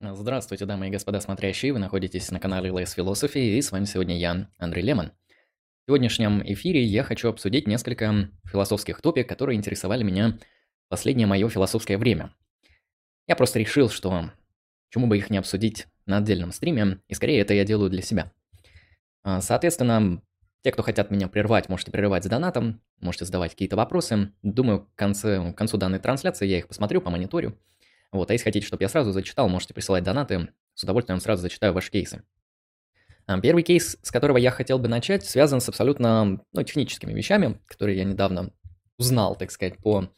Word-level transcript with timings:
Здравствуйте, 0.00 0.64
дамы 0.64 0.86
и 0.86 0.90
господа 0.90 1.20
смотрящие, 1.20 1.72
вы 1.72 1.80
находитесь 1.80 2.30
на 2.30 2.38
канале 2.38 2.70
LS 2.70 2.96
Philosophy, 2.96 3.40
и 3.40 3.60
с 3.60 3.72
вами 3.72 3.84
сегодня 3.84 4.16
я, 4.16 4.48
Андрей 4.56 4.82
Лемон. 4.84 5.10
В 5.10 5.86
сегодняшнем 5.88 6.40
эфире 6.52 6.84
я 6.84 7.02
хочу 7.02 7.28
обсудить 7.28 7.66
несколько 7.66 8.30
философских 8.44 9.02
топик, 9.02 9.28
которые 9.28 9.56
интересовали 9.56 10.04
меня 10.04 10.38
последнее 10.88 11.26
мое 11.26 11.48
философское 11.48 11.98
время. 11.98 12.32
Я 13.26 13.34
просто 13.34 13.58
решил, 13.58 13.90
что 13.90 14.30
чему 14.90 15.08
бы 15.08 15.18
их 15.18 15.30
не 15.30 15.38
обсудить 15.38 15.88
на 16.06 16.18
отдельном 16.18 16.52
стриме, 16.52 17.00
и 17.08 17.14
скорее 17.14 17.40
это 17.40 17.52
я 17.54 17.64
делаю 17.64 17.90
для 17.90 18.02
себя. 18.02 18.30
А, 19.24 19.40
соответственно, 19.40 20.22
те, 20.62 20.70
кто 20.70 20.84
хотят 20.84 21.10
меня 21.10 21.26
прервать, 21.26 21.68
можете 21.68 21.90
прерывать 21.90 22.22
с 22.22 22.28
донатом, 22.28 22.80
можете 23.00 23.24
задавать 23.24 23.50
какие-то 23.50 23.74
вопросы. 23.74 24.32
Думаю, 24.44 24.82
к, 24.82 24.94
конце, 24.94 25.52
к 25.52 25.56
концу 25.56 25.76
данной 25.76 25.98
трансляции 25.98 26.46
я 26.46 26.58
их 26.58 26.68
посмотрю, 26.68 27.00
помониторю. 27.00 27.58
Вот, 28.12 28.30
а 28.30 28.32
если 28.32 28.44
хотите, 28.44 28.66
чтобы 28.66 28.82
я 28.84 28.88
сразу 28.88 29.12
зачитал, 29.12 29.48
можете 29.48 29.74
присылать 29.74 30.04
донаты. 30.04 30.48
С 30.74 30.84
удовольствием 30.84 31.20
сразу 31.20 31.42
зачитаю 31.42 31.72
ваши 31.72 31.90
кейсы. 31.90 32.22
Первый 33.42 33.62
кейс, 33.62 33.98
с 34.00 34.10
которого 34.10 34.38
я 34.38 34.50
хотел 34.50 34.78
бы 34.78 34.88
начать, 34.88 35.24
связан 35.24 35.60
с 35.60 35.68
абсолютно 35.68 36.40
ну, 36.52 36.62
техническими 36.62 37.12
вещами, 37.12 37.60
которые 37.66 37.98
я 37.98 38.04
недавно 38.04 38.52
узнал, 38.96 39.36
так 39.36 39.50
сказать, 39.50 39.76
по 39.78 40.08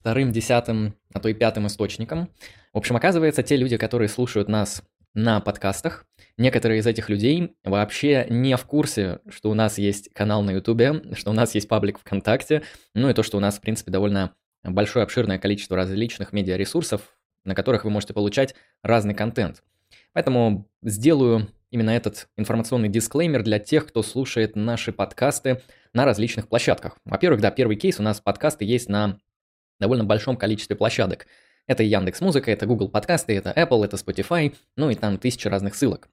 вторым, 0.00 0.32
десятым, 0.32 0.94
а 1.14 1.20
то 1.20 1.30
и 1.30 1.34
пятым 1.34 1.66
источникам. 1.66 2.30
В 2.74 2.78
общем, 2.78 2.96
оказывается, 2.96 3.42
те 3.42 3.56
люди, 3.56 3.78
которые 3.78 4.08
слушают 4.08 4.48
нас 4.48 4.82
на 5.14 5.40
подкастах, 5.40 6.04
некоторые 6.36 6.80
из 6.80 6.86
этих 6.86 7.08
людей 7.08 7.56
вообще 7.64 8.26
не 8.28 8.56
в 8.56 8.64
курсе, 8.66 9.20
что 9.30 9.50
у 9.50 9.54
нас 9.54 9.78
есть 9.78 10.12
канал 10.12 10.42
на 10.42 10.50
Ютубе, 10.50 11.02
что 11.14 11.30
у 11.30 11.34
нас 11.34 11.54
есть 11.54 11.68
паблик 11.68 11.98
ВКонтакте, 11.98 12.62
ну 12.94 13.08
и 13.08 13.14
то, 13.14 13.22
что 13.22 13.38
у 13.38 13.40
нас, 13.40 13.56
в 13.56 13.60
принципе, 13.62 13.90
довольно 13.90 14.34
большое 14.62 15.02
обширное 15.02 15.38
количество 15.38 15.76
различных 15.76 16.32
медиаресурсов, 16.32 17.17
на 17.44 17.54
которых 17.54 17.84
вы 17.84 17.90
можете 17.90 18.14
получать 18.14 18.54
разный 18.82 19.14
контент. 19.14 19.62
Поэтому 20.12 20.68
сделаю 20.82 21.48
именно 21.70 21.90
этот 21.90 22.28
информационный 22.36 22.88
дисклеймер 22.88 23.42
для 23.42 23.58
тех, 23.58 23.86
кто 23.86 24.02
слушает 24.02 24.56
наши 24.56 24.92
подкасты 24.92 25.62
на 25.92 26.04
различных 26.04 26.48
площадках. 26.48 26.98
Во-первых, 27.04 27.40
да, 27.40 27.50
первый 27.50 27.76
кейс 27.76 27.98
у 28.00 28.02
нас 28.02 28.20
подкасты 28.20 28.64
есть 28.64 28.88
на 28.88 29.18
довольно 29.78 30.04
большом 30.04 30.36
количестве 30.36 30.76
площадок. 30.76 31.26
Это 31.66 31.82
Яндекс 31.82 32.20
Музыка, 32.20 32.50
это 32.50 32.66
Google 32.66 32.88
подкасты, 32.88 33.36
это 33.36 33.50
Apple, 33.50 33.84
это 33.84 33.96
Spotify, 33.96 34.54
ну 34.76 34.90
и 34.90 34.94
там 34.94 35.18
тысячи 35.18 35.48
разных 35.48 35.74
ссылок. 35.74 36.08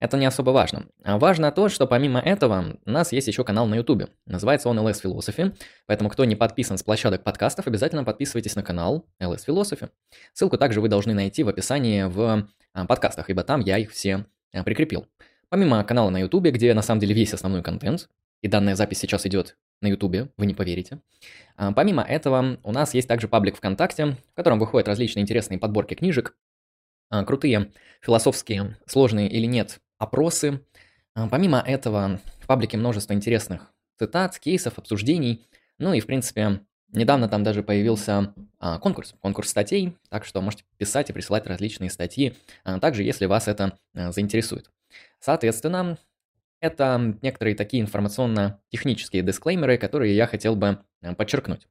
Это 0.00 0.16
не 0.16 0.24
особо 0.24 0.50
важно. 0.50 0.86
А 1.04 1.18
важно 1.18 1.52
то, 1.52 1.68
что 1.68 1.86
помимо 1.86 2.20
этого 2.20 2.78
у 2.86 2.90
нас 2.90 3.12
есть 3.12 3.28
еще 3.28 3.44
канал 3.44 3.66
на 3.66 3.74
YouTube. 3.74 4.04
Называется 4.24 4.70
он 4.70 4.78
LS 4.78 5.02
Philosophy. 5.04 5.54
Поэтому 5.86 6.08
кто 6.08 6.24
не 6.24 6.36
подписан 6.36 6.78
с 6.78 6.82
площадок 6.82 7.22
подкастов, 7.22 7.66
обязательно 7.66 8.02
подписывайтесь 8.02 8.56
на 8.56 8.62
канал 8.62 9.06
LS 9.20 9.46
Philosophy. 9.46 9.90
Ссылку 10.32 10.56
также 10.56 10.80
вы 10.80 10.88
должны 10.88 11.12
найти 11.12 11.42
в 11.42 11.50
описании 11.50 12.04
в 12.04 12.48
а, 12.72 12.86
подкастах, 12.86 13.28
ибо 13.28 13.44
там 13.44 13.60
я 13.60 13.76
их 13.76 13.90
все 13.92 14.24
а, 14.54 14.64
прикрепил. 14.64 15.06
Помимо 15.50 15.84
канала 15.84 16.08
на 16.08 16.18
YouTube, 16.18 16.46
где 16.46 16.72
на 16.72 16.82
самом 16.82 17.00
деле 17.00 17.14
весь 17.14 17.34
основной 17.34 17.62
контент, 17.62 18.08
и 18.40 18.48
данная 18.48 18.76
запись 18.76 19.00
сейчас 19.00 19.26
идет 19.26 19.58
на 19.82 19.88
YouTube, 19.88 20.32
вы 20.38 20.46
не 20.46 20.54
поверите. 20.54 21.00
Помимо 21.56 22.02
этого, 22.02 22.58
у 22.62 22.72
нас 22.72 22.94
есть 22.94 23.08
также 23.08 23.28
паблик 23.28 23.56
ВКонтакте, 23.56 24.16
в 24.32 24.34
котором 24.34 24.58
выходят 24.58 24.88
различные 24.88 25.22
интересные 25.24 25.58
подборки 25.58 25.94
книжек, 25.94 26.36
крутые, 27.10 27.72
философские, 28.00 28.78
сложные 28.86 29.28
или 29.28 29.44
нет 29.46 29.80
опросы. 30.00 30.64
А, 31.14 31.28
помимо 31.28 31.58
этого, 31.60 32.18
в 32.40 32.46
паблике 32.48 32.76
множество 32.76 33.12
интересных 33.12 33.72
цитат, 33.98 34.38
кейсов, 34.38 34.78
обсуждений. 34.78 35.46
Ну 35.78 35.92
и, 35.92 36.00
в 36.00 36.06
принципе, 36.06 36.60
недавно 36.92 37.28
там 37.28 37.44
даже 37.44 37.62
появился 37.62 38.34
а, 38.58 38.78
конкурс, 38.78 39.14
конкурс 39.20 39.50
статей, 39.50 39.96
так 40.08 40.24
что 40.24 40.40
можете 40.40 40.64
писать 40.78 41.10
и 41.10 41.12
присылать 41.12 41.46
различные 41.46 41.90
статьи, 41.90 42.34
а, 42.64 42.80
также 42.80 43.02
если 43.04 43.26
вас 43.26 43.46
это 43.46 43.78
заинтересует. 43.94 44.70
Соответственно, 45.20 45.98
это 46.60 47.16
некоторые 47.22 47.54
такие 47.54 47.82
информационно-технические 47.82 49.22
дисклеймеры, 49.22 49.78
которые 49.78 50.16
я 50.16 50.26
хотел 50.26 50.56
бы 50.56 50.78
подчеркнуть. 51.16 51.68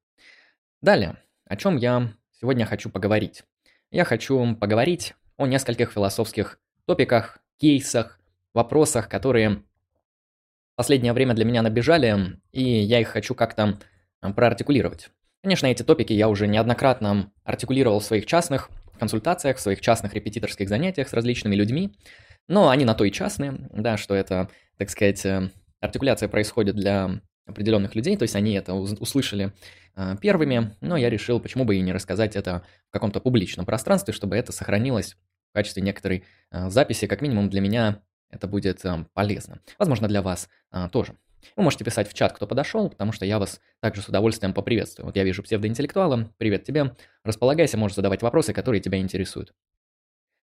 Далее, 0.82 1.18
о 1.46 1.58
чем 1.58 1.78
я 1.78 2.14
сегодня 2.40 2.66
хочу 2.66 2.90
поговорить. 2.90 3.44
Я 3.92 4.06
хочу 4.06 4.56
поговорить 4.56 5.16
о 5.38 5.48
нескольких 5.48 5.92
философских 5.92 6.60
топиках, 6.86 7.40
кейсах, 7.58 8.19
вопросах, 8.54 9.10
которые 9.10 9.50
в 9.50 10.76
последнее 10.76 11.14
время 11.14 11.34
для 11.34 11.46
меня 11.46 11.62
набежали, 11.62 12.40
и 12.52 12.64
я 12.64 13.00
их 13.00 13.10
хочу 13.10 13.36
как-то 13.36 13.80
проартикулировать. 14.22 15.10
Конечно, 15.42 15.68
эти 15.68 15.84
топики 15.84 16.14
я 16.14 16.28
уже 16.28 16.48
неоднократно 16.48 17.32
артикулировал 17.44 18.00
в 18.00 18.06
своих 18.06 18.26
частных 18.26 18.70
консультациях, 19.00 19.58
в 19.58 19.62
своих 19.62 19.82
частных 19.82 20.14
репетиторских 20.14 20.68
занятиях 20.68 21.08
с 21.08 21.14
различными 21.14 21.56
людьми, 21.56 21.96
но 22.48 22.70
они 22.70 22.84
на 22.84 22.94
то 22.94 23.06
и 23.06 23.12
частные, 23.12 23.70
да, 23.72 23.96
что 23.96 24.16
это, 24.16 24.50
так 24.78 24.90
сказать, 24.90 25.26
э, 25.26 25.50
артикуляция 25.80 26.28
происходит 26.28 26.76
для 26.76 27.22
определенных 27.46 27.96
людей, 27.96 28.18
то 28.18 28.24
есть 28.24 28.36
они 28.36 28.54
это 28.54 28.74
услышали 28.74 29.54
э, 29.96 30.16
первыми, 30.22 30.76
но 30.82 30.98
я 30.98 31.10
решил, 31.10 31.40
почему 31.40 31.64
бы 31.64 31.78
и 31.78 31.82
не 31.82 31.94
рассказать 31.94 32.36
это 32.36 32.64
в 32.90 32.92
каком-то 32.92 33.22
публичном 33.22 33.66
пространстве, 33.66 34.14
чтобы 34.14 34.36
это 34.36 34.52
сохранилось 34.52 35.16
в 35.52 35.54
качестве 35.54 35.82
некоторой 35.82 36.26
э, 36.52 36.70
записи, 36.70 37.08
как 37.08 37.22
минимум 37.22 37.50
для 37.50 37.62
меня 37.62 38.02
это 38.30 38.48
будет 38.48 38.84
э, 38.86 39.06
полезно. 39.14 39.60
Возможно, 39.78 40.08
для 40.08 40.22
вас 40.22 40.50
э, 40.72 40.88
тоже. 40.92 41.16
Вы 41.56 41.64
можете 41.64 41.84
писать 41.84 42.10
в 42.10 42.14
чат, 42.14 42.34
кто 42.34 42.48
подошел, 42.48 42.90
потому 42.90 43.12
что 43.12 43.26
я 43.26 43.40
вас 43.40 43.62
также 43.80 44.02
с 44.02 44.08
удовольствием 44.08 44.54
поприветствую. 44.54 45.06
Вот 45.06 45.16
я 45.16 45.24
вижу 45.24 45.44
псевдоинтеллектуала. 45.44 46.32
Привет 46.38 46.64
тебе. 46.64 46.96
Располагайся, 47.24 47.78
можешь 47.78 47.96
задавать 47.96 48.22
вопросы, 48.22 48.54
которые 48.54 48.82
тебя 48.82 49.00
интересуют. 49.00 49.54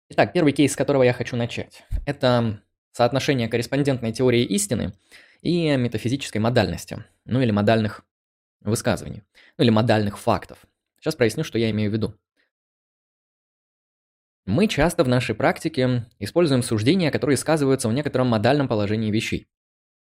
Итак, 0.09 0.33
первый 0.33 0.53
кейс, 0.53 0.73
с 0.73 0.75
которого 0.75 1.03
я 1.03 1.13
хочу 1.13 1.35
начать. 1.35 1.83
Это 2.05 2.61
соотношение 2.91 3.47
корреспондентной 3.47 4.11
теории 4.11 4.43
истины 4.43 4.93
и 5.41 5.75
метафизической 5.75 6.37
модальности. 6.37 7.03
Ну 7.25 7.41
или 7.41 7.51
модальных 7.51 8.05
высказываний. 8.61 9.23
Ну 9.57 9.63
или 9.63 9.71
модальных 9.71 10.19
фактов. 10.19 10.59
Сейчас 10.99 11.15
проясню, 11.15 11.43
что 11.43 11.57
я 11.57 11.69
имею 11.71 11.89
в 11.89 11.93
виду. 11.93 12.15
Мы 14.45 14.67
часто 14.67 15.03
в 15.03 15.07
нашей 15.07 15.33
практике 15.33 16.05
используем 16.19 16.61
суждения, 16.61 17.09
которые 17.09 17.35
сказываются 17.35 17.89
в 17.89 17.93
некотором 17.93 18.27
модальном 18.27 18.67
положении 18.67 19.11
вещей. 19.11 19.47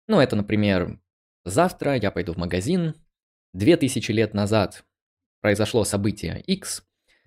Ну, 0.07 0.21
это, 0.21 0.37
например, 0.37 1.01
завтра 1.45 1.97
я 1.97 2.11
пойду 2.11 2.35
в 2.35 2.37
магазин, 2.37 2.95
две 3.55 3.79
тысячи 3.79 4.13
лет 4.13 4.35
назад 4.35 4.85
произошло 5.41 5.85
событие 5.85 6.41
X, 6.43 6.85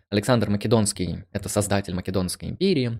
Александр 0.09 0.49
Македонский– 0.49 1.23
это 1.31 1.49
создатель 1.49 1.95
Македонской 1.95 2.49
империи, 2.49 2.99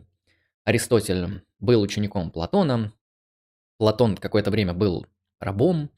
Аристотель 0.64 1.44
был 1.60 1.82
учеником 1.82 2.32
Платона, 2.32 2.94
Платон 3.78 4.16
какое-то 4.16 4.50
время 4.50 4.74
был 4.74 5.06
рабом, 5.40 5.92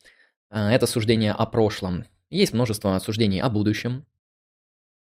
а, 0.50 0.72
это 0.72 0.88
суждение 0.88 1.32
о 1.32 1.46
прошлом. 1.46 2.06
Есть 2.30 2.54
множество 2.54 2.98
суждений 3.00 3.40
о 3.40 3.50
будущем. 3.50 4.06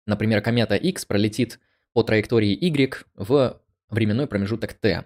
Например, 0.06 0.42
комета 0.42 0.74
X 0.74 1.04
пролетит 1.04 1.60
по 1.92 2.02
траектории 2.02 2.56
y 2.58 2.92
в 3.14 3.60
временной 3.90 4.26
промежуток 4.26 4.74
t. 4.74 5.04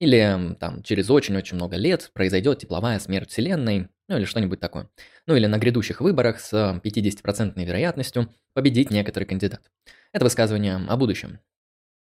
Или 0.00 0.56
там 0.58 0.82
через 0.82 1.08
очень-очень 1.08 1.56
много 1.56 1.76
лет 1.76 2.10
произойдет 2.12 2.58
тепловая 2.58 2.98
смерть 2.98 3.30
Вселенной, 3.30 3.88
ну 4.08 4.16
или 4.16 4.24
что-нибудь 4.24 4.60
такое. 4.60 4.90
Ну 5.26 5.36
или 5.36 5.46
на 5.46 5.58
грядущих 5.58 6.00
выборах 6.00 6.40
с 6.40 6.52
50% 6.52 7.64
вероятностью 7.64 8.28
победит 8.52 8.90
некоторый 8.90 9.24
кандидат. 9.24 9.70
Это 10.12 10.24
высказывание 10.24 10.76
о 10.76 10.96
будущем. 10.96 11.38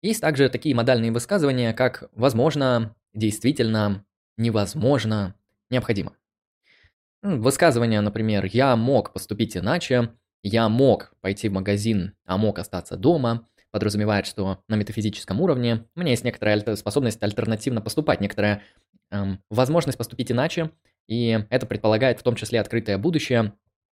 Есть 0.03 0.21
также 0.21 0.49
такие 0.49 0.75
модальные 0.75 1.13
высказывания, 1.13 1.75
как 1.75 2.11
«возможно», 2.13 2.95
«действительно», 3.13 4.05
«невозможно», 4.39 5.35
«необходимо». 5.69 6.15
Высказывания, 7.23 8.01
например, 8.01 8.47
«я 8.47 8.77
мог 8.77 9.13
поступить 9.13 9.57
иначе», 9.57 10.11
«я 10.43 10.71
мог 10.71 11.13
пойти 11.21 11.51
в 11.51 11.53
магазин, 11.53 12.15
а 12.25 12.39
мог 12.39 12.59
остаться 12.59 12.97
дома», 12.97 13.47
подразумевает, 13.71 14.27
что 14.27 14.63
на 14.69 14.75
метафизическом 14.75 15.41
уровне 15.41 15.87
у 15.95 16.01
меня 16.01 16.11
есть 16.11 16.25
некоторая 16.25 16.61
способность 16.77 17.23
альтернативно 17.23 17.81
поступать, 17.81 18.21
некоторая 18.21 18.63
эм, 19.11 19.43
возможность 19.51 19.99
поступить 19.99 20.33
иначе, 20.33 20.71
и 21.09 21.45
это 21.51 21.67
предполагает 21.67 22.21
в 22.21 22.23
том 22.23 22.37
числе 22.37 22.61
открытое 22.61 22.99
будущее 22.99 23.53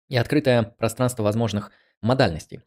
и 0.09 0.17
открытое 0.17 0.63
пространство 0.63 1.23
возможных 1.23 1.71
модальностей. 2.01 2.61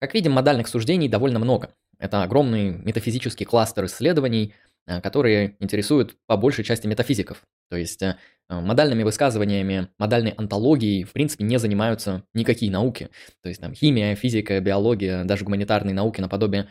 Как 0.00 0.14
видим, 0.14 0.32
модальных 0.32 0.68
суждений 0.68 1.08
довольно 1.08 1.38
много. 1.38 1.74
Это 1.98 2.22
огромный 2.22 2.70
метафизический 2.70 3.46
кластер 3.46 3.86
исследований, 3.86 4.54
э, 4.86 5.00
которые 5.00 5.56
интересуют 5.60 6.16
по 6.26 6.36
большей 6.36 6.64
части 6.64 6.86
метафизиков. 6.86 7.42
То 7.70 7.76
есть 7.76 8.02
э, 8.02 8.16
модальными 8.48 9.02
высказываниями, 9.02 9.88
модальной 9.98 10.32
антологией, 10.32 11.04
в 11.04 11.12
принципе, 11.12 11.44
не 11.44 11.58
занимаются 11.58 12.24
никакие 12.34 12.70
науки. 12.70 13.08
То 13.42 13.48
есть 13.48 13.60
там 13.60 13.74
химия, 13.74 14.14
физика, 14.14 14.60
биология, 14.60 15.24
даже 15.24 15.44
гуманитарные 15.44 15.94
науки 15.94 16.20
наподобие 16.20 16.68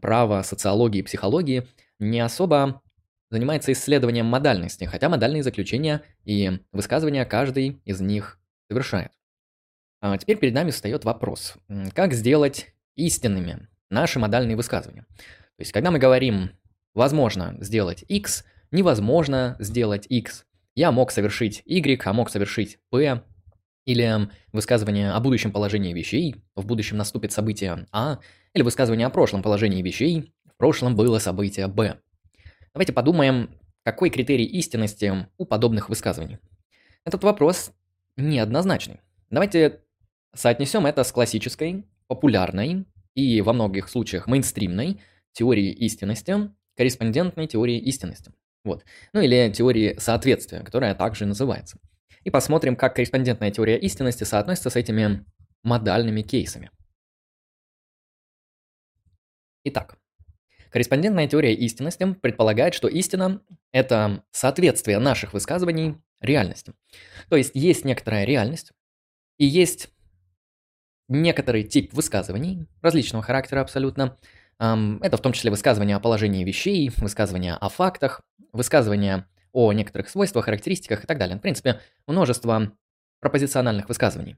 права, 0.00 0.42
социологии, 0.42 1.02
психологии 1.02 1.66
не 1.98 2.20
особо 2.20 2.82
занимается 3.30 3.72
исследованием 3.72 4.26
модальности, 4.26 4.84
хотя 4.84 5.08
модальные 5.08 5.42
заключения 5.42 6.02
и 6.24 6.60
высказывания 6.72 7.24
каждый 7.24 7.80
из 7.84 8.00
них 8.00 8.38
совершает. 8.68 9.12
А 10.00 10.16
теперь 10.18 10.38
перед 10.38 10.54
нами 10.54 10.70
встает 10.70 11.04
вопрос, 11.04 11.54
как 11.94 12.14
сделать 12.14 12.68
истинными 12.96 13.68
наши 13.90 14.18
модальные 14.18 14.56
высказывания. 14.56 15.06
То 15.12 15.62
есть, 15.62 15.72
когда 15.72 15.90
мы 15.90 15.98
говорим 15.98 16.50
«возможно 16.94 17.56
сделать 17.60 18.04
x», 18.08 18.44
«невозможно 18.70 19.56
сделать 19.58 20.06
x», 20.08 20.46
«я 20.74 20.92
мог 20.92 21.10
совершить 21.10 21.62
y», 21.64 22.00
«а 22.04 22.12
мог 22.12 22.30
совершить 22.30 22.78
p», 22.90 23.22
или 23.86 24.28
высказывание 24.52 25.10
о 25.10 25.20
будущем 25.20 25.52
положении 25.52 25.92
вещей, 25.92 26.36
в 26.54 26.66
будущем 26.66 26.96
наступит 26.96 27.32
событие 27.32 27.86
А, 27.92 28.18
или 28.54 28.62
высказывание 28.62 29.06
о 29.06 29.10
прошлом 29.10 29.42
положении 29.42 29.82
вещей, 29.82 30.32
в 30.46 30.56
прошлом 30.56 30.96
было 30.96 31.18
событие 31.18 31.66
Б. 31.66 31.98
Давайте 32.72 32.92
подумаем, 32.92 33.50
какой 33.82 34.10
критерий 34.10 34.44
истинности 34.44 35.28
у 35.38 35.44
подобных 35.44 35.88
высказываний. 35.88 36.38
Этот 37.04 37.24
вопрос 37.24 37.72
неоднозначный. 38.16 39.00
Давайте 39.30 39.80
соотнесем 40.34 40.86
это 40.86 41.02
с 41.02 41.10
классической, 41.10 41.86
популярной 42.06 42.84
и 43.14 43.40
во 43.40 43.52
многих 43.52 43.88
случаях 43.88 44.26
мейнстримной 44.26 45.00
теорией 45.32 45.72
истинности, 45.72 46.50
корреспондентной 46.76 47.46
теорией 47.46 47.80
истинности. 47.80 48.32
Вот. 48.64 48.84
Ну 49.12 49.20
или 49.20 49.50
теорией 49.50 49.98
соответствия, 49.98 50.60
которая 50.60 50.94
также 50.94 51.26
называется. 51.26 51.78
И 52.24 52.30
посмотрим, 52.30 52.76
как 52.76 52.96
корреспондентная 52.96 53.50
теория 53.50 53.78
истинности 53.78 54.24
соотносится 54.24 54.70
с 54.70 54.76
этими 54.76 55.24
модальными 55.62 56.22
кейсами. 56.22 56.70
Итак, 59.64 59.98
корреспондентная 60.70 61.28
теория 61.28 61.54
истинности 61.54 62.12
предполагает, 62.14 62.74
что 62.74 62.88
истина– 62.88 63.42
это 63.72 64.24
соответствие 64.30 64.98
наших 64.98 65.32
высказываний 65.32 65.96
реальности. 66.20 66.74
То 67.28 67.36
есть 67.36 67.52
есть 67.54 67.84
некоторая 67.84 68.24
реальность, 68.24 68.72
и 69.38 69.46
есть 69.46 69.90
некоторый 71.08 71.64
тип 71.64 71.92
высказываний, 71.92 72.66
различного 72.82 73.22
характера 73.22 73.60
абсолютно. 73.60 74.18
Это 74.60 75.16
в 75.16 75.22
том 75.22 75.32
числе 75.32 75.50
высказывания 75.50 75.96
о 75.96 76.00
положении 76.00 76.44
вещей, 76.44 76.92
высказывания 76.98 77.54
о 77.54 77.70
фактах, 77.70 78.20
высказывания 78.52 79.26
о 79.52 79.72
некоторых 79.72 80.10
свойствах, 80.10 80.44
характеристиках 80.44 81.04
и 81.04 81.06
так 81.06 81.18
далее. 81.18 81.38
В 81.38 81.40
принципе, 81.40 81.80
множество 82.06 82.70
пропозициональных 83.20 83.88
высказываний. 83.88 84.36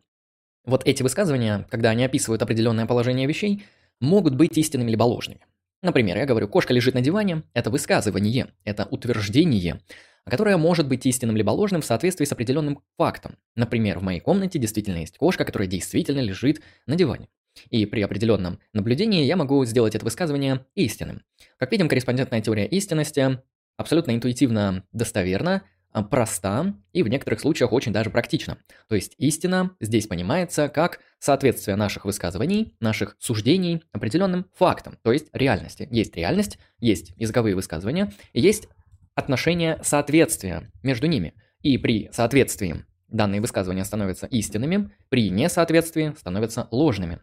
Вот 0.64 0.86
эти 0.86 1.02
высказывания, 1.02 1.66
когда 1.70 1.90
они 1.90 2.04
описывают 2.04 2.40
определенное 2.40 2.86
положение 2.86 3.26
вещей, 3.26 3.64
могут 4.00 4.36
быть 4.36 4.56
истинными 4.56 4.90
либо 4.90 5.02
ложными. 5.02 5.44
Например, 5.82 6.16
я 6.16 6.25
говорю, 6.25 6.46
кошка 6.46 6.72
лежит 6.72 6.94
на 6.94 7.00
диване, 7.00 7.42
это 7.52 7.70
высказывание, 7.70 8.54
это 8.62 8.86
утверждение, 8.86 9.80
которое 10.25 10.56
может 10.56 10.86
быть 10.86 11.04
истинным 11.04 11.36
либо 11.36 11.50
ложным 11.50 11.80
в 11.82 11.84
соответствии 11.84 12.26
с 12.26 12.30
определенным 12.30 12.80
фактом. 12.96 13.38
Например, 13.56 13.98
в 13.98 14.04
моей 14.04 14.20
комнате 14.20 14.60
действительно 14.60 14.98
есть 14.98 15.18
кошка, 15.18 15.44
которая 15.44 15.66
действительно 15.66 16.20
лежит 16.20 16.62
на 16.86 16.94
диване. 16.94 17.26
И 17.70 17.87
при 17.87 18.02
определенном 18.02 18.58
наблюдении 18.72 19.25
я 19.25 19.37
могу 19.37 19.64
сделать 19.64 19.94
это 19.94 20.04
высказывание 20.04 20.66
истинным. 20.75 21.22
Как 21.58 21.70
видим, 21.72 21.88
корреспондентная 21.88 22.40
теория 22.40 22.66
истинности 22.66 23.40
абсолютно 23.76 24.12
интуитивно 24.12 24.84
достоверна, 24.93 25.62
а, 25.93 26.02
проста 26.02 26.75
и 26.93 27.02
в 27.02 27.08
некоторых 27.08 27.40
случаях 27.40 27.72
очень 27.72 27.93
даже 27.93 28.08
практична. 28.08 28.56
То 28.88 28.94
есть 28.94 29.14
истина 29.19 29.76
здесь 29.78 30.06
понимается 30.06 30.69
как 30.69 31.00
соответствие 31.19 31.76
наших 31.76 32.06
высказываний, 32.06 32.75
наших 32.81 33.16
суждений 33.19 33.82
определенным 33.93 34.46
фактам, 34.54 34.99
то 35.02 35.12
есть 35.12 35.28
реальности. 35.34 35.87
Есть 35.90 36.16
реальность, 36.16 36.58
есть 36.78 37.12
языковые 37.16 37.54
высказывания, 37.54 38.10
и 38.32 38.40
есть 38.40 38.69
отношение 39.14 39.78
соответствия 39.82 40.70
между 40.82 41.06
ними. 41.06 41.34
И 41.60 41.76
при 41.76 42.08
соответствии 42.12 42.87
данные 43.08 43.43
высказывания 43.43 43.84
становятся 43.84 44.26
истинными, 44.26 44.90
при 45.10 45.28
несоответствии 45.28 46.14
становятся 46.19 46.69
ложными. 46.70 47.20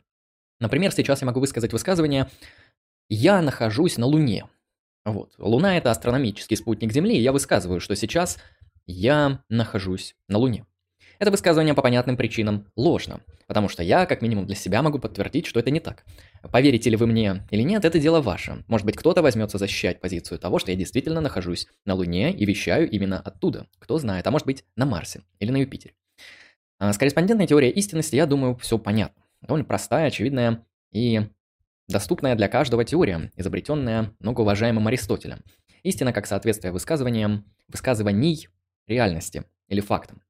Например, 0.60 0.92
сейчас 0.92 1.22
я 1.22 1.28
могу 1.28 1.40
высказать 1.40 1.74
высказывание 1.74 2.30
«Я 3.10 3.42
нахожусь 3.42 3.98
на 3.98 4.06
Луне». 4.06 4.46
Вот. 5.06 5.34
Луна– 5.38 5.78
это 5.78 5.92
астрономический 5.92 6.58
спутник 6.58 6.92
Земли, 6.92 7.18
и 7.18 7.22
я 7.22 7.32
высказываю, 7.32 7.80
что 7.80 7.96
сейчас 7.96 8.38
я 8.86 9.44
нахожусь 9.50 10.16
на 10.28 10.38
Луне. 10.38 10.66
Это 11.20 11.32
высказывание 11.32 11.74
по 11.74 11.82
понятным 11.82 12.16
причинам 12.16 12.68
ложно, 12.78 13.20
потому 13.46 13.68
что 13.68 13.84
я, 13.84 14.06
как 14.06 14.22
минимум 14.22 14.46
для 14.46 14.56
себя, 14.56 14.82
могу 14.82 15.00
подтвердить, 15.00 15.46
что 15.46 15.60
это 15.60 15.70
не 15.70 15.82
так. 15.82 16.06
Поверите 16.50 16.90
ли 16.90 16.96
вы 16.96 17.08
мне 17.08 17.46
или 17.52 17.62
нет, 17.62 17.84
это 17.84 18.00
дело 18.00 18.22
ваше. 18.22 18.64
Может 18.68 18.86
быть, 18.86 18.96
кто-то 18.96 19.22
возьмется 19.22 19.58
защищать 19.58 20.00
позицию 20.00 20.40
того, 20.40 20.60
что 20.60 20.72
я 20.72 20.78
действительно 20.78 21.20
нахожусь 21.20 21.68
на 21.86 21.94
Луне 21.94 22.32
и 22.32 22.46
вещаю 22.46 22.90
именно 22.90 23.20
оттуда. 23.20 23.68
Кто 23.80 23.98
знает, 23.98 24.28
а 24.28 24.32
может 24.32 24.48
быть 24.48 24.64
на 24.78 24.86
Марсе 24.86 25.24
или 25.40 25.52
на 25.52 25.58
Юпитере. 25.58 25.94
А 26.78 26.94
с 26.94 26.98
корреспондентной 26.98 27.48
теорией 27.48 27.74
истинности, 27.74 28.16
я 28.16 28.26
думаю, 28.26 28.56
все 28.56 28.78
понятно. 28.78 29.22
Довольно 29.42 29.66
простая, 29.66 30.08
очевидная 30.08 30.66
и 30.92 31.30
Доступная 31.90 32.36
для 32.36 32.48
каждого 32.48 32.86
теория, 32.86 33.32
изобретенная 33.36 34.14
многоуважаемым 34.20 34.86
Аристотелем. 34.88 35.44
Истина 35.82 36.14
как 36.14 36.28
соответствие 36.28 36.72
высказываниям, 36.72 37.52
высказываний 37.68 38.48
реальности 38.86 39.46
или 39.70 39.82
фактам. 39.82 40.22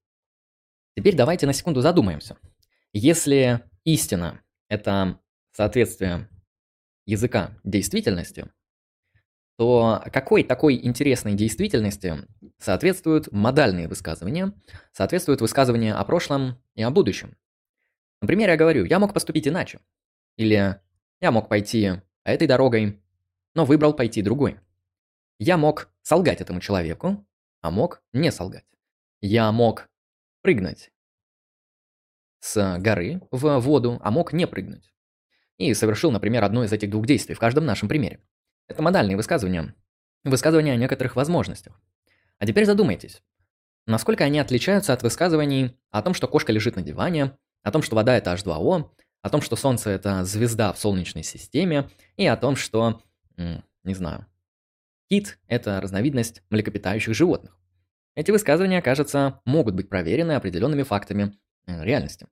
Теперь 0.96 1.18
давайте 1.18 1.48
на 1.48 1.52
секунду 1.52 1.82
задумаемся. 1.82 2.38
Если 2.94 3.60
истина– 3.84 4.40
это 4.70 5.20
соответствие 5.52 6.30
языка 7.06 7.52
действительности, 7.66 8.50
то 9.58 10.02
какой 10.14 10.46
такой 10.46 10.80
интересной 10.82 11.34
действительности 11.34 12.26
соответствуют 12.58 13.34
модальные 13.34 13.90
высказывания, 13.90 14.54
соответствуют 14.94 15.42
высказывания 15.42 15.94
о 15.94 16.06
прошлом 16.06 16.64
и 16.76 16.84
о 16.84 16.90
будущем? 16.90 17.36
Например, 18.22 18.50
я 18.50 18.58
говорю, 18.58 18.86
я 18.86 19.00
мог 19.00 19.14
поступить 19.14 19.48
иначе. 19.48 19.80
Или 20.38 20.80
я 21.22 21.32
мог 21.32 21.50
пойти 21.50 21.92
этой 22.24 22.48
дорогой, 22.48 23.02
но 23.56 23.66
выбрал 23.66 23.94
пойти 23.94 24.22
другой. 24.22 24.60
Я 25.38 25.58
мог 25.58 25.90
солгать 26.02 26.42
этому 26.42 26.60
человеку, 26.60 27.26
а 27.62 27.72
мог 27.72 28.02
не 28.14 28.32
солгать. 28.32 28.66
Я 29.22 29.52
мог 29.52 29.90
прыгнуть 30.42 30.92
с 32.40 32.78
горы 32.80 33.22
в 33.32 33.60
воду, 33.60 34.00
а 34.02 34.12
мог 34.12 34.34
не 34.34 34.48
прыгнуть. 34.48 34.94
И 35.58 35.74
совершил, 35.74 36.12
например, 36.12 36.44
одно 36.44 36.64
из 36.64 36.72
этих 36.72 36.90
двух 36.90 37.06
действий 37.06 37.36
в 37.36 37.40
каждом 37.40 37.66
нашем 37.66 37.90
примере. 37.90 38.22
Это 38.68 38.82
модальные 38.82 39.18
высказывания. 39.18 39.76
Высказывания 40.24 40.74
о 40.74 40.78
некоторых 40.78 41.16
возможностях. 41.16 41.82
А 42.38 42.46
теперь 42.46 42.66
задумайтесь, 42.66 43.22
насколько 43.86 44.24
они 44.24 44.40
отличаются 44.40 44.94
от 44.94 45.04
высказываний 45.04 45.78
о 45.92 46.02
том, 46.02 46.14
что 46.14 46.28
кошка 46.28 46.54
лежит 46.54 46.78
на 46.78 46.82
диване, 46.82 47.38
о 47.64 47.72
том, 47.72 47.82
что 47.82 47.96
вода 47.96 48.16
это 48.16 48.34
H2O, 48.34 48.90
о 49.22 49.30
том, 49.30 49.42
что 49.42 49.56
Солнце 49.56 49.92
это 49.92 50.24
звезда 50.24 50.74
в 50.74 50.80
Солнечной 50.80 51.24
системе, 51.24 51.90
и 52.18 52.26
о 52.26 52.38
том, 52.38 52.56
что, 52.56 53.02
не 53.38 53.94
знаю, 53.94 54.26
кит 55.10 55.40
это 55.48 55.82
разновидность 55.82 56.44
млекопитающих 56.50 57.14
животных. 57.14 57.58
Эти 58.16 58.32
высказывания, 58.32 58.82
кажется, 58.82 59.40
могут 59.46 59.76
быть 59.76 59.90
проверены 59.90 60.34
определенными 60.34 60.84
фактами 60.84 61.38
э, 61.68 61.84
реальности. 61.86 62.28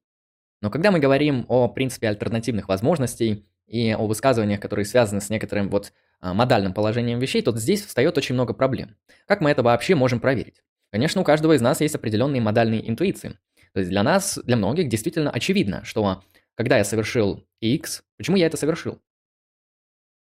Но 0.62 0.69
когда 0.69 0.91
мы 0.91 1.00
говорим 1.00 1.46
о 1.48 1.67
принципе 1.67 2.10
альтернативных 2.10 2.67
возможностей 2.67 3.46
и 3.67 3.91
о 3.91 4.05
высказываниях, 4.07 4.60
которые 4.60 4.86
связаны 4.86 5.22
с 5.22 5.29
некоторым 5.29 5.69
вот 5.69 5.93
а, 6.19 6.34
модальным 6.34 6.74
положением 6.74 7.19
вещей, 7.19 7.41
то 7.41 7.55
здесь 7.55 7.86
встает 7.86 8.17
очень 8.17 8.34
много 8.34 8.53
проблем. 8.53 8.96
Как 9.27 9.39
мы 9.39 9.51
это 9.51 9.62
вообще 9.62 9.93
можем 9.93 10.19
проверить? 10.19 10.63
Конечно, 10.91 11.22
у 11.22 11.24
каждого 11.24 11.53
из 11.53 11.62
нас 11.62 11.79
есть 11.81 11.96
определенные 11.96 12.41
модальные 12.41 12.89
интуиции. 12.89 13.38
То 13.74 13.79
есть 13.79 13.89
для 13.89 14.03
нас, 14.03 14.39
для 14.43 14.55
многих 14.55 14.89
действительно 14.89 15.31
очевидно, 15.31 15.83
что 15.83 16.24
когда 16.55 16.77
я 16.77 16.83
совершил 16.83 17.45
X, 17.59 18.03
почему 18.17 18.38
я 18.38 18.47
это 18.47 18.57
совершил? 18.57 19.01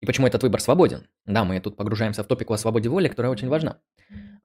И 0.01 0.05
почему 0.05 0.27
этот 0.27 0.43
выбор 0.43 0.61
свободен? 0.61 1.07
Да, 1.25 1.43
мы 1.43 1.59
тут 1.59 1.75
погружаемся 1.75 2.23
в 2.23 2.27
топику 2.27 2.53
о 2.53 2.57
свободе 2.57 2.89
воли, 2.89 3.07
которая 3.07 3.31
очень 3.31 3.47
важна. 3.47 3.79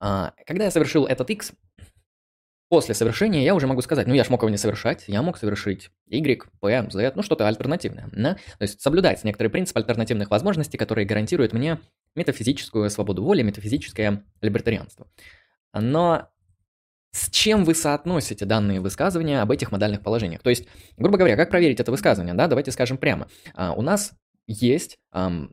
А, 0.01 0.33
когда 0.47 0.65
я 0.65 0.71
совершил 0.71 1.07
этот 1.07 1.29
X, 1.29 1.53
после 2.71 2.95
совершения 2.95 3.43
я 3.45 3.55
уже 3.55 3.67
могу 3.67 3.83
сказать, 3.83 4.07
ну 4.07 4.15
я 4.15 4.25
ж 4.25 4.31
мог 4.31 4.41
его 4.41 4.49
не 4.49 4.57
совершать, 4.57 5.05
я 5.07 5.21
мог 5.21 5.37
совершить 5.37 5.91
Y, 6.07 6.49
P, 6.61 6.91
Z, 6.91 7.13
ну 7.15 7.23
что-то 7.23 7.47
альтернативное. 7.47 8.09
Да? 8.13 8.35
То 8.35 8.63
есть 8.63 8.81
соблюдается 8.81 9.27
некоторый 9.27 9.49
принцип 9.49 9.77
альтернативных 9.77 10.31
возможностей, 10.31 10.79
который 10.79 11.05
гарантирует 11.05 11.53
мне 11.53 11.81
метафизическую 12.15 12.89
свободу 12.89 13.23
воли, 13.23 13.43
метафизическое 13.43 14.25
либертарианство. 14.41 15.07
Но 15.75 16.32
с 17.13 17.31
чем 17.31 17.65
вы 17.65 17.75
соотносите 17.75 18.45
данные 18.45 18.81
высказывания 18.81 19.41
об 19.43 19.51
этих 19.51 19.71
модальных 19.71 20.03
положениях. 20.03 20.43
То 20.43 20.51
есть, 20.51 20.67
грубо 20.97 21.19
говоря, 21.19 21.37
как 21.37 21.51
проверить 21.51 21.79
это 21.79 21.91
высказывание, 21.91 22.35
да, 22.35 22.49
давайте 22.49 22.73
скажем 22.73 22.97
прямо. 22.97 23.29
А, 23.55 23.73
у 23.73 23.83
нас 23.83 24.13
есть 24.47 24.99
ам, 25.11 25.53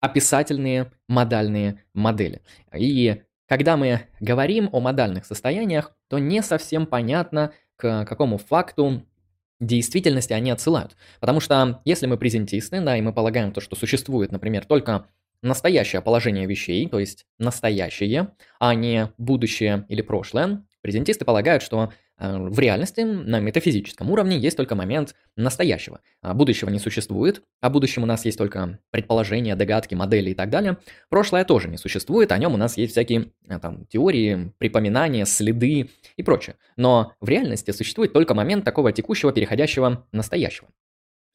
описательные 0.00 0.92
модальные 1.08 1.82
модели. 1.94 2.42
И 2.72 3.22
когда 3.48 3.76
мы 3.76 4.02
говорим 4.20 4.68
о 4.72 4.80
модальных 4.80 5.26
состояниях, 5.26 5.92
то 6.08 6.18
не 6.18 6.42
совсем 6.42 6.86
понятно, 6.86 7.52
к 7.76 8.04
какому 8.04 8.38
факту 8.38 9.04
действительности 9.60 10.32
они 10.32 10.50
отсылают. 10.50 10.96
Потому 11.20 11.40
что 11.40 11.80
если 11.84 12.06
мы 12.06 12.16
презентисты, 12.16 12.80
да, 12.80 12.96
и 12.96 13.00
мы 13.00 13.12
полагаем 13.12 13.52
то, 13.52 13.60
что 13.60 13.76
существует, 13.76 14.30
например, 14.30 14.64
только 14.64 15.06
настоящее 15.42 16.02
положение 16.02 16.46
вещей, 16.46 16.88
то 16.88 16.98
есть 16.98 17.26
настоящее, 17.38 18.32
а 18.60 18.74
не 18.74 19.12
будущее 19.18 19.84
или 19.88 20.02
прошлое, 20.02 20.64
Презентисты 20.84 21.24
полагают, 21.24 21.62
что 21.62 21.94
а, 22.18 22.36
в 22.38 22.58
реальности 22.58 23.00
на 23.00 23.40
метафизическом 23.40 24.10
уровне 24.10 24.36
есть 24.36 24.54
только 24.54 24.74
момент 24.74 25.14
настоящего. 25.34 26.00
А 26.20 26.34
будущего 26.34 26.68
не 26.68 26.78
существует, 26.78 27.42
о 27.62 27.70
будущем 27.70 28.02
у 28.02 28.06
нас 28.06 28.26
есть 28.26 28.36
только 28.36 28.78
предположения, 28.90 29.56
догадки, 29.56 29.94
модели 29.94 30.32
и 30.32 30.34
так 30.34 30.50
далее. 30.50 30.76
Прошлое 31.08 31.46
тоже 31.46 31.68
не 31.68 31.78
существует, 31.78 32.32
о 32.32 32.36
нем 32.36 32.52
у 32.52 32.58
нас 32.58 32.76
есть 32.76 32.92
всякие 32.92 33.32
а, 33.48 33.58
там 33.60 33.86
теории, 33.86 34.52
припоминания, 34.58 35.24
следы 35.24 35.88
и 36.18 36.22
прочее. 36.22 36.56
Но 36.76 37.14
в 37.18 37.30
реальности 37.30 37.70
существует 37.70 38.12
только 38.12 38.34
момент 38.34 38.62
такого 38.62 38.92
текущего, 38.92 39.32
переходящего 39.32 40.06
настоящего. 40.12 40.68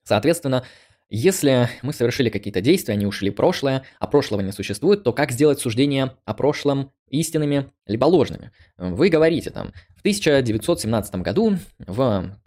Соответственно, 0.03 0.63
если 1.09 1.69
мы 1.81 1.91
совершили 1.91 2.29
какие-то 2.29 2.61
действия, 2.61 2.93
они 2.93 3.05
ушли 3.05 3.31
в 3.31 3.35
прошлое, 3.35 3.83
а 3.99 4.07
прошлого 4.07 4.41
не 4.41 4.51
существует, 4.51 5.03
то 5.03 5.11
как 5.11 5.31
сделать 5.31 5.59
суждения 5.59 6.15
о 6.25 6.33
прошлом 6.33 6.91
истинными 7.09 7.71
либо 7.87 8.05
ложными? 8.05 8.51
Вы 8.77 9.09
говорите 9.09 9.49
там, 9.49 9.73
в 9.95 10.01
1917 10.01 11.15
году 11.15 11.57
в, 11.79 12.37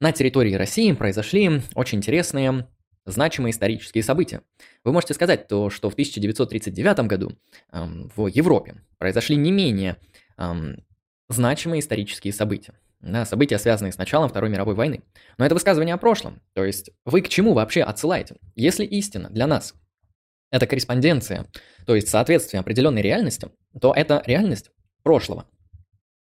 на 0.00 0.12
территории 0.12 0.54
России 0.54 0.92
произошли 0.92 1.60
очень 1.74 1.98
интересные 1.98 2.68
значимые 3.04 3.50
исторические 3.50 4.04
события. 4.04 4.42
Вы 4.84 4.92
можете 4.92 5.14
сказать 5.14 5.48
то, 5.48 5.70
что 5.70 5.90
в 5.90 5.94
1939 5.94 7.00
году 7.06 7.32
эм, 7.72 8.10
в 8.14 8.26
Европе 8.28 8.76
произошли 8.98 9.34
не 9.36 9.50
менее 9.50 9.96
эм, 10.36 10.84
значимые 11.28 11.80
исторические 11.80 12.32
события 12.32 12.74
да, 13.00 13.24
события, 13.24 13.58
связанные 13.58 13.92
с 13.92 13.98
началом 13.98 14.28
Второй 14.28 14.50
мировой 14.50 14.74
войны. 14.74 15.02
Но 15.36 15.46
это 15.46 15.54
высказывание 15.54 15.94
о 15.94 15.98
прошлом. 15.98 16.42
То 16.54 16.64
есть 16.64 16.90
вы 17.04 17.22
к 17.22 17.28
чему 17.28 17.54
вообще 17.54 17.82
отсылаете? 17.82 18.36
Если 18.56 18.84
истина 18.84 19.30
для 19.30 19.46
нас– 19.46 19.74
это 20.50 20.66
корреспонденция, 20.66 21.46
то 21.86 21.94
есть 21.94 22.08
соответствие 22.08 22.60
определенной 22.60 23.02
реальности, 23.02 23.50
то 23.80 23.92
это 23.94 24.22
реальность 24.26 24.70
прошлого 25.02 25.46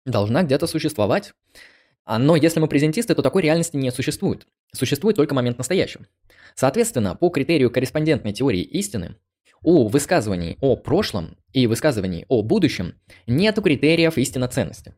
должна 0.05 0.43
где-то 0.43 0.67
существовать. 0.67 1.33
А, 2.05 2.19
но 2.19 2.35
если 2.35 2.59
мы 2.59 2.67
презентисты, 2.67 3.15
то 3.15 3.21
такой 3.21 3.43
реальности 3.43 3.77
не 3.77 3.91
существует. 3.91 4.47
Существует 4.73 5.15
только 5.15 5.35
момент 5.35 5.57
настоящего. 5.57 6.05
Соответственно, 6.55 7.15
по 7.15 7.29
критерию 7.29 7.71
корреспондентной 7.71 8.33
теории 8.33 8.61
истины, 8.61 9.15
у 9.61 9.87
высказываний 9.87 10.57
о 10.59 10.75
прошлом 10.75 11.37
и 11.53 11.67
высказываний 11.67 12.25
о 12.27 12.41
будущем 12.41 12.95
нет 13.27 13.61
критериев 13.63 14.17
истинно 14.17 14.49
ценности. 14.49 14.93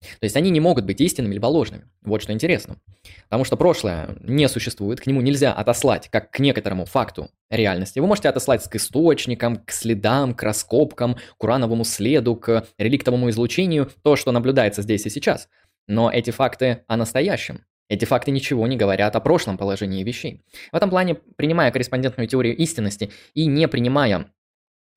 То 0.00 0.24
есть 0.24 0.36
они 0.36 0.50
не 0.50 0.60
могут 0.60 0.84
быть 0.84 1.00
истинными 1.00 1.34
либо 1.34 1.46
ложными. 1.46 1.84
Вот 2.02 2.22
что 2.22 2.32
интересно. 2.32 2.76
Потому 3.24 3.44
что 3.44 3.56
прошлое 3.56 4.16
не 4.20 4.48
существует, 4.48 5.00
к 5.00 5.06
нему 5.06 5.20
нельзя 5.20 5.52
отослать 5.52 6.08
как 6.08 6.30
к 6.30 6.38
некоторому 6.38 6.84
факту 6.84 7.30
реальности. 7.50 7.98
Вы 7.98 8.06
можете 8.06 8.28
отослать 8.28 8.62
к 8.68 8.76
источникам, 8.76 9.56
к 9.56 9.72
следам, 9.72 10.34
к 10.34 10.42
раскопкам, 10.42 11.16
к 11.36 11.44
урановому 11.44 11.84
следу, 11.84 12.36
к 12.36 12.66
реликтовому 12.78 13.30
излучению, 13.30 13.90
то, 14.02 14.16
что 14.16 14.32
наблюдается 14.32 14.82
здесь 14.82 15.06
и 15.06 15.10
сейчас. 15.10 15.48
Но 15.86 16.10
эти 16.10 16.30
факты 16.30 16.84
о 16.86 16.96
настоящем. 16.96 17.64
Эти 17.88 18.04
факты 18.04 18.30
ничего 18.30 18.66
не 18.66 18.76
говорят 18.76 19.16
о 19.16 19.20
прошлом 19.20 19.56
положении 19.56 20.04
вещей. 20.04 20.42
В 20.70 20.76
этом 20.76 20.90
плане, 20.90 21.14
принимая 21.14 21.70
корреспондентную 21.70 22.28
теорию 22.28 22.54
истинности 22.56 23.10
и 23.32 23.46
не 23.46 23.66
принимая 23.66 24.30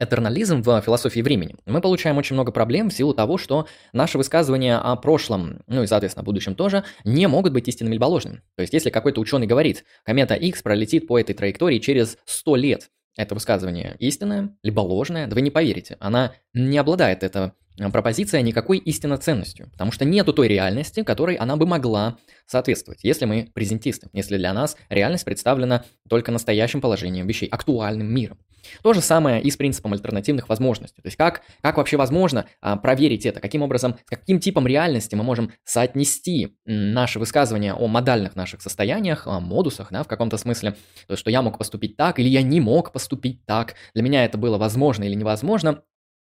этернализм 0.01 0.61
в 0.63 0.81
философии 0.81 1.21
времени, 1.21 1.55
мы 1.65 1.79
получаем 1.79 2.17
очень 2.17 2.33
много 2.33 2.51
проблем 2.51 2.89
в 2.89 2.93
силу 2.93 3.13
того, 3.13 3.37
что 3.37 3.67
наши 3.93 4.17
высказывания 4.17 4.77
о 4.77 4.95
прошлом, 4.95 5.61
ну 5.67 5.83
и, 5.83 5.87
соответственно, 5.87 6.23
о 6.23 6.25
будущем 6.25 6.55
тоже, 6.55 6.83
не 7.05 7.27
могут 7.27 7.53
быть 7.53 7.67
истинными 7.67 7.93
либо 7.93 8.05
ложными. 8.05 8.41
То 8.55 8.61
есть, 8.61 8.73
если 8.73 8.89
какой-то 8.89 9.21
ученый 9.21 9.47
говорит, 9.47 9.85
комета 10.03 10.33
X 10.35 10.63
пролетит 10.63 11.07
по 11.07 11.19
этой 11.19 11.35
траектории 11.35 11.79
через 11.79 12.17
100 12.25 12.55
лет, 12.55 12.89
это 13.17 13.35
высказывание 13.35 13.95
истинное, 13.99 14.55
либо 14.63 14.79
ложное, 14.79 15.27
да 15.27 15.35
вы 15.35 15.41
не 15.41 15.51
поверите. 15.51 15.97
Она 15.99 16.33
не 16.53 16.77
обладает 16.77 17.23
это 17.23 17.53
пропозиция 17.91 18.41
никакой 18.41 18.77
истинно 18.77 19.17
ценностью, 19.17 19.69
потому 19.71 19.91
что 19.91 20.05
нету 20.05 20.33
той 20.33 20.47
реальности, 20.47 21.03
которой 21.03 21.35
она 21.35 21.55
бы 21.55 21.65
могла 21.65 22.17
соответствовать, 22.45 23.03
если 23.03 23.25
мы 23.25 23.49
презентисты, 23.53 24.09
если 24.13 24.37
для 24.37 24.53
нас 24.53 24.75
реальность 24.89 25.25
представлена 25.25 25.85
только 26.09 26.31
настоящим 26.31 26.81
положением 26.81 27.27
вещей, 27.27 27.47
актуальным 27.47 28.13
миром. 28.13 28.37
То 28.83 28.93
же 28.93 29.01
самое 29.01 29.41
и 29.41 29.49
с 29.49 29.57
принципом 29.57 29.93
альтернативных 29.93 30.49
возможностей. 30.49 31.01
То 31.01 31.07
есть 31.07 31.17
как, 31.17 31.41
как 31.61 31.77
вообще 31.77 31.97
возможно 31.97 32.45
а, 32.61 32.77
проверить 32.77 33.25
это, 33.25 33.39
каким 33.39 33.61
образом, 33.61 33.97
с 34.05 34.09
каким 34.09 34.39
типом 34.39 34.67
реальности 34.67 35.15
мы 35.15 35.23
можем 35.23 35.51
соотнести 35.63 36.57
наши 36.65 37.19
высказывания 37.19 37.73
о 37.73 37.87
модальных 37.87 38.35
наших 38.35 38.61
состояниях, 38.61 39.27
о 39.27 39.39
модусах, 39.39 39.87
да, 39.91 40.03
в 40.03 40.07
каком-то 40.07 40.37
смысле, 40.37 40.71
то 41.07 41.13
есть 41.13 41.21
что 41.21 41.31
я 41.31 41.41
мог 41.41 41.57
поступить 41.57 41.97
так 41.97 42.19
или 42.19 42.27
я 42.27 42.41
не 42.41 42.59
мог 42.59 42.91
поступить 42.91 43.45
так, 43.45 43.75
для 43.93 44.03
меня 44.03 44.25
это 44.25 44.37
было 44.37 44.57
возможно 44.57 45.03
или 45.03 45.15
невозможно, 45.15 45.81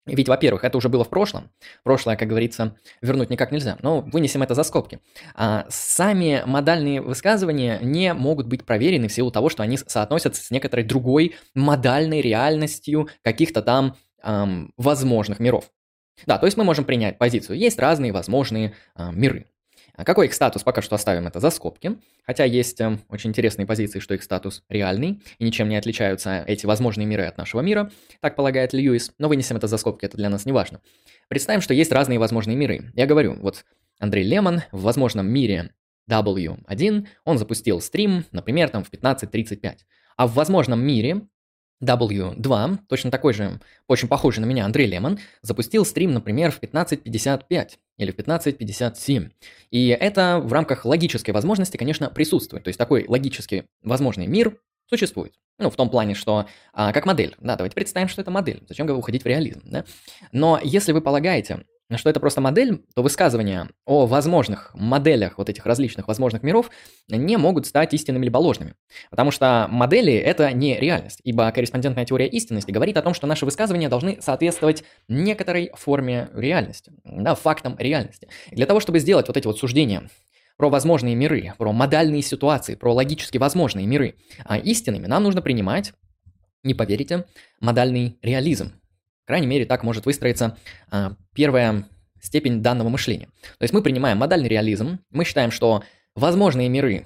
ведь, 0.07 0.27
во-первых, 0.27 0.63
это 0.63 0.77
уже 0.77 0.89
было 0.89 1.03
в 1.03 1.09
прошлом. 1.09 1.51
Прошлое, 1.83 2.15
как 2.15 2.27
говорится, 2.27 2.75
вернуть 3.01 3.29
никак 3.29 3.51
нельзя. 3.51 3.77
Но 3.81 4.01
вынесем 4.01 4.43
это 4.43 4.55
за 4.55 4.63
скобки. 4.63 4.99
А 5.35 5.65
сами 5.69 6.43
модальные 6.45 7.01
высказывания 7.01 7.79
не 7.81 8.13
могут 8.13 8.47
быть 8.47 8.65
проверены 8.65 9.07
в 9.07 9.13
силу 9.13 9.31
того, 9.31 9.49
что 9.49 9.63
они 9.63 9.77
соотносятся 9.77 10.43
с 10.43 10.51
некоторой 10.51 10.85
другой 10.85 11.35
модальной 11.53 12.21
реальностью 12.21 13.09
каких-то 13.21 13.61
там 13.61 13.95
эм, 14.23 14.73
возможных 14.77 15.39
миров. 15.39 15.69
Да, 16.25 16.37
то 16.37 16.45
есть 16.45 16.57
мы 16.57 16.63
можем 16.63 16.85
принять 16.85 17.17
позицию. 17.17 17.57
Есть 17.57 17.79
разные 17.79 18.11
возможные 18.11 18.73
э, 18.95 19.11
миры. 19.11 19.45
А 19.97 20.03
какой 20.03 20.27
их 20.27 20.33
статус, 20.35 20.61
пока 20.61 20.83
что 20.83 20.93
оставим 20.95 21.25
это 21.25 21.39
за 21.39 21.49
скобки. 21.49 21.97
Хотя 22.23 22.45
есть 22.45 22.79
э, 22.79 22.99
очень 23.09 23.31
интересные 23.31 23.65
позиции, 23.65 23.99
что 23.99 24.13
их 24.13 24.21
статус 24.21 24.63
реальный, 24.69 25.23
и 25.39 25.43
ничем 25.43 25.69
не 25.69 25.75
отличаются 25.75 26.43
эти 26.45 26.67
возможные 26.67 27.07
миры 27.07 27.25
от 27.25 27.37
нашего 27.37 27.61
мира, 27.61 27.91
так 28.21 28.35
полагает 28.35 28.73
Льюис, 28.73 29.11
но 29.17 29.27
вынесем 29.27 29.57
это 29.57 29.65
за 29.67 29.77
скобки, 29.77 30.05
это 30.05 30.15
для 30.15 30.29
нас 30.29 30.45
не 30.45 30.51
важно. 30.51 30.81
Представим, 31.29 31.61
что 31.61 31.73
есть 31.73 31.91
разные 31.91 32.19
возможные 32.19 32.55
миры. 32.55 32.91
Я 32.93 33.07
говорю, 33.07 33.37
вот 33.41 33.65
Андрей 33.97 34.23
Лемон 34.23 34.61
в 34.71 34.83
возможном 34.83 35.27
мире 35.27 35.71
W1, 36.09 37.07
он 37.25 37.37
запустил 37.39 37.81
стрим, 37.81 38.23
например, 38.31 38.69
там 38.69 38.83
в 38.83 38.91
15.35. 38.91 39.77
А 40.15 40.27
в 40.27 40.35
возможном 40.35 40.79
мире 40.79 41.21
W2, 41.83 42.79
точно 42.87 43.11
такой 43.11 43.33
же, 43.33 43.59
очень 43.87 44.07
похожий 44.07 44.41
на 44.41 44.45
меня 44.45 44.65
Андрей 44.65 44.87
Лемон, 44.87 45.19
запустил 45.41 45.85
стрим, 45.85 46.13
например, 46.13 46.51
в 46.51 46.59
15.55 46.59 47.69
или 47.97 48.11
в 48.11 48.15
15.57. 48.15 49.31
И 49.71 49.87
это 49.87 50.39
в 50.39 50.51
рамках 50.53 50.85
логической 50.85 51.33
возможности, 51.33 51.77
конечно, 51.77 52.09
присутствует. 52.09 52.63
То 52.63 52.69
есть 52.69 52.77
такой 52.77 53.05
логически 53.07 53.65
возможный 53.83 54.27
мир 54.27 54.57
существует. 54.89 55.33
Ну, 55.59 55.69
в 55.69 55.75
том 55.75 55.89
плане, 55.89 56.13
что 56.13 56.47
а, 56.73 56.93
как 56.93 57.05
модель. 57.05 57.35
Да, 57.39 57.55
давайте 57.55 57.75
представим, 57.75 58.07
что 58.07 58.21
это 58.21 58.31
модель. 58.31 58.63
Зачем 58.67 58.89
уходить 58.89 59.23
в 59.23 59.27
реализм, 59.27 59.61
да? 59.65 59.85
Но 60.31 60.59
если 60.63 60.91
вы 60.91 61.01
полагаете, 61.01 61.65
что 61.95 62.09
это 62.09 62.19
просто 62.19 62.41
модель, 62.41 62.83
то 62.93 63.01
высказывания 63.01 63.69
о 63.85 64.05
возможных 64.05 64.71
моделях 64.73 65.37
вот 65.37 65.49
этих 65.49 65.65
различных 65.65 66.07
возможных 66.07 66.43
миров 66.43 66.69
не 67.07 67.37
могут 67.37 67.65
стать 67.65 67.93
истинными 67.93 68.25
либо 68.25 68.37
ложными. 68.37 68.73
Потому 69.09 69.31
что 69.31 69.67
модели– 69.69 70.13
это 70.13 70.51
не 70.51 70.77
реальность, 70.77 71.21
ибо 71.23 71.49
корреспондентная 71.51 72.05
теория 72.05 72.27
истинности 72.27 72.71
говорит 72.71 72.97
о 72.97 73.01
том, 73.01 73.13
что 73.13 73.25
наши 73.25 73.45
высказывания 73.45 73.87
должны 73.87 74.21
соответствовать 74.21 74.83
некоторой 75.07 75.71
форме 75.75 76.29
реальности, 76.33 76.91
да, 77.05 77.35
фактам 77.35 77.77
реальности. 77.79 78.27
И 78.51 78.55
для 78.55 78.65
того, 78.65 78.81
чтобы 78.81 78.99
сделать 78.99 79.29
вот 79.29 79.37
эти 79.37 79.47
вот 79.47 79.57
суждения 79.57 80.09
про 80.57 80.69
возможные 80.69 81.15
миры, 81.15 81.53
про 81.57 81.71
модальные 81.71 82.21
ситуации, 82.21 82.75
про 82.75 82.93
логически 82.93 83.37
возможные 83.37 83.87
миры 83.87 84.15
а 84.43 84.57
истинными, 84.57 85.07
нам 85.07 85.23
нужно 85.23 85.41
принимать, 85.41 85.93
не 86.63 86.73
поверите, 86.73 87.25
модальный 87.61 88.17
реализм, 88.21 88.73
крайней 89.27 89.47
мере, 89.47 89.65
так 89.65 89.83
может 89.83 90.05
выстроиться 90.05 90.57
а, 90.89 91.13
первая 91.35 91.87
степень 92.21 92.63
данного 92.63 92.89
мышления. 92.89 93.27
То 93.41 93.63
есть 93.63 93.73
мы 93.73 93.83
принимаем 93.83 94.17
модальный 94.17 94.47
реализм, 94.47 94.99
мы 95.11 95.25
считаем, 95.25 95.51
что 95.51 95.83
возможные 96.15 96.69
миры 96.69 97.05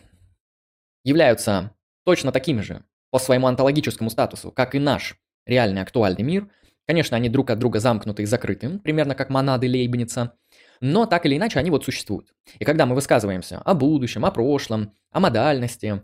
являются 1.04 1.76
точно 2.06 2.32
такими 2.32 2.62
же 2.62 2.84
по 3.10 3.20
своему 3.20 3.48
онтологическому 3.48 4.10
статусу, 4.10 4.52
как 4.52 4.76
и 4.76 4.80
наш 4.80 5.18
реальный 5.46 5.82
актуальный 5.82 6.24
мир. 6.24 6.48
Конечно, 6.88 7.18
они 7.18 7.28
друг 7.28 7.50
от 7.50 7.60
друга 7.60 7.80
замкнуты 7.80 8.24
и 8.24 8.28
закрыты, 8.28 8.80
примерно 8.80 9.16
как 9.16 9.30
монады 9.30 9.68
Лейбница, 9.68 10.34
но 10.80 11.08
так 11.08 11.26
или 11.26 11.38
иначе 11.38 11.60
они 11.60 11.72
вот 11.72 11.84
существуют. 11.84 12.34
И 12.60 12.66
когда 12.66 12.86
мы 12.86 12.96
высказываемся 12.96 13.60
о 13.60 13.74
будущем, 13.74 14.26
о 14.26 14.32
прошлом, 14.32 14.94
о 15.12 15.20
модальности, 15.20 16.04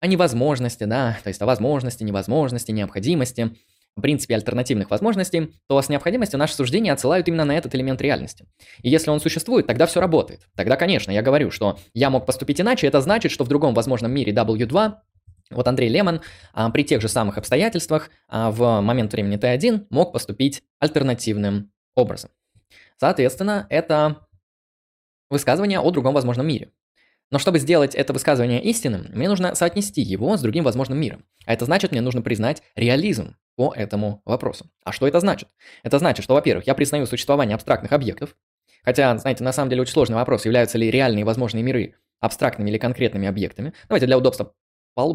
о 0.00 0.06
невозможности, 0.06 0.84
да, 0.84 1.18
то 1.22 1.28
есть 1.28 1.40
о 1.40 1.46
возможности, 1.46 2.04
невозможности, 2.04 2.72
необходимости– 2.72 3.56
принципе 4.00 4.34
альтернативных 4.34 4.90
возможностей, 4.90 5.54
то 5.68 5.80
с 5.80 5.88
необходимостью 5.88 6.38
наши 6.38 6.54
суждения 6.54 6.92
отсылают 6.92 7.28
именно 7.28 7.44
на 7.44 7.56
этот 7.56 7.74
элемент 7.74 8.00
реальности. 8.02 8.46
И 8.82 8.90
если 8.90 9.10
он 9.10 9.20
существует, 9.20 9.66
тогда 9.66 9.86
все 9.86 10.00
работает. 10.00 10.40
Тогда, 10.54 10.76
конечно, 10.76 11.10
я 11.10 11.22
говорю, 11.22 11.50
что 11.50 11.78
я 11.94 12.10
мог 12.10 12.26
поступить 12.26 12.60
иначе, 12.60 12.86
это 12.86 13.00
значит, 13.00 13.32
что 13.32 13.44
в 13.44 13.48
другом 13.48 13.74
возможном 13.74 14.12
мире 14.12 14.32
W2 14.32 14.94
вот 15.50 15.68
Андрей 15.68 15.88
Лемон 15.88 16.22
а, 16.52 16.70
при 16.70 16.82
тех 16.82 17.00
же 17.00 17.08
самых 17.08 17.38
обстоятельствах 17.38 18.10
а, 18.28 18.50
в 18.50 18.80
момент 18.80 19.12
времени 19.12 19.38
Т1 19.38 19.86
мог 19.90 20.12
поступить 20.12 20.62
альтернативным 20.80 21.70
образом. 21.94 22.30
Соответственно, 22.98 23.66
это 23.70 24.26
высказывание 25.30 25.80
о 25.80 25.90
другом 25.90 26.14
возможном 26.14 26.46
мире. 26.46 26.72
Но 27.30 27.38
чтобы 27.38 27.58
сделать 27.58 27.94
это 27.94 28.12
высказывание 28.12 28.62
истинным, 28.62 29.06
мне 29.12 29.28
нужно 29.28 29.54
соотнести 29.54 30.00
его 30.00 30.36
с 30.36 30.40
другим 30.40 30.64
возможным 30.64 30.98
миром. 30.98 31.24
А 31.44 31.52
это 31.52 31.64
значит, 31.64 31.90
мне 31.90 32.00
нужно 32.00 32.22
признать 32.22 32.62
реализм 32.76 33.36
по 33.56 33.72
этому 33.74 34.22
вопросу. 34.24 34.70
А 34.84 34.92
что 34.92 35.08
это 35.08 35.20
значит? 35.20 35.48
Это 35.82 35.98
значит, 35.98 36.24
что, 36.24 36.34
во-первых, 36.34 36.66
я 36.66 36.74
признаю 36.74 37.06
существование 37.06 37.54
абстрактных 37.54 37.92
объектов, 37.92 38.36
Хотя, 38.86 39.18
знаете, 39.18 39.42
на 39.42 39.52
самом 39.52 39.68
деле 39.68 39.82
очень 39.82 39.92
сложный 39.92 40.14
вопрос, 40.14 40.44
являются 40.44 40.78
ли 40.78 40.90
реальные 40.90 41.24
возможные 41.24 41.64
миры 41.64 41.96
абстрактными 42.20 42.70
или 42.70 42.78
конкретными 42.78 43.26
объектами. 43.26 43.72
Давайте 43.88 44.06
для 44.06 44.16
удобства 44.16 44.54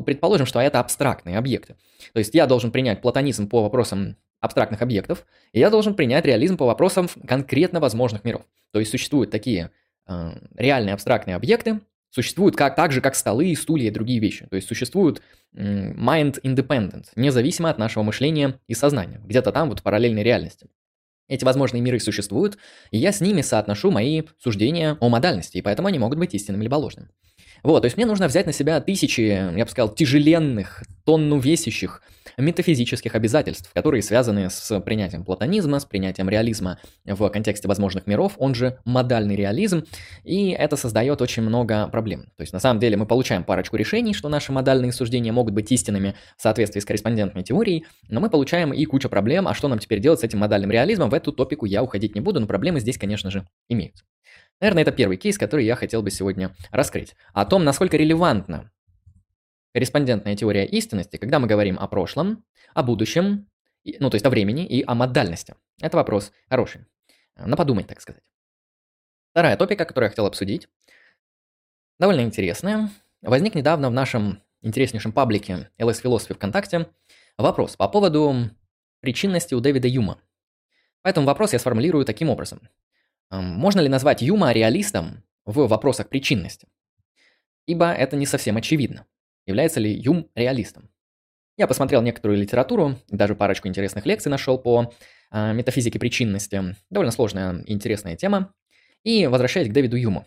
предположим, 0.05 0.45
что 0.45 0.59
это 0.59 0.79
абстрактные 0.79 1.37
объекты. 1.37 1.75
То 2.13 2.19
есть 2.19 2.35
я 2.35 2.45
должен 2.45 2.71
принять 2.71 3.01
платонизм 3.01 3.47
по 3.47 3.63
вопросам 3.63 4.17
абстрактных 4.41 4.81
объектов, 4.81 5.25
и 5.53 5.59
я 5.59 5.69
должен 5.69 5.95
принять 5.95 6.25
реализм 6.25 6.57
по 6.57 6.65
вопросам 6.65 7.07
конкретно 7.25 7.79
возможных 7.79 8.23
миров. 8.25 8.43
То 8.71 8.79
есть 8.79 8.91
существуют 8.91 9.31
такие 9.31 9.71
э, 10.07 10.31
реальные 10.55 10.93
абстрактные 10.93 11.35
объекты, 11.35 11.79
существуют 12.11 12.55
как, 12.55 12.75
так 12.75 12.91
же, 12.91 13.01
как 13.01 13.15
столы, 13.15 13.55
стулья 13.55 13.87
и 13.87 13.91
другие 13.91 14.19
вещи. 14.19 14.45
То 14.49 14.57
есть 14.57 14.67
существуют 14.67 15.21
mind 15.55 16.39
independent, 16.43 17.05
независимо 17.15 17.69
от 17.69 17.79
нашего 17.79 18.03
мышления 18.03 18.59
и 18.67 18.73
сознания, 18.73 19.19
где-то 19.25 19.51
там 19.51 19.69
вот 19.69 19.79
в 19.79 19.83
параллельной 19.83 20.23
реальности. 20.23 20.67
Эти 21.27 21.45
возможные 21.45 21.81
миры 21.81 21.99
существуют, 21.99 22.57
и 22.91 22.97
я 22.97 23.13
с 23.13 23.21
ними 23.21 23.41
соотношу 23.41 23.89
мои 23.89 24.23
суждения 24.37 24.97
о 24.99 25.07
модальности, 25.07 25.57
и 25.57 25.61
поэтому 25.61 25.87
они 25.87 25.97
могут 25.97 26.19
быть 26.19 26.33
истинными 26.33 26.63
либо 26.63 26.75
ложными. 26.75 27.07
Вот, 27.63 27.81
то 27.81 27.85
есть 27.85 27.95
мне 27.95 28.05
нужно 28.05 28.27
взять 28.27 28.45
на 28.45 28.53
себя 28.53 28.81
тысячи, 28.81 29.21
я 29.21 29.65
бы 29.65 29.71
сказал, 29.71 29.93
тяжеленных, 29.93 30.83
тонну 31.05 31.39
весящих 31.39 32.01
метафизических 32.37 33.15
обязательств, 33.15 33.71
которые 33.73 34.01
связаны 34.01 34.49
с 34.49 34.79
принятием 34.81 35.23
платонизма, 35.23 35.79
с 35.79 35.85
принятием 35.85 36.29
реализма 36.29 36.79
в 37.05 37.29
контексте 37.29 37.67
возможных 37.67 38.07
миров, 38.07 38.33
он 38.37 38.55
же 38.55 38.79
модальный 38.85 39.35
реализм, 39.35 39.85
и 40.23 40.49
это 40.49 40.75
создает 40.75 41.21
очень 41.21 41.43
много 41.43 41.87
проблем. 41.87 42.23
То 42.37 42.41
есть 42.41 42.53
на 42.53 42.59
самом 42.59 42.79
деле 42.79 42.97
мы 42.97 43.05
получаем 43.05 43.43
парочку 43.43 43.75
решений, 43.75 44.13
что 44.13 44.29
наши 44.29 44.51
модальные 44.51 44.91
суждения 44.91 45.31
могут 45.31 45.53
быть 45.53 45.71
истинными 45.71 46.15
в 46.37 46.41
соответствии 46.41 46.79
с 46.79 46.85
корреспондентной 46.85 47.43
теорией, 47.43 47.85
но 48.09 48.19
мы 48.19 48.29
получаем 48.29 48.73
и 48.73 48.85
кучу 48.85 49.09
проблем, 49.09 49.47
а 49.47 49.53
что 49.53 49.67
нам 49.67 49.79
теперь 49.79 49.99
делать 49.99 50.19
с 50.19 50.23
этим 50.23 50.39
модальным 50.39 50.71
реализмом, 50.71 51.09
в 51.09 51.13
эту 51.13 51.31
топику 51.31 51.65
я 51.65 51.83
уходить 51.83 52.15
не 52.15 52.21
буду, 52.21 52.39
но 52.39 52.47
проблемы 52.47 52.79
здесь, 52.79 52.97
конечно 52.97 53.31
же, 53.31 53.47
имеются. 53.69 54.03
Наверное, 54.59 54.83
это 54.83 54.91
первый 54.91 55.17
кейс, 55.17 55.37
который 55.39 55.65
я 55.65 55.75
хотел 55.75 56.03
бы 56.03 56.11
сегодня 56.11 56.55
раскрыть. 56.71 57.15
О 57.33 57.45
том, 57.45 57.63
насколько 57.63 57.97
релевантна 57.97 58.69
корреспондентная 59.73 60.35
теория 60.35 60.65
истинности, 60.65 61.17
когда 61.17 61.39
мы 61.39 61.47
говорим 61.47 61.77
о 61.79 61.87
прошлом, 61.87 62.43
о 62.73 62.83
будущем, 62.83 63.49
ну 63.99 64.09
то 64.09 64.15
есть 64.15 64.25
о 64.25 64.29
времени 64.29 64.65
и 64.65 64.83
о 64.85 64.95
модальности. 64.95 65.55
Это 65.81 65.97
вопрос 65.97 66.31
хороший. 66.49 66.85
На 67.35 67.55
подумать, 67.55 67.87
так 67.87 68.01
сказать. 68.01 68.23
Вторая 69.31 69.55
топика, 69.57 69.85
которую 69.85 70.07
я 70.07 70.09
хотел 70.09 70.25
обсудить, 70.25 70.67
довольно 71.99 72.21
интересная. 72.21 72.89
Возник 73.21 73.55
недавно 73.55 73.89
в 73.89 73.93
нашем 73.93 74.43
интереснейшем 74.61 75.11
паблике 75.11 75.69
LS 75.79 76.03
Philosophy 76.03 76.35
ВКонтакте 76.35 76.87
вопрос 77.37 77.75
по 77.75 77.87
поводу 77.87 78.49
причинности 78.99 79.53
у 79.53 79.59
Дэвида 79.59 79.87
Юма. 79.87 80.21
Поэтому 81.01 81.25
вопрос 81.25 81.53
я 81.53 81.59
сформулирую 81.59 82.05
таким 82.05 82.29
образом. 82.29 82.67
Можно 83.31 83.79
ли 83.79 83.89
назвать 83.89 84.21
Юма 84.21 84.51
реалистом 84.51 85.23
в 85.45 85.67
вопросах 85.67 86.09
причинности? 86.09 86.67
Ибо 87.65 87.91
это 87.91 88.17
не 88.17 88.25
совсем 88.25 88.57
очевидно. 88.57 89.07
Является 89.45 89.79
ли 89.79 89.91
Юм 89.91 90.29
реалистом? 90.35 90.89
Я 91.57 91.67
посмотрел 91.67 92.01
некоторую 92.01 92.39
литературу, 92.39 92.97
даже 93.09 93.35
парочку 93.35 93.67
интересных 93.67 94.05
лекций 94.05 94.29
нашел 94.29 94.57
по 94.57 94.93
э, 95.31 95.53
метафизике 95.53 95.99
причинности. 95.99 96.75
Довольно 96.89 97.11
сложная 97.11 97.61
и 97.63 97.73
интересная 97.73 98.15
тема. 98.15 98.53
И 99.03 99.27
возвращаясь 99.27 99.69
к 99.69 99.71
Дэвиду 99.71 99.97
Юму. 99.97 100.25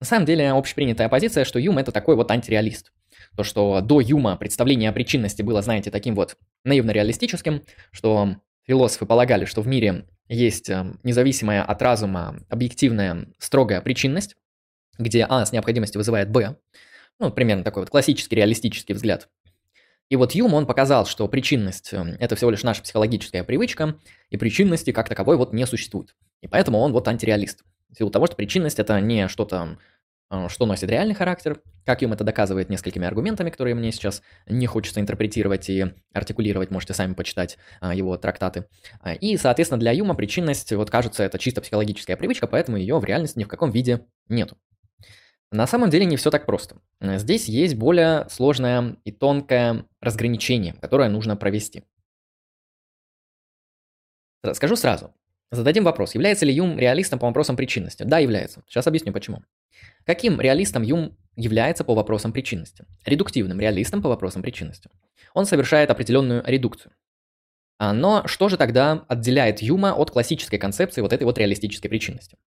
На 0.00 0.06
самом 0.06 0.26
деле, 0.26 0.50
общепринятая 0.50 1.08
позиция, 1.08 1.44
что 1.44 1.58
Юм 1.58 1.78
это 1.78 1.92
такой 1.92 2.16
вот 2.16 2.30
антиреалист. 2.30 2.92
То, 3.36 3.42
что 3.42 3.80
до 3.80 4.00
Юма 4.00 4.36
представление 4.36 4.90
о 4.90 4.92
причинности 4.92 5.42
было, 5.42 5.62
знаете, 5.62 5.90
таким 5.90 6.14
вот 6.14 6.36
наивно-реалистическим, 6.64 7.62
что 7.90 8.36
философы 8.66 9.06
полагали, 9.06 9.44
что 9.44 9.62
в 9.62 9.66
мире 9.66 10.06
есть 10.28 10.70
эм, 10.70 10.98
независимая 11.02 11.62
от 11.62 11.82
разума 11.82 12.40
объективная 12.48 13.26
строгая 13.38 13.80
причинность, 13.80 14.36
где 14.98 15.26
А 15.28 15.44
с 15.44 15.52
необходимостью 15.52 15.98
вызывает 15.98 16.30
Б. 16.30 16.56
Ну, 17.18 17.30
примерно 17.30 17.64
такой 17.64 17.82
вот 17.82 17.90
классический 17.90 18.36
реалистический 18.36 18.94
взгляд. 18.94 19.28
И 20.10 20.16
вот 20.16 20.34
Юм, 20.34 20.54
он 20.54 20.66
показал, 20.66 21.06
что 21.06 21.26
причинность 21.28 21.92
эм,– 21.92 22.08
это 22.20 22.36
всего 22.36 22.50
лишь 22.50 22.62
наша 22.62 22.82
психологическая 22.82 23.42
привычка, 23.42 23.98
и 24.28 24.36
причинности 24.36 24.92
как 24.92 25.08
таковой 25.08 25.36
вот 25.36 25.52
не 25.52 25.66
существует. 25.66 26.14
И 26.42 26.48
поэтому 26.48 26.78
он 26.78 26.92
вот 26.92 27.08
антиреалист. 27.08 27.64
В 27.90 27.96
силу 27.96 28.10
того, 28.10 28.26
что 28.26 28.36
причинность– 28.36 28.78
это 28.80 29.00
не 29.00 29.28
что-то 29.28 29.78
а, 30.34 30.48
что 30.48 30.66
носит 30.66 30.90
реальный 30.90 31.14
характер, 31.14 31.60
как 31.84 32.02
Юм 32.02 32.12
это 32.12 32.24
доказывает 32.24 32.68
несколькими 32.68 33.06
аргументами, 33.06 33.50
которые 33.50 33.74
мне 33.74 33.92
сейчас 33.92 34.22
не 34.46 34.66
хочется 34.66 35.00
интерпретировать 35.00 35.68
и 35.68 35.86
артикулировать, 36.12 36.70
можете 36.70 36.94
сами 36.94 37.14
почитать 37.14 37.58
а, 37.80 37.94
его 37.94 38.16
трактаты. 38.16 38.66
А, 39.00 39.14
и, 39.14 39.36
соответственно, 39.36 39.78
для 39.78 39.92
Юма 39.92 40.14
причинность, 40.14 40.72
вот 40.72 40.90
кажется, 40.90 41.22
это 41.22 41.38
чисто 41.38 41.60
психологическая 41.60 42.16
привычка, 42.16 42.46
поэтому 42.46 42.78
ее 42.78 42.98
в 42.98 43.04
реальности 43.04 43.38
ни 43.38 43.44
в 43.44 43.48
каком 43.48 43.70
виде 43.70 44.06
нету. 44.28 44.56
На 45.54 45.68
самом 45.68 45.88
деле 45.88 46.04
не 46.04 46.16
все 46.16 46.32
так 46.32 46.46
просто. 46.46 46.78
Здесь 47.00 47.48
есть 47.48 47.76
более 47.76 48.28
сложное 48.28 48.96
и 49.04 49.12
тонкое 49.12 49.84
разграничение, 50.00 50.74
которое 50.80 51.08
нужно 51.08 51.36
провести. 51.36 51.84
Скажу 54.52 54.74
сразу. 54.74 55.14
Зададим 55.52 55.84
вопрос, 55.84 56.16
является 56.16 56.44
ли 56.44 56.52
Юм 56.52 56.76
реалистом 56.76 57.20
по 57.20 57.26
вопросам 57.28 57.54
причинности? 57.54 58.02
Да, 58.02 58.18
является. 58.18 58.64
Сейчас 58.66 58.88
объясню 58.88 59.12
почему. 59.12 59.44
Каким 60.04 60.40
реалистом 60.40 60.82
Юм 60.82 61.16
является 61.36 61.84
по 61.84 61.94
вопросам 61.94 62.32
причинности? 62.32 62.84
Редуктивным 63.04 63.60
реалистом 63.60 64.02
по 64.02 64.08
вопросам 64.08 64.42
причинности. 64.42 64.90
Он 65.34 65.46
совершает 65.46 65.88
определенную 65.88 66.42
редукцию. 66.44 66.92
А, 67.78 67.92
но 67.92 68.26
что 68.26 68.48
же 68.48 68.56
тогда 68.56 69.04
отделяет 69.06 69.62
Юма 69.62 69.92
от 69.92 70.10
классической 70.10 70.58
концепции 70.58 71.00
вот 71.00 71.12
этой 71.12 71.22
вот 71.22 71.38
реалистической 71.38 71.88
причинности? 71.88 72.38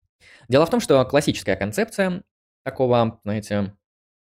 Дело 0.49 0.67
в 0.67 0.71
том, 0.71 0.81
что 0.81 1.05
классическая 1.05 1.55
концепция 1.55 2.25
такого, 2.67 3.21
знаете, 3.23 3.73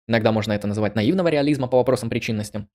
иногда 0.06 0.34
можно 0.34 0.52
это 0.52 0.68
называть 0.68 0.96
наивного 0.96 1.30
реализма 1.30 1.68
по 1.68 1.78
вопросам 1.78 2.10
причинности, 2.10 2.68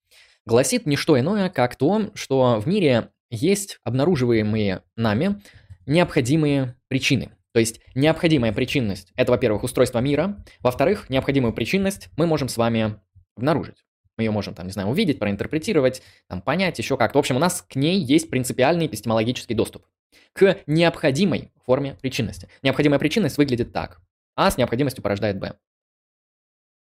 гласит 0.47 0.87
не 0.87 0.97
что 0.97 1.21
иное, 1.21 1.51
как 1.51 1.77
то, 1.77 2.11
что 2.15 2.59
в 2.59 2.67
мире 2.67 3.11
есть 3.31 3.79
обнаруживаемые 3.85 4.83
нами 4.97 5.43
необходимые 5.85 6.75
причины. 6.89 7.31
То 7.53 7.61
есть 7.61 7.81
необходимая 7.95 8.53
причинность– 8.53 9.13
это, 9.15 9.31
во-первых, 9.33 9.63
устройство 9.63 9.99
мира. 9.99 10.43
Во-вторых, 10.61 11.11
необходимую 11.11 11.53
причинность 11.53 12.09
мы 12.17 12.27
можем 12.27 12.49
с 12.49 12.57
вами 12.57 12.99
обнаружить. 13.37 13.85
Мы 14.17 14.25
ее 14.25 14.31
можем, 14.31 14.55
там, 14.55 14.67
не 14.67 14.73
знаю, 14.73 14.89
увидеть, 14.89 15.19
проинтерпретировать, 15.19 16.03
там, 16.29 16.41
понять 16.41 16.79
еще 16.79 16.97
как-то. 16.97 17.19
В 17.19 17.21
общем, 17.21 17.37
у 17.37 17.41
нас 17.41 17.63
к 17.63 17.77
ней 17.77 18.01
есть 18.01 18.31
принципиальный 18.31 18.87
эпистемологический 18.87 19.55
доступ. 19.55 19.85
К 20.33 20.59
необходимой 20.67 21.53
форме 21.67 21.99
причинности. 22.01 22.49
Необходимая 22.63 22.99
причинность 22.99 23.37
выглядит 23.37 23.73
так. 23.73 24.01
А 24.39 24.53
с 24.53 24.57
необходимостью 24.57 25.03
порождает 25.03 25.41
Б. 25.41 25.55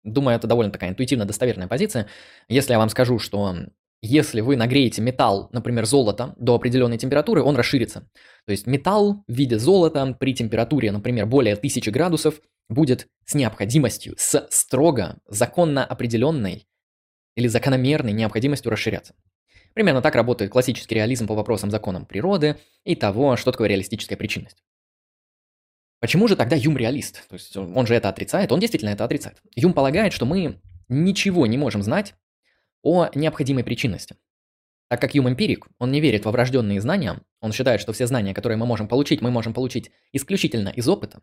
Думаю, 0.03 0.37
это 0.37 0.45
довольно 0.45 0.71
такая 0.71 0.91
интуитивно 0.91 1.25
достоверная 1.25 1.67
позиция. 1.67 2.07
Если 2.47 2.71
я 2.71 2.77
вам 2.77 2.89
скажу, 2.89 3.17
что 3.17 3.55
если 3.99 4.41
вы 4.41 4.55
нагреете 4.55 5.01
металл, 5.01 5.49
например, 5.51 5.87
золото, 5.87 6.35
до 6.37 6.53
определенной 6.53 6.99
температуры, 6.99 7.41
он 7.41 7.55
расширится. 7.55 8.07
То 8.45 8.51
есть 8.51 8.67
металл 8.67 9.23
в 9.27 9.33
виде 9.33 9.57
золота 9.57 10.15
при 10.19 10.35
температуре, 10.35 10.91
например, 10.91 11.25
более 11.25 11.55
1000 11.55 11.89
градусов 11.89 12.41
будет 12.69 13.07
с 13.25 13.33
необходимостью, 13.33 14.13
с 14.19 14.47
строго 14.51 15.17
законно 15.25 15.83
определенной 15.83 16.67
или 17.35 17.47
закономерной 17.47 18.11
необходимостью 18.11 18.69
расширяться. 18.69 19.15
Примерно 19.73 20.03
так 20.03 20.13
работает 20.13 20.51
классический 20.51 20.93
реализм 20.93 21.25
по 21.25 21.33
вопросам 21.33 21.71
законам 21.71 22.05
природы 22.05 22.57
и 22.83 22.95
того, 22.95 23.35
что 23.35 23.51
такое 23.51 23.67
реалистическая 23.67 24.15
причинность. 24.15 24.61
Почему 25.99 26.27
же 26.27 26.35
тогда 26.35 26.55
Юм 26.55 26.77
реалист? 26.77 27.27
То 27.27 27.33
есть 27.33 27.55
он 27.57 27.87
же 27.87 27.95
это 27.95 28.09
отрицает, 28.09 28.51
он 28.51 28.59
действительно 28.59 28.89
это 28.89 29.03
отрицает. 29.03 29.41
Юм 29.55 29.73
полагает, 29.73 30.13
что 30.13 30.25
мы 30.25 30.61
ничего 30.89 31.47
не 31.47 31.57
можем 31.57 31.81
знать 31.81 32.15
о 32.83 33.09
необходимой 33.15 33.63
причинности. 33.63 34.15
Так 34.89 35.01
как 35.01 35.15
Юм 35.15 35.27
эмпирик, 35.27 35.67
он 35.79 35.91
не 35.91 35.99
верит 35.99 36.23
во 36.25 36.31
врожденные 36.31 36.79
знания, 36.79 37.19
он 37.41 37.51
считает, 37.51 37.81
что 37.81 37.93
все 37.93 38.07
знания, 38.07 38.33
которые 38.33 38.57
мы 38.57 38.65
можем 38.65 38.87
получить, 38.87 39.21
мы 39.21 39.31
можем 39.31 39.53
получить 39.53 39.91
исключительно 40.13 40.69
из 40.69 40.87
опыта, 40.87 41.21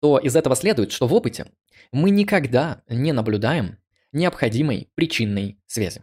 то 0.00 0.18
из 0.18 0.34
этого 0.34 0.56
следует, 0.56 0.92
что 0.92 1.06
в 1.06 1.14
опыте 1.14 1.46
мы 1.92 2.10
никогда 2.10 2.82
не 2.88 3.12
наблюдаем 3.12 3.78
необходимой 4.12 4.88
причинной 4.94 5.58
связи. 5.66 6.02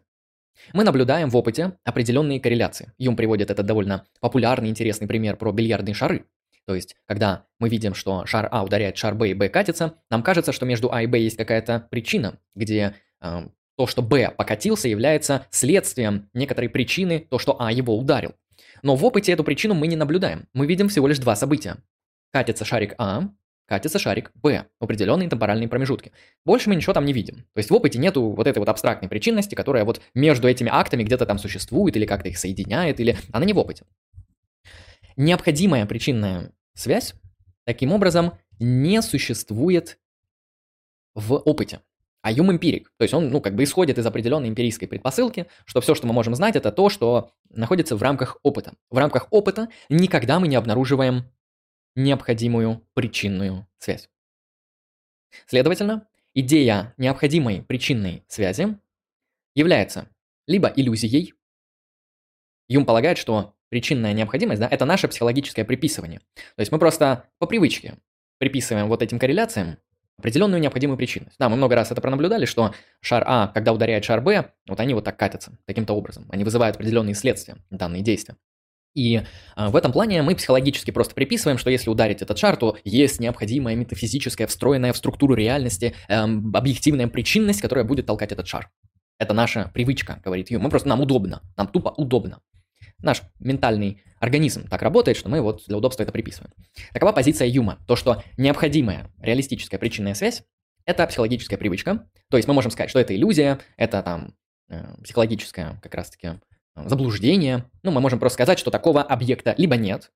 Мы 0.71 0.83
наблюдаем 0.83 1.29
в 1.29 1.35
опыте 1.35 1.77
определенные 1.83 2.39
корреляции. 2.39 2.93
Юм 2.97 3.15
приводит 3.15 3.51
этот 3.51 3.65
довольно 3.65 4.05
популярный 4.21 4.69
интересный 4.69 5.07
пример 5.07 5.35
про 5.35 5.51
бильярдные 5.51 5.93
шары. 5.93 6.25
То 6.65 6.75
есть, 6.75 6.95
когда 7.05 7.45
мы 7.59 7.69
видим, 7.69 7.93
что 7.93 8.25
шар 8.25 8.47
А 8.51 8.63
ударяет 8.63 8.97
шар 8.97 9.15
Б 9.15 9.29
и 9.29 9.33
Б 9.33 9.49
катится, 9.49 9.95
нам 10.09 10.23
кажется, 10.23 10.51
что 10.51 10.65
между 10.65 10.91
А 10.93 11.01
и 11.01 11.07
Б 11.07 11.19
есть 11.19 11.37
какая-то 11.37 11.87
причина, 11.91 12.39
где 12.55 12.95
э, 13.21 13.47
то, 13.77 13.87
что 13.87 14.01
Б 14.01 14.31
покатился, 14.31 14.87
является 14.87 15.45
следствием 15.49 16.29
некоторой 16.33 16.69
причины, 16.69 17.27
то, 17.29 17.39
что 17.39 17.59
А 17.59 17.71
его 17.71 17.97
ударил. 17.97 18.33
Но 18.81 18.95
в 18.95 19.03
опыте 19.05 19.31
эту 19.31 19.43
причину 19.43 19.73
мы 19.73 19.87
не 19.87 19.95
наблюдаем. 19.95 20.47
Мы 20.53 20.67
видим 20.67 20.89
всего 20.89 21.07
лишь 21.07 21.19
два 21.19 21.35
события. 21.35 21.77
Катится 22.31 22.65
шарик 22.65 22.95
А, 22.97 23.29
катится 23.67 23.99
шарик 23.99 24.31
Б 24.35 24.65
в 24.79 24.83
определенные 24.83 25.29
темпоральные 25.29 25.67
промежутки. 25.67 26.11
Больше 26.45 26.69
мы 26.69 26.75
ничего 26.75 26.93
там 26.93 27.05
не 27.05 27.13
видим. 27.13 27.45
То 27.53 27.59
есть 27.59 27.69
в 27.69 27.73
опыте 27.73 27.99
нету 27.99 28.29
вот 28.31 28.47
этой 28.47 28.59
вот 28.59 28.69
абстрактной 28.69 29.09
причинности, 29.09 29.55
которая 29.55 29.85
вот 29.85 30.01
между 30.13 30.47
этими 30.47 30.69
актами 30.71 31.03
где-то 31.03 31.25
там 31.25 31.37
существует 31.37 31.95
или 31.95 32.05
как-то 32.05 32.29
их 32.29 32.37
соединяет, 32.37 32.99
или 32.99 33.17
она 33.31 33.45
не 33.45 33.53
в 33.53 33.59
опыте. 33.59 33.85
Необходимая 35.15 35.85
причинная 35.85 36.51
связь 36.73 37.13
таким 37.65 37.91
образом 37.91 38.33
не 38.59 39.01
существует 39.01 39.99
в 41.15 41.35
опыте. 41.35 41.81
А 42.21 42.31
Юм 42.31 42.51
эмпирик. 42.51 42.91
То 42.97 43.03
есть 43.03 43.13
он, 43.13 43.29
ну, 43.29 43.41
как 43.41 43.53
бы 43.53 43.63
исходит 43.63 43.97
из 43.97 44.05
определенной 44.05 44.47
эмпирической 44.47 44.87
предпосылки, 44.87 45.47
что 45.65 45.81
все, 45.81 45.93
что 45.93 46.07
мы 46.07 46.13
можем 46.13 46.35
знать, 46.35 46.55
это 46.55 46.71
то, 46.71 46.89
что 46.89 47.31
находится 47.49 47.97
в 47.97 48.01
рамках 48.01 48.37
опыта. 48.43 48.73
В 48.89 48.97
рамках 48.97 49.27
опыта 49.29 49.67
никогда 49.89 50.39
мы 50.39 50.47
не 50.47 50.55
обнаруживаем 50.55 51.29
необходимую 51.95 52.87
причинную 52.93 53.67
связь. 53.77 54.09
Следовательно, 55.47 56.07
идея 56.33 56.93
необходимой 56.97 57.61
причинной 57.61 58.23
связи 58.27 58.77
является 59.53 60.07
либо 60.47 60.69
иллюзией. 60.69 61.33
Юм 62.69 62.85
полагает, 62.85 63.17
что 63.17 63.52
причинная 63.73 64.13
необходимость, 64.13 64.61
да, 64.61 64.67
это 64.69 64.85
наше 64.85 65.07
психологическое 65.07 65.65
приписывание. 65.65 66.19
То 66.35 66.59
есть 66.59 66.71
мы 66.71 66.77
просто 66.77 67.23
по 67.39 67.47
привычке 67.47 67.95
приписываем 68.37 68.87
вот 68.87 69.01
этим 69.01 69.17
корреляциям 69.17 69.77
определенную 70.19 70.61
необходимую 70.61 70.95
причинность. 70.95 71.35
Да, 71.39 71.49
мы 71.49 71.55
много 71.55 71.73
раз 71.73 71.91
это 71.91 71.99
пронаблюдали, 71.99 72.45
что 72.45 72.75
шар 73.01 73.23
А, 73.25 73.47
когда 73.47 73.73
ударяет 73.73 74.05
шар 74.05 74.21
Б, 74.21 74.51
вот 74.69 74.79
они 74.79 74.93
вот 74.93 75.05
так 75.05 75.17
катятся, 75.17 75.57
таким-то 75.65 75.93
образом. 75.93 76.27
Они 76.29 76.43
вызывают 76.43 76.75
определенные 76.75 77.15
следствия, 77.15 77.57
данные 77.71 78.03
действия. 78.03 78.35
И 78.93 79.23
а, 79.55 79.71
в 79.71 79.75
этом 79.75 79.91
плане 79.91 80.21
мы 80.21 80.35
психологически 80.35 80.91
просто 80.91 81.15
приписываем, 81.15 81.57
что 81.57 81.71
если 81.71 81.89
ударить 81.89 82.21
этот 82.21 82.37
шар, 82.37 82.57
то 82.57 82.77
есть 82.83 83.19
необходимая 83.19 83.75
метафизическая, 83.75 84.45
встроенная 84.45 84.93
в 84.93 84.97
структуру 84.97 85.33
реальности, 85.33 85.95
эм, 86.09 86.55
объективная 86.55 87.07
причинность, 87.07 87.61
которая 87.61 87.85
будет 87.85 88.05
толкать 88.05 88.31
этот 88.31 88.47
шар. 88.47 88.69
Это 89.17 89.33
наша 89.33 89.71
привычка, 89.73 90.21
говорит 90.23 90.51
Ю. 90.51 90.59
Мы 90.59 90.69
просто, 90.69 90.89
нам 90.89 91.01
удобно, 91.01 91.41
нам 91.57 91.67
тупо 91.67 91.89
удобно. 91.89 92.39
Наш 93.03 93.21
ментальный 93.39 94.01
организм 94.19 94.67
так 94.69 94.81
работает, 94.81 95.17
что 95.17 95.29
мы 95.29 95.41
вот 95.41 95.63
для 95.67 95.77
удобства 95.77 96.03
это 96.03 96.13
приписываем. 96.13 96.53
Такова 96.93 97.11
позиция 97.11 97.47
Юма. 97.47 97.79
То, 97.85 97.97
что 97.97 98.23
необходимая 98.37 99.11
реалистическая 99.21 99.77
причинная 99.77 100.13
связь– 100.13 100.43
это 100.85 101.05
психологическая 101.05 101.59
привычка. 101.59 102.07
То 102.29 102.37
есть 102.37 102.47
мы 102.47 102.53
можем 102.53 102.71
сказать, 102.71 102.89
что 102.89 102.99
это 102.99 103.13
иллюзия, 103.13 103.59
это 103.75 104.01
там 104.01 104.35
э, 104.69 104.95
психологическое 105.03 105.79
как 105.83 105.93
раз-таки 105.93 106.39
э, 106.75 106.87
заблуждение. 106.87 107.69
Ну, 107.83 107.91
мы 107.91 107.99
можем 107.99 108.19
просто 108.19 108.35
сказать, 108.35 108.57
что 108.57 108.71
такого 108.71 109.03
объекта 109.03 109.53
либо 109.57 109.75
нет. 109.75 110.11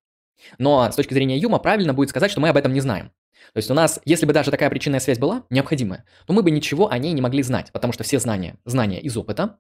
Но 0.58 0.90
с 0.90 0.96
точки 0.96 1.14
зрения 1.14 1.38
Юма 1.38 1.60
правильно 1.60 1.94
будет 1.94 2.10
сказать, 2.10 2.32
что 2.32 2.40
мы 2.40 2.48
об 2.48 2.56
этом 2.56 2.72
не 2.72 2.80
знаем. 2.80 3.12
То 3.54 3.58
есть 3.58 3.70
у 3.70 3.74
нас, 3.74 4.00
если 4.06 4.26
бы 4.26 4.32
даже 4.32 4.50
такая 4.50 4.70
причинная 4.70 5.00
связь 5.02 5.20
была 5.20 5.44
необходимая, 5.50 6.06
то 6.26 6.34
мы 6.34 6.42
бы 6.42 6.52
ничего 6.52 6.90
о 6.90 6.98
ней 6.98 7.12
не 7.14 7.22
могли 7.22 7.44
знать, 7.44 7.72
потому 7.72 7.92
что 7.94 8.04
все 8.04 8.20
знания, 8.20 8.58
знания 8.66 9.02
из 9.02 9.16
опыта, 9.18 9.60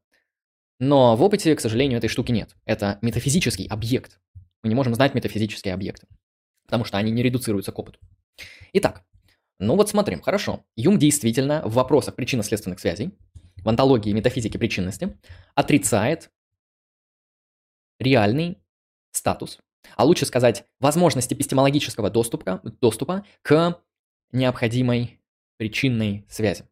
но 0.79 1.15
в 1.15 1.23
опыте, 1.23 1.55
к 1.55 1.61
сожалению, 1.61 1.97
этой 1.97 2.09
штуки 2.09 2.31
нет. 2.31 2.55
Это 2.65 2.99
метафизический 3.01 3.67
объект. 3.67 4.19
Мы 4.63 4.69
не 4.69 4.75
можем 4.75 4.95
знать 4.95 5.13
метафизические 5.13 5.73
объекты, 5.73 6.07
потому 6.65 6.83
что 6.83 6.97
они 6.97 7.11
не 7.11 7.23
редуцируются 7.23 7.71
к 7.71 7.79
опыту. 7.79 7.99
Итак, 8.73 9.03
ну 9.59 9.75
вот 9.75 9.89
смотрим, 9.89 10.21
хорошо. 10.21 10.65
Юм 10.75 10.99
действительно 10.99 11.61
в 11.65 11.73
вопросах 11.73 12.15
причинно-следственных 12.15 12.79
связей, 12.79 13.17
в 13.63 13.69
антологии 13.69 14.11
метафизики 14.11 14.57
причинности, 14.57 15.17
отрицает 15.55 16.29
реальный 17.99 18.59
статус, 19.11 19.57
а 19.95 20.05
лучше 20.05 20.25
сказать, 20.25 20.65
возможность 20.79 21.33
эпистемологического 21.33 22.11
доступа, 22.11 22.61
доступа 22.81 23.25
к 23.41 23.81
необходимой 24.31 25.19
причинной 25.57 26.25
связи. 26.29 26.65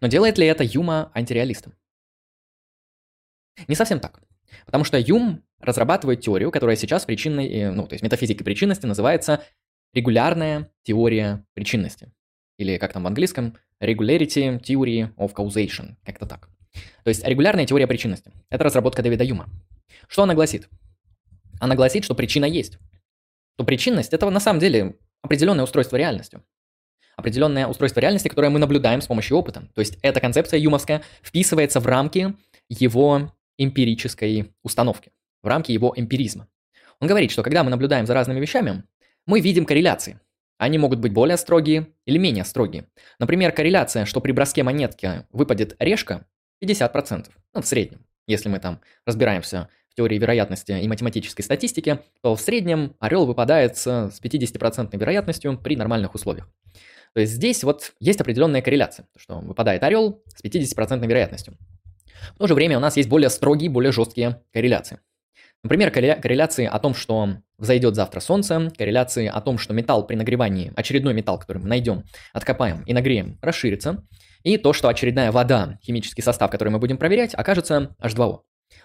Но 0.00 0.06
делает 0.06 0.38
ли 0.38 0.46
это 0.46 0.62
Юма 0.62 1.10
антиреалистом? 1.14 1.74
Не 3.68 3.74
совсем 3.74 4.00
так. 4.00 4.20
Потому 4.66 4.84
что 4.84 4.98
Юм 4.98 5.42
разрабатывает 5.60 6.20
теорию, 6.20 6.50
которая 6.50 6.76
сейчас 6.76 7.04
причинной, 7.04 7.48
э, 7.48 7.70
ну, 7.70 7.86
то 7.86 7.94
есть 7.94 8.02
метафизикой 8.02 8.44
причинности 8.44 8.86
называется 8.86 9.42
регулярная 9.92 10.70
теория 10.82 11.44
причинности. 11.54 12.12
Или 12.58 12.78
как 12.78 12.92
там 12.92 13.04
в 13.04 13.06
английском, 13.06 13.56
regularity 13.80 14.60
theory 14.60 15.14
of 15.16 15.34
causation, 15.34 15.96
как-то 16.04 16.26
так. 16.26 16.48
То 17.04 17.08
есть 17.08 17.24
регулярная 17.26 17.66
теория 17.66 17.86
причинности. 17.86 18.32
Это 18.50 18.64
разработка 18.64 19.02
Дэвида 19.02 19.24
Юма. 19.24 19.48
Что 20.08 20.24
она 20.24 20.34
гласит? 20.34 20.68
Она 21.60 21.74
гласит, 21.76 22.04
что 22.04 22.14
причина 22.14 22.44
есть. 22.44 22.78
То 23.56 23.64
причинность– 23.64 24.12
это 24.12 24.28
на 24.30 24.40
самом 24.40 24.60
деле 24.60 24.96
определенное 25.22 25.64
устройство 25.64 25.96
реальности. 25.96 26.40
Определенное 27.16 27.68
устройство 27.68 28.00
реальности, 28.00 28.28
которое 28.28 28.50
мы 28.50 28.58
наблюдаем 28.58 29.00
с 29.00 29.06
помощью 29.06 29.36
опыта. 29.36 29.68
То 29.74 29.80
есть 29.80 29.98
эта 30.02 30.20
концепция 30.20 30.58
юмовская 30.58 31.02
вписывается 31.22 31.78
в 31.78 31.86
рамки 31.86 32.34
его 32.68 33.32
эмпирической 33.58 34.52
установки, 34.62 35.12
в 35.42 35.46
рамки 35.48 35.72
его 35.72 35.92
эмпиризма. 35.96 36.48
Он 37.00 37.08
говорит, 37.08 37.30
что 37.30 37.42
когда 37.42 37.64
мы 37.64 37.70
наблюдаем 37.70 38.06
за 38.06 38.14
разными 38.14 38.40
вещами, 38.40 38.84
мы 39.26 39.40
видим 39.40 39.64
корреляции. 39.64 40.20
Они 40.58 40.78
могут 40.78 41.00
быть 41.00 41.12
более 41.12 41.36
строгие 41.36 41.88
или 42.06 42.18
менее 42.18 42.44
строгие. 42.44 42.86
Например, 43.18 43.52
корреляция, 43.52 44.04
что 44.04 44.20
при 44.20 44.32
броске 44.32 44.62
монетки 44.62 45.26
выпадет 45.32 45.76
решка, 45.78 46.26
50%, 46.62 47.28
ну, 47.52 47.60
в 47.60 47.66
среднем. 47.66 48.06
Если 48.26 48.48
мы 48.48 48.58
там 48.60 48.80
разбираемся 49.04 49.68
в 49.90 49.96
теории 49.96 50.18
вероятности 50.18 50.72
и 50.72 50.88
математической 50.88 51.42
статистике, 51.42 52.00
то 52.22 52.34
в 52.34 52.40
среднем 52.40 52.96
орел 53.00 53.26
выпадает 53.26 53.76
с 53.76 53.88
50% 53.88 54.96
вероятностью 54.96 55.58
при 55.58 55.76
нормальных 55.76 56.14
условиях. 56.14 56.48
То 57.14 57.20
есть 57.20 57.32
здесь 57.34 57.62
вот 57.62 57.92
есть 58.00 58.20
определенная 58.20 58.62
корреляция, 58.62 59.06
что 59.16 59.38
выпадает 59.38 59.82
орел 59.84 60.22
с 60.34 60.42
50% 60.42 61.06
вероятностью. 61.06 61.56
В 62.34 62.38
то 62.38 62.46
же 62.46 62.54
время 62.54 62.76
у 62.76 62.80
нас 62.80 62.96
есть 62.96 63.08
более 63.08 63.30
строгие, 63.30 63.70
более 63.70 63.92
жесткие 63.92 64.42
корреляции. 64.52 65.00
Например, 65.62 65.90
корреляции 65.90 66.66
о 66.66 66.78
том, 66.78 66.94
что 66.94 67.36
взойдет 67.56 67.94
завтра 67.94 68.20
солнце, 68.20 68.70
корреляции 68.76 69.26
о 69.26 69.40
том, 69.40 69.56
что 69.56 69.72
металл 69.72 70.06
при 70.06 70.14
нагревании, 70.14 70.72
очередной 70.76 71.14
металл, 71.14 71.38
который 71.38 71.58
мы 71.58 71.68
найдем, 71.68 72.04
откопаем 72.34 72.82
и 72.82 72.92
нагреем, 72.92 73.38
расширится, 73.40 74.04
и 74.42 74.58
то, 74.58 74.74
что 74.74 74.88
очередная 74.88 75.32
вода, 75.32 75.78
химический 75.82 76.22
состав, 76.22 76.50
который 76.50 76.68
мы 76.68 76.78
будем 76.78 76.98
проверять, 76.98 77.34
окажется 77.34 77.96
H2O. 78.02 78.40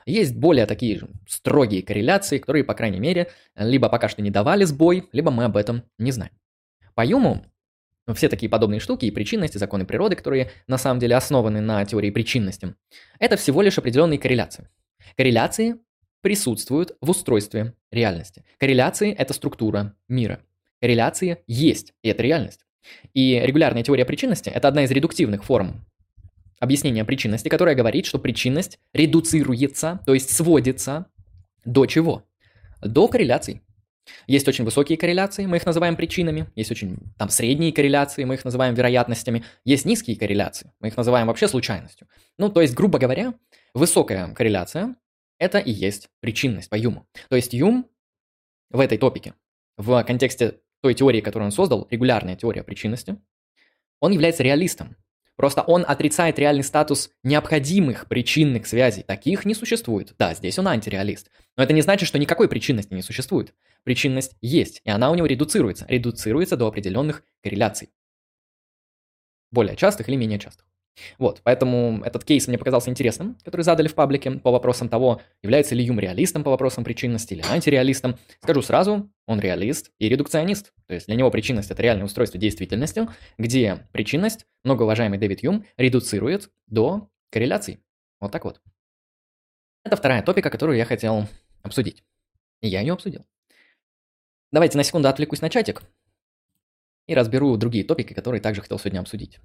Есть 0.06 0.36
более 0.36 0.66
такие 0.66 1.02
строгие 1.28 1.84
корреляции, 1.84 2.38
которые, 2.38 2.64
по 2.64 2.74
крайней 2.74 3.00
мере, 3.00 3.28
либо 3.56 3.90
пока 3.90 4.08
что 4.08 4.22
не 4.22 4.32
давали 4.32 4.64
сбой, 4.64 5.10
либо 5.12 5.32
мы 5.32 5.44
об 5.44 5.58
этом 5.58 5.84
не 5.98 6.12
знаем. 6.12 6.32
По 6.96 7.06
Юму 7.06 7.46
все 8.16 8.30
такие 8.30 8.50
подобные 8.50 8.80
штуки 8.80 9.06
и 9.06 9.12
причинности, 9.12 9.58
законы 9.58 9.86
природы, 9.86 10.16
которые 10.16 10.52
на 10.68 10.78
самом 10.78 11.00
деле 11.00 11.16
основаны 11.16 11.62
на 11.62 11.84
теории 11.86 12.12
причинности, 12.12 12.76
это 13.20 13.38
всего 13.38 13.62
лишь 13.62 13.78
определенные 13.78 14.20
корреляции. 14.20 14.68
Корреляции 15.16 15.76
присутствуют 16.22 16.98
в 17.02 17.10
устройстве 17.10 17.74
реальности. 17.92 18.44
Корреляции– 18.58 19.14
это 19.18 19.34
структура 19.34 19.96
мира. 20.08 20.40
Корреляции 20.82 21.40
есть, 21.48 21.94
и 22.04 22.10
это 22.10 22.24
реальность. 22.24 22.66
И 23.14 23.40
регулярная 23.44 23.84
теория 23.84 24.06
причинности– 24.06 24.50
это 24.54 24.68
одна 24.68 24.84
из 24.84 24.92
редуктивных 24.92 25.44
форм 25.44 25.86
объяснения 26.60 27.06
причинности, 27.06 27.50
которая 27.50 27.76
говорит, 27.76 28.06
что 28.06 28.20
причинность 28.20 28.80
редуцируется, 28.94 30.02
то 30.06 30.14
есть 30.14 30.36
сводится 30.36 31.08
до 31.66 31.86
чего? 31.86 32.26
До 32.82 33.08
корреляций. 33.08 33.62
Есть 34.28 34.48
очень 34.48 34.66
высокие 34.66 34.98
корреляции, 34.98 35.46
мы 35.46 35.58
их 35.58 35.66
называем 35.66 35.96
причинами, 35.96 36.48
есть 36.56 36.72
очень 36.72 36.98
там 37.18 37.30
средние 37.30 37.72
корреляции, 37.74 38.24
мы 38.24 38.36
их 38.36 38.46
называем 38.46 38.74
вероятностями, 38.76 39.44
есть 39.66 39.86
низкие 39.86 40.18
корреляции, 40.18 40.72
мы 40.80 40.90
их 40.90 40.98
называем 40.98 41.28
вообще 41.28 41.48
случайностью. 41.48 42.08
Ну, 42.38 42.50
то 42.50 42.62
есть, 42.62 42.74
грубо 42.74 43.00
говоря, 43.00 43.34
высокая 43.74 44.34
корреляция– 44.34 44.96
это 45.40 45.58
и 45.58 45.72
есть 45.72 46.10
причинность 46.20 46.70
по 46.70 46.76
Юму. 46.76 47.08
То 47.30 47.36
есть 47.36 47.54
Юм 47.54 47.88
в 48.70 48.80
этой 48.80 48.98
топике, 48.98 49.34
в 49.78 50.04
контексте 50.04 50.60
той 50.82 50.94
теории, 50.94 51.22
которую 51.22 51.48
он 51.48 51.52
создал, 51.52 51.88
регулярная 51.90 52.36
теория 52.36 52.64
причинности, 52.64 53.18
он 54.00 54.12
является 54.12 54.44
реалистом. 54.44 54.96
Просто 55.40 55.62
он 55.62 55.86
отрицает 55.88 56.38
реальный 56.38 56.66
статус 56.66 57.12
необходимых 57.24 58.08
причинных 58.10 58.68
связей. 58.68 59.04
Таких 59.04 59.46
не 59.46 59.56
существует. 59.56 60.14
Да, 60.20 60.34
здесь 60.34 60.60
он 60.60 60.68
антиреалист. 60.68 61.32
Но 61.56 61.64
это 61.64 61.72
не 61.72 61.82
значит, 61.82 62.10
что 62.10 62.20
никакой 62.20 62.50
причинности 62.50 62.94
не 62.94 63.02
существует. 63.02 63.54
Причинность 63.84 64.36
есть, 64.42 64.82
и 64.84 64.90
она 64.90 65.12
у 65.12 65.16
него 65.16 65.28
редуцируется. 65.28 65.86
Редуцируется 65.88 66.58
до 66.58 66.68
определенных 66.68 67.24
корреляций. 67.42 67.90
Более 69.52 69.76
частых 69.76 70.10
или 70.10 70.16
менее 70.16 70.40
частых. 70.40 70.70
Вот, 71.18 71.42
поэтому 71.44 72.02
этот 72.04 72.24
кейс 72.24 72.48
мне 72.48 72.58
показался 72.58 72.90
интересным, 72.90 73.38
который 73.44 73.62
задали 73.62 73.88
в 73.88 73.96
паблике 73.96 74.32
по 74.32 74.52
вопросам 74.52 74.90
того, 74.90 75.22
является 75.42 75.76
ли 75.76 75.84
Юм 75.84 76.00
реалистом 76.00 76.44
по 76.44 76.52
вопросам 76.52 76.84
причинности 76.84 77.34
или 77.34 77.44
антиреалистом. 77.50 78.18
Скажу 78.42 78.62
сразу, 78.62 79.10
он 79.26 79.40
реалист 79.40 79.92
и 79.98 80.10
редукционист. 80.10 80.74
То 80.88 80.94
есть 80.94 81.08
для 81.08 81.16
него 81.16 81.32
причинность– 81.32 81.72
это 81.72 81.82
реальное 81.82 82.06
устройство 82.06 82.40
действительности, 82.40 83.08
где 83.38 83.88
причинность, 83.92 84.46
многоуважаемый 84.64 85.20
Дэвид 85.20 85.44
Юм, 85.44 85.66
редуцирует 85.78 86.50
до 86.68 87.10
корреляций. 87.32 87.80
Вот 88.20 88.32
так 88.32 88.46
вот. 88.46 88.62
Это 89.84 89.96
вторая 89.96 90.22
топика, 90.22 90.50
которую 90.50 90.78
я 90.78 90.86
хотел 90.86 91.28
обсудить. 91.64 92.04
И 92.62 92.68
я 92.68 92.82
ее 92.82 92.94
обсудил. 92.94 93.26
Давайте 94.52 94.78
на 94.78 94.84
секунду 94.84 95.08
отвлекусь 95.08 95.42
на 95.42 95.50
чатик 95.52 95.84
и 97.06 97.14
разберу 97.14 97.56
другие 97.56 97.84
топики, 97.84 98.14
которые 98.14 98.42
также 98.42 98.62
хотел 98.62 98.80
сегодня 98.80 99.00
обсудить. 99.00 99.40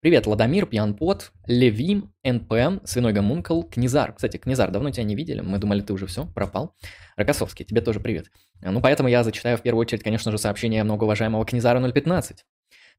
Привет, 0.00 0.26
Ладомир, 0.26 0.66
Пьянпот, 0.66 1.32
Леви, 1.46 2.02
НПМ, 2.22 2.84
Свиной 2.84 3.14
Гомункл, 3.14 3.62
Книзар. 3.62 4.12
Кстати, 4.12 4.36
Книзар, 4.36 4.70
давно 4.70 4.90
тебя 4.90 5.04
не 5.04 5.14
видели, 5.14 5.40
мы 5.40 5.56
думали, 5.56 5.80
ты 5.80 5.94
уже 5.94 6.06
все, 6.06 6.26
пропал. 6.26 6.74
Рокоссовский, 7.16 7.64
тебе 7.64 7.80
тоже 7.80 7.98
привет. 7.98 8.26
Ну, 8.60 8.82
поэтому 8.82 9.08
я 9.08 9.24
зачитаю 9.24 9.56
в 9.56 9.62
первую 9.62 9.80
очередь, 9.80 10.02
конечно 10.02 10.30
же, 10.30 10.36
сообщение 10.36 10.84
многоуважаемого 10.84 11.46
Книзара 11.46 11.80
015. 11.90 12.44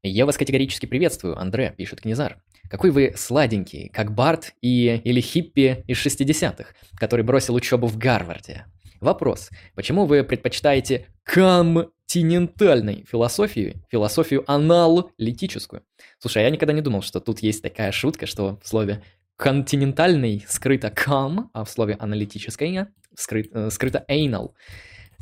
Я 0.02 0.26
вас 0.26 0.36
категорически 0.36 0.86
приветствую, 0.86 1.38
Андре, 1.38 1.72
пишет 1.76 2.00
Книзар. 2.00 2.42
Какой 2.68 2.90
вы 2.90 3.14
сладенький, 3.16 3.90
как 3.90 4.12
Барт 4.12 4.54
и 4.60 5.00
или 5.04 5.20
хиппи 5.20 5.84
из 5.86 6.04
60-х, 6.04 6.74
который 6.96 7.24
бросил 7.24 7.54
учебу 7.54 7.86
в 7.86 7.96
Гарварде. 7.96 8.66
Вопрос. 9.00 9.50
Почему 9.76 10.06
вы 10.06 10.24
предпочитаете 10.24 11.06
континентальной 11.28 13.04
философию, 13.06 13.74
философию 13.90 14.50
аналитическую? 14.50 15.82
Слушай, 16.18 16.44
я 16.44 16.50
никогда 16.50 16.72
не 16.72 16.80
думал, 16.80 17.02
что 17.02 17.20
тут 17.20 17.40
есть 17.40 17.62
такая 17.62 17.92
шутка, 17.92 18.26
что 18.26 18.58
в 18.62 18.66
слове 18.66 19.02
континентальный 19.36 20.44
скрыто 20.48 20.90
кам, 20.90 21.50
а 21.52 21.64
в 21.64 21.70
слове 21.70 21.96
аналитической 22.00 22.86
скрыт, 23.14 23.50
э, 23.52 23.68
скрыто 23.70 24.06
anal. 24.08 24.52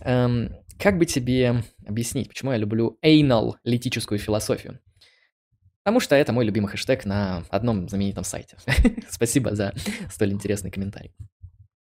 Эм, 0.02 0.54
как 0.78 0.96
бы 0.96 1.06
тебе 1.06 1.64
объяснить, 1.84 2.28
почему 2.28 2.52
я 2.52 2.58
люблю 2.58 2.98
anal-литическую 3.04 4.18
философию? 4.18 4.78
Потому 5.82 5.98
что 5.98 6.14
это 6.14 6.32
мой 6.32 6.44
любимый 6.44 6.68
хэштег 6.68 7.04
на 7.04 7.44
одном 7.50 7.88
знаменитом 7.88 8.22
сайте. 8.22 8.56
Спасибо 9.10 9.56
за 9.56 9.74
столь 10.08 10.32
интересный 10.32 10.70
комментарий. 10.70 11.12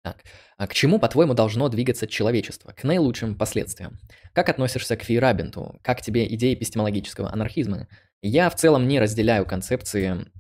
Так, 0.07 0.23
а 0.57 0.69
к 0.69 0.73
чему, 0.73 1.01
по-твоему, 1.01 1.35
должно 1.35 1.69
двигаться 1.69 2.07
человечество? 2.07 2.71
К 2.71 2.85
наилучшим 2.85 3.35
последствиям. 3.35 3.99
Как 4.35 4.49
относишься 4.49 4.97
к 4.97 5.03
Фейрабенту? 5.03 5.81
Как 5.83 6.01
тебе 6.01 6.33
идея 6.33 6.55
эпистемологического 6.55 7.33
анархизма? 7.33 7.89
Я 8.23 8.49
в 8.49 8.55
целом 8.55 8.87
не 8.87 9.01
разделяю 9.01 9.45
концепции 9.47 10.31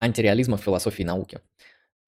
антиреализма 0.00 0.56
в 0.56 0.62
философии 0.62 1.02
науки. 1.02 1.40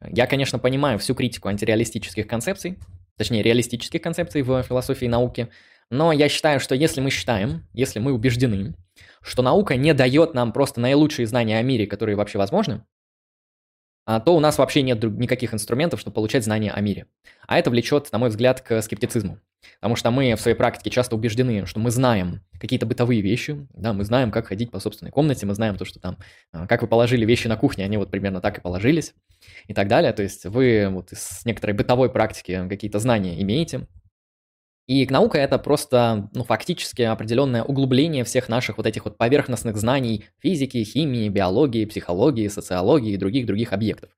Я, 0.01 0.27
конечно, 0.27 0.59
понимаю 0.59 0.99
всю 0.99 1.15
критику 1.15 1.49
антиреалистических 1.49 2.27
концепций, 2.27 2.79
точнее, 3.19 3.43
реалистических 3.43 4.01
концепций 4.01 4.41
в 4.41 4.63
философии 4.63 5.05
науки, 5.05 5.51
но 5.91 6.13
я 6.13 6.31
считаю, 6.31 6.61
что 6.61 6.75
если 6.75 7.03
мы 7.03 7.11
считаем, 7.11 7.69
если 7.75 7.99
мы 7.99 8.15
убеждены, 8.15 8.75
что 9.21 9.43
наука 9.43 9.77
не 9.77 9.93
дает 9.93 10.33
нам 10.33 10.55
просто 10.55 10.81
наилучшие 10.81 11.27
знания 11.27 11.59
о 11.59 11.63
мире, 11.63 11.87
которые 11.87 12.17
вообще 12.17 12.39
возможны, 12.39 12.87
то 14.07 14.35
у 14.35 14.41
нас 14.41 14.59
вообще 14.59 14.83
нет 14.83 15.03
никаких 15.03 15.55
инструментов, 15.55 16.01
чтобы 16.01 16.15
получать 16.15 16.45
знания 16.45 16.73
о 16.73 16.81
мире. 16.81 17.07
А 17.47 17.59
это 17.59 17.71
влечет, 17.71 18.11
на 18.13 18.19
мой 18.19 18.31
взгляд, 18.31 18.61
к 18.61 18.83
скептицизму. 18.83 19.39
Потому 19.77 19.97
что 19.97 20.11
мы 20.11 20.35
в 20.35 20.41
своей 20.41 20.57
практике 20.57 20.91
часто 20.91 21.15
убеждены, 21.15 21.67
что 21.67 21.81
мы 21.81 21.91
знаем 21.91 22.41
какие-то 22.59 22.87
бытовые 22.87 23.21
вещи, 23.21 23.67
да, 23.75 23.93
мы 23.93 24.05
знаем, 24.05 24.31
как 24.31 24.49
ходить 24.49 24.71
по 24.71 24.81
собственной 24.81 25.11
комнате, 25.11 25.47
мы 25.47 25.55
знаем 25.55 25.77
то, 25.77 25.85
что 25.85 26.01
там, 26.01 26.19
а, 26.53 26.67
как 26.67 26.83
вы 26.83 26.89
положили 26.89 27.25
вещи 27.25 27.47
на 27.47 27.57
кухне, 27.57 27.85
они 27.85 27.97
вот 27.97 28.11
примерно 28.11 28.41
так 28.41 28.59
и 28.59 28.61
положились, 28.61 29.15
и 29.67 29.75
так 29.75 29.89
далее. 29.89 30.13
То 30.13 30.23
есть 30.23 30.47
вы 30.47 30.89
вот 30.91 31.13
из 31.13 31.45
некоторой 31.45 31.77
бытовой 31.77 32.11
практики 32.11 32.67
какие-то 32.69 32.99
знания 32.99 33.41
имеете, 33.43 33.87
и 34.87 35.07
наука 35.07 35.39
это 35.39 35.59
просто, 35.59 36.29
ну, 36.35 36.45
фактически 36.45 37.03
определенное 37.03 37.63
углубление 37.63 38.25
всех 38.25 38.49
наших 38.49 38.77
вот 38.79 38.87
этих 38.87 39.05
вот 39.05 39.17
поверхностных 39.17 39.77
знаний 39.77 40.25
физики, 40.39 40.83
химии, 40.83 41.29
биологии, 41.29 41.85
психологии, 41.85 42.49
социологии 42.49 43.13
и 43.13 43.17
других-других 43.17 43.73
объектов. 43.73 44.11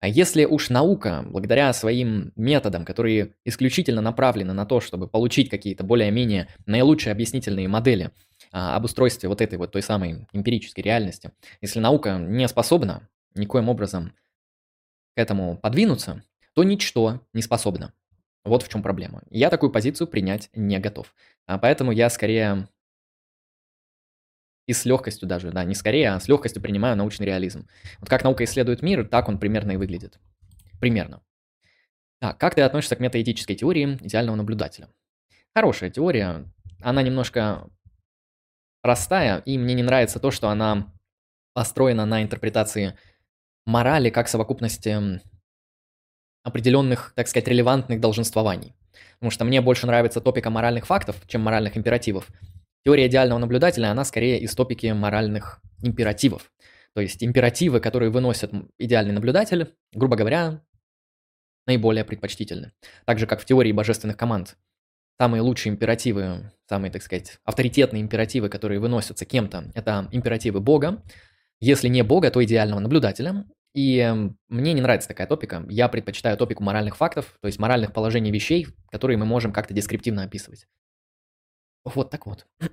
А 0.00 0.06
если 0.06 0.44
уж 0.44 0.70
наука, 0.70 1.24
благодаря 1.26 1.72
своим 1.72 2.32
методам, 2.36 2.84
которые 2.84 3.34
исключительно 3.44 4.00
направлены 4.00 4.52
на 4.52 4.64
то, 4.64 4.80
чтобы 4.80 5.08
получить 5.08 5.50
какие-то 5.50 5.82
более-менее 5.82 6.48
наилучшие 6.66 7.10
объяснительные 7.10 7.66
модели 7.66 8.12
а, 8.52 8.76
об 8.76 8.84
устройстве 8.84 9.28
вот 9.28 9.40
этой 9.40 9.58
вот 9.58 9.72
той 9.72 9.82
самой 9.82 10.28
эмпирической 10.32 10.84
реальности, 10.84 11.32
если 11.60 11.80
наука 11.80 12.16
не 12.16 12.46
способна 12.46 13.08
никоим 13.34 13.68
образом 13.68 14.12
к 15.16 15.18
этому 15.18 15.58
подвинуться, 15.58 16.22
то 16.54 16.62
ничто 16.62 17.26
не 17.32 17.42
способно. 17.42 17.92
Вот 18.48 18.62
в 18.62 18.68
чем 18.68 18.82
проблема. 18.82 19.22
Я 19.30 19.50
такую 19.50 19.70
позицию 19.70 20.08
принять 20.08 20.50
не 20.54 20.78
готов. 20.78 21.14
А 21.46 21.58
поэтому 21.58 21.92
я 21.92 22.10
скорее 22.10 22.68
и 24.66 24.74
с 24.74 24.84
легкостью 24.84 25.26
даже, 25.26 25.50
да, 25.50 25.64
не 25.64 25.74
скорее, 25.74 26.10
а 26.10 26.20
с 26.20 26.28
легкостью 26.28 26.60
принимаю 26.60 26.94
научный 26.96 27.24
реализм. 27.24 27.66
Вот 28.00 28.08
как 28.10 28.22
наука 28.22 28.44
исследует 28.44 28.82
мир, 28.82 29.06
так 29.06 29.28
он 29.28 29.38
примерно 29.38 29.72
и 29.72 29.76
выглядит. 29.76 30.18
Примерно. 30.78 31.22
Так, 32.20 32.38
как 32.38 32.54
ты 32.54 32.62
относишься 32.62 32.96
к 32.96 33.00
метаэтической 33.00 33.56
теории 33.56 33.96
идеального 34.02 34.36
наблюдателя? 34.36 34.88
Хорошая 35.54 35.88
теория, 35.88 36.44
она 36.82 37.02
немножко 37.02 37.70
простая, 38.82 39.38
и 39.38 39.56
мне 39.56 39.74
не 39.74 39.82
нравится 39.82 40.20
то, 40.20 40.30
что 40.30 40.50
она 40.50 40.92
построена 41.54 42.04
на 42.04 42.22
интерпретации 42.22 42.96
морали 43.64 44.10
как 44.10 44.28
совокупности 44.28 45.20
определенных, 46.48 47.12
так 47.14 47.28
сказать, 47.28 47.48
релевантных 47.48 48.00
долженствований. 48.00 48.74
Потому 49.18 49.30
что 49.30 49.44
мне 49.44 49.60
больше 49.60 49.86
нравится 49.86 50.20
топика 50.20 50.50
моральных 50.50 50.86
фактов, 50.86 51.16
чем 51.26 51.42
моральных 51.42 51.76
императивов. 51.76 52.28
Теория 52.84 53.06
идеального 53.06 53.38
наблюдателя, 53.38 53.90
она 53.90 54.04
скорее 54.04 54.40
из 54.40 54.54
топики 54.54 54.86
моральных 54.86 55.60
императивов. 55.82 56.50
То 56.94 57.00
есть 57.00 57.22
императивы, 57.22 57.80
которые 57.80 58.10
выносят 58.10 58.52
идеальный 58.78 59.12
наблюдатель, 59.12 59.74
грубо 59.92 60.16
говоря, 60.16 60.62
наиболее 61.66 62.04
предпочтительны. 62.04 62.72
Так 63.04 63.18
же, 63.18 63.26
как 63.26 63.40
в 63.40 63.44
теории 63.44 63.72
божественных 63.72 64.16
команд. 64.16 64.56
Самые 65.20 65.42
лучшие 65.42 65.72
императивы, 65.72 66.52
самые, 66.68 66.90
так 66.92 67.02
сказать, 67.02 67.38
авторитетные 67.44 68.02
императивы, 68.02 68.48
которые 68.48 68.80
выносятся 68.80 69.24
кем-то, 69.24 69.70
это 69.74 70.08
императивы 70.12 70.60
Бога. 70.60 71.02
Если 71.60 71.88
не 71.88 72.02
Бога, 72.02 72.30
то 72.30 72.42
идеального 72.42 72.78
наблюдателя. 72.78 73.44
И 73.78 73.98
эм, 73.98 74.36
мне 74.48 74.72
не 74.72 74.80
нравится 74.80 75.06
такая 75.06 75.28
топика. 75.28 75.64
Я 75.68 75.88
предпочитаю 75.88 76.36
топику 76.36 76.64
моральных 76.64 76.96
фактов, 76.96 77.38
то 77.40 77.46
есть 77.46 77.60
моральных 77.60 77.92
положений 77.92 78.32
вещей, 78.32 78.66
которые 78.90 79.16
мы 79.18 79.24
можем 79.24 79.52
как-то 79.52 79.72
дескриптивно 79.72 80.24
описывать. 80.24 80.66
Вот 81.84 82.10
так 82.10 82.26
вот. 82.26 82.44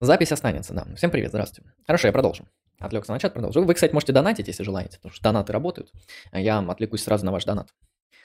Запись 0.00 0.30
останется, 0.30 0.74
да. 0.74 0.86
Всем 0.94 1.10
привет, 1.10 1.30
здравствуйте. 1.30 1.72
Хорошо, 1.88 2.06
я 2.06 2.12
продолжу. 2.12 2.48
Отвлекся 2.78 3.10
на 3.10 3.18
чат, 3.18 3.32
продолжу. 3.32 3.64
Вы, 3.64 3.74
кстати, 3.74 3.92
можете 3.92 4.12
донатить, 4.12 4.46
если 4.46 4.62
желаете, 4.62 4.98
потому 4.98 5.12
что 5.12 5.24
донаты 5.24 5.52
работают. 5.52 5.90
А 6.30 6.38
я 6.38 6.60
отвлекусь 6.60 7.02
сразу 7.02 7.26
на 7.26 7.32
ваш 7.32 7.44
донат. 7.44 7.74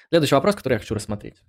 Следующий 0.10 0.36
вопрос, 0.36 0.54
который 0.56 0.74
я 0.74 0.80
хочу 0.80 0.94
рассмотреть. 0.94 1.42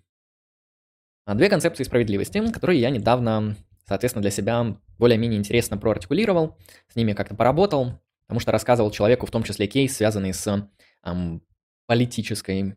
А, 1.26 1.34
две 1.34 1.50
концепции 1.50 1.84
справедливости, 1.84 2.42
которые 2.50 2.80
я 2.80 2.88
недавно, 2.88 3.54
соответственно, 3.86 4.22
для 4.22 4.30
себя 4.30 4.78
более-менее 4.96 5.38
интересно 5.38 5.76
проартикулировал, 5.76 6.56
с 6.88 6.96
ними 6.96 7.12
как-то 7.12 7.34
поработал, 7.34 8.00
потому 8.32 8.40
что 8.40 8.52
рассказывал 8.52 8.90
человеку 8.90 9.26
в 9.26 9.30
том 9.30 9.42
числе 9.42 9.66
кейс, 9.66 9.94
связанный 9.94 10.32
с 10.32 10.70
эм, 11.04 11.42
политической 11.86 12.76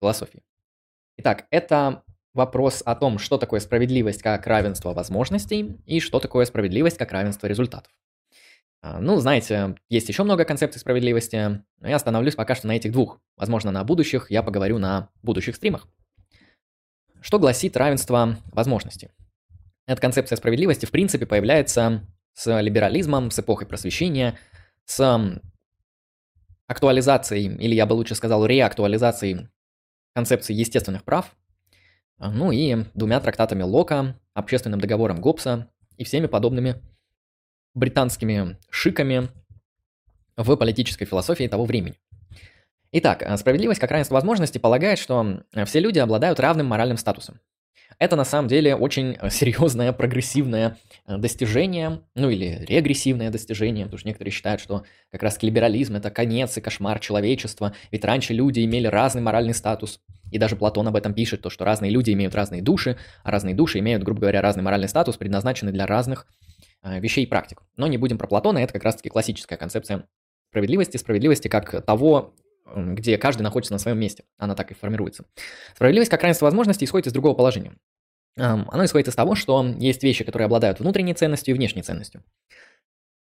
философией. 0.00 0.42
Итак, 1.18 1.46
это 1.52 2.02
вопрос 2.34 2.82
о 2.84 2.96
том, 2.96 3.20
что 3.20 3.38
такое 3.38 3.60
справедливость 3.60 4.20
как 4.20 4.44
равенство 4.48 4.94
возможностей 4.94 5.76
и 5.86 6.00
что 6.00 6.18
такое 6.18 6.44
справедливость 6.44 6.98
как 6.98 7.12
равенство 7.12 7.46
результатов. 7.46 7.92
А, 8.82 8.98
ну, 8.98 9.20
знаете, 9.20 9.76
есть 9.88 10.08
еще 10.08 10.24
много 10.24 10.44
концепций 10.44 10.80
справедливости, 10.80 11.62
но 11.78 11.88
я 11.88 11.94
остановлюсь 11.94 12.34
пока 12.34 12.56
что 12.56 12.66
на 12.66 12.72
этих 12.72 12.90
двух. 12.90 13.20
Возможно, 13.36 13.70
на 13.70 13.84
будущих 13.84 14.32
я 14.32 14.42
поговорю 14.42 14.78
на 14.78 15.10
будущих 15.22 15.54
стримах. 15.54 15.86
Что 17.20 17.38
гласит 17.38 17.76
равенство 17.76 18.38
возможностей? 18.46 19.10
Эта 19.86 20.00
концепция 20.00 20.34
справедливости, 20.34 20.84
в 20.84 20.90
принципе, 20.90 21.26
появляется 21.26 22.04
с 22.32 22.60
либерализмом, 22.60 23.30
с 23.30 23.38
эпохой 23.38 23.68
просвещения, 23.68 24.36
с 24.86 25.40
актуализацией, 26.66 27.54
или 27.56 27.74
я 27.74 27.86
бы 27.86 27.92
лучше 27.92 28.14
сказал 28.14 28.46
реактуализацией 28.46 29.48
концепции 30.14 30.54
естественных 30.54 31.04
прав, 31.04 31.36
а, 32.18 32.30
ну 32.30 32.50
и 32.50 32.84
двумя 32.94 33.20
трактатами 33.20 33.62
Лока, 33.62 34.18
общественным 34.32 34.80
договором 34.80 35.20
Гоббса 35.20 35.70
и 35.96 36.04
всеми 36.04 36.26
подобными 36.26 36.82
британскими 37.74 38.58
шиками 38.70 39.28
в 40.36 40.56
политической 40.56 41.04
философии 41.04 41.46
того 41.46 41.66
времени. 41.66 41.96
Итак, 42.92 43.26
справедливость 43.38 43.80
как 43.80 43.90
равенство 43.90 44.14
возможностей 44.14 44.58
полагает, 44.58 44.98
что 44.98 45.42
все 45.66 45.80
люди 45.80 45.98
обладают 45.98 46.40
равным 46.40 46.66
моральным 46.66 46.96
статусом. 46.96 47.40
Это 47.98 48.16
на 48.16 48.24
самом 48.24 48.48
деле 48.48 48.74
очень 48.74 49.16
э, 49.20 49.30
серьезное 49.30 49.92
прогрессивное 49.92 50.76
э, 51.06 51.16
достижение, 51.16 52.02
ну 52.14 52.28
или 52.28 52.64
регрессивное 52.66 53.30
достижение, 53.30 53.86
потому 53.86 53.98
что 53.98 54.08
некоторые 54.08 54.32
считают, 54.32 54.60
что 54.60 54.84
как 55.10 55.22
раз 55.22 55.42
либерализм 55.42 55.96
это 55.96 56.10
конец 56.10 56.56
и 56.56 56.60
кошмар 56.60 56.98
человечества, 56.98 57.74
ведь 57.90 58.04
раньше 58.04 58.34
люди 58.34 58.64
имели 58.64 58.86
разный 58.86 59.22
моральный 59.22 59.54
статус, 59.54 60.00
и 60.30 60.38
даже 60.38 60.56
Платон 60.56 60.88
об 60.88 60.96
этом 60.96 61.14
пишет, 61.14 61.40
то, 61.40 61.50
что 61.50 61.64
разные 61.64 61.90
люди 61.90 62.12
имеют 62.12 62.34
разные 62.34 62.60
души, 62.60 62.98
а 63.22 63.30
разные 63.30 63.54
души 63.54 63.78
имеют, 63.78 64.02
грубо 64.02 64.22
говоря, 64.22 64.42
разный 64.42 64.62
моральный 64.62 64.88
статус, 64.88 65.16
предназначенный 65.16 65.72
для 65.72 65.86
разных 65.86 66.26
э, 66.82 67.00
вещей 67.00 67.24
и 67.24 67.26
практик. 67.26 67.62
Но 67.76 67.86
не 67.86 67.96
будем 67.96 68.18
про 68.18 68.26
Платона, 68.26 68.58
это 68.58 68.72
как 68.72 68.84
раз-таки 68.84 69.08
классическая 69.08 69.56
концепция 69.56 70.06
справедливости, 70.50 70.96
справедливости 70.96 71.48
как 71.48 71.84
того, 71.84 72.34
где 72.74 73.18
каждый 73.18 73.42
находится 73.42 73.72
на 73.72 73.78
своем 73.78 73.98
месте. 73.98 74.24
Она 74.38 74.54
так 74.54 74.70
и 74.70 74.74
формируется. 74.74 75.24
Справедливость 75.74 76.10
как 76.10 76.22
равенство 76.22 76.46
возможностей 76.46 76.84
исходит 76.84 77.06
из 77.06 77.12
другого 77.12 77.34
положения. 77.34 77.72
Оно 78.36 78.84
исходит 78.84 79.08
из 79.08 79.14
того, 79.14 79.34
что 79.34 79.64
есть 79.78 80.02
вещи, 80.02 80.24
которые 80.24 80.46
обладают 80.46 80.80
внутренней 80.80 81.14
ценностью 81.14 81.54
и 81.54 81.56
внешней 81.56 81.82
ценностью. 81.82 82.22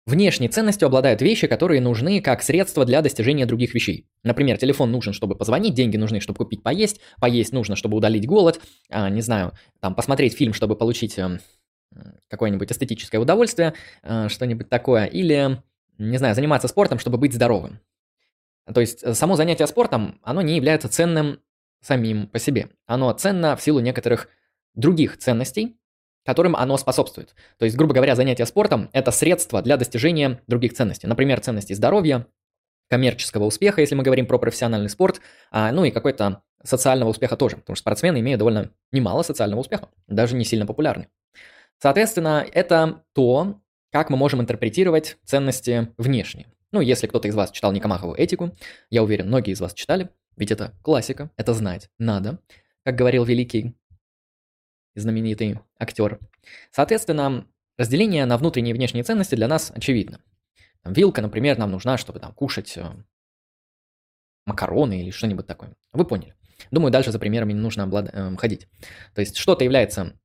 Внешней 0.06 0.48
ценностью 0.48 0.86
обладают 0.86 1.20
вещи, 1.20 1.48
которые 1.48 1.80
нужны 1.80 2.20
как 2.20 2.40
средство 2.42 2.84
для 2.84 3.02
достижения 3.02 3.44
других 3.44 3.74
вещей. 3.74 4.06
Например, 4.22 4.56
телефон 4.56 4.92
нужен, 4.92 5.12
чтобы 5.12 5.34
позвонить, 5.34 5.74
деньги 5.74 5.96
нужны, 5.96 6.20
чтобы 6.20 6.38
купить 6.38 6.62
поесть, 6.62 7.00
поесть 7.20 7.52
нужно, 7.52 7.74
чтобы 7.74 7.96
удалить 7.96 8.24
голод, 8.24 8.60
а, 8.88 9.10
не 9.10 9.20
знаю, 9.20 9.52
там, 9.80 9.96
посмотреть 9.96 10.36
фильм, 10.36 10.52
чтобы 10.52 10.76
получить 10.76 11.18
э, 11.18 11.40
какое-нибудь 12.28 12.70
эстетическое 12.70 13.20
удовольствие, 13.20 13.74
э, 14.04 14.28
что-нибудь 14.28 14.68
такое, 14.68 15.06
или, 15.06 15.60
не 15.98 16.18
знаю, 16.18 16.36
заниматься 16.36 16.68
спортом, 16.68 17.00
чтобы 17.00 17.18
быть 17.18 17.34
здоровым. 17.34 17.80
То 18.72 18.80
есть 18.80 19.02
э, 19.02 19.14
само 19.14 19.36
занятие 19.36 19.66
спортом, 19.66 20.18
оно 20.22 20.42
не 20.42 20.56
является 20.56 20.88
ценным 20.88 21.40
самим 21.80 22.26
по 22.26 22.38
себе. 22.38 22.70
Оно 22.86 23.12
ценно 23.12 23.56
в 23.56 23.62
силу 23.62 23.80
некоторых 23.80 24.28
других 24.74 25.18
ценностей, 25.18 25.78
которым 26.24 26.56
оно 26.56 26.76
способствует. 26.76 27.34
То 27.58 27.64
есть, 27.64 27.76
грубо 27.76 27.94
говоря, 27.94 28.16
занятие 28.16 28.46
спортом– 28.46 28.90
это 28.92 29.12
средство 29.12 29.62
для 29.62 29.76
достижения 29.76 30.40
других 30.48 30.74
ценностей. 30.74 31.06
Например, 31.06 31.40
ценностей 31.40 31.74
здоровья, 31.74 32.26
коммерческого 32.88 33.44
успеха, 33.44 33.80
если 33.80 33.94
мы 33.94 34.02
говорим 34.02 34.26
про 34.26 34.38
профессиональный 34.38 34.88
спорт, 34.88 35.20
а, 35.50 35.72
ну 35.72 35.84
и 35.84 35.90
какой-то 35.90 36.42
социального 36.62 37.10
успеха 37.10 37.36
тоже, 37.36 37.56
потому 37.56 37.76
что 37.76 37.82
спортсмены 37.82 38.20
имеют 38.20 38.38
довольно 38.38 38.70
немало 38.92 39.22
социального 39.22 39.60
успеха, 39.60 39.88
даже 40.06 40.36
не 40.36 40.44
сильно 40.44 40.66
популярны. 40.66 41.08
Соответственно, 41.78 42.44
это 42.52 43.02
то, 43.12 43.60
как 43.92 44.10
мы 44.10 44.16
можем 44.16 44.40
интерпретировать 44.40 45.16
ценности 45.24 45.92
внешние. 45.98 46.46
Ну, 46.72 46.80
если 46.80 47.06
кто-то 47.06 47.28
из 47.28 47.34
вас 47.34 47.50
читал 47.50 47.72
Никомахову 47.72 48.14
этику, 48.14 48.56
я 48.90 49.02
уверен, 49.02 49.28
многие 49.28 49.52
из 49.52 49.60
вас 49.60 49.74
читали, 49.74 50.10
ведь 50.36 50.50
это 50.50 50.74
классика, 50.82 51.30
это 51.36 51.54
знать 51.54 51.90
надо, 51.98 52.40
как 52.84 52.96
говорил 52.96 53.24
великий 53.24 53.76
знаменитый 54.94 55.60
актер. 55.78 56.18
Соответственно, 56.70 57.46
разделение 57.76 58.24
на 58.26 58.36
внутренние 58.36 58.72
и 58.72 58.76
внешние 58.76 59.04
ценности 59.04 59.34
для 59.34 59.48
нас 59.48 59.72
очевидно. 59.74 60.20
Там, 60.82 60.92
вилка, 60.92 61.22
например, 61.22 61.58
нам 61.58 61.70
нужна, 61.70 61.98
чтобы 61.98 62.20
там 62.20 62.32
кушать 62.32 62.76
э, 62.76 62.84
макароны 64.46 65.02
или 65.02 65.10
что-нибудь 65.10 65.46
такое. 65.46 65.74
Вы 65.92 66.04
поняли. 66.04 66.34
Думаю, 66.70 66.90
дальше 66.90 67.12
за 67.12 67.18
примерами 67.18 67.52
не 67.52 67.60
нужно 67.60 67.84
облад... 67.84 68.08
э, 68.12 68.36
ходить. 68.36 68.68
То 69.14 69.20
есть 69.20 69.36
что-то 69.36 69.64
является, 69.64 70.18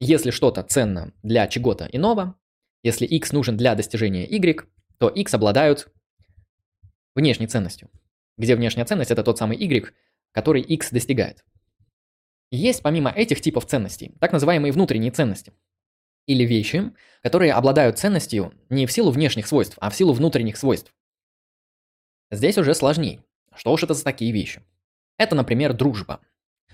если 0.00 0.30
что-то 0.30 0.62
ценно 0.62 1.12
для 1.22 1.46
чего-то 1.46 1.88
иного, 1.90 2.36
если 2.82 3.06
x 3.06 3.32
нужен 3.32 3.56
для 3.56 3.74
достижения 3.74 4.26
y, 4.26 4.68
то 4.98 5.08
x 5.08 5.34
обладают 5.34 5.88
внешней 7.14 7.46
ценностью. 7.46 7.90
Где 8.36 8.56
внешняя 8.56 8.84
ценность– 8.84 9.10
это 9.12 9.22
тот 9.22 9.38
самый 9.38 9.56
y, 9.56 9.92
который 10.32 10.62
x 10.62 10.90
достигает. 10.90 11.44
Есть 12.50 12.82
помимо 12.82 13.10
этих 13.10 13.40
типов 13.40 13.66
ценностей 13.66 14.14
так 14.20 14.32
называемые 14.32 14.72
внутренние 14.72 15.10
ценности. 15.10 15.52
Или 16.26 16.44
вещи, 16.44 16.92
которые 17.22 17.52
обладают 17.52 17.98
ценностью 17.98 18.54
не 18.70 18.86
в 18.86 18.92
силу 18.92 19.10
внешних 19.10 19.46
свойств, 19.46 19.76
а 19.80 19.90
в 19.90 19.94
силу 19.94 20.12
внутренних 20.12 20.56
свойств. 20.56 20.94
Здесь 22.30 22.56
уже 22.56 22.74
сложнее. 22.74 23.22
Что 23.54 23.72
уж 23.72 23.82
это 23.82 23.94
за 23.94 24.04
такие 24.04 24.32
вещи? 24.32 24.62
Это, 25.18 25.36
например, 25.36 25.74
дружба. 25.74 26.20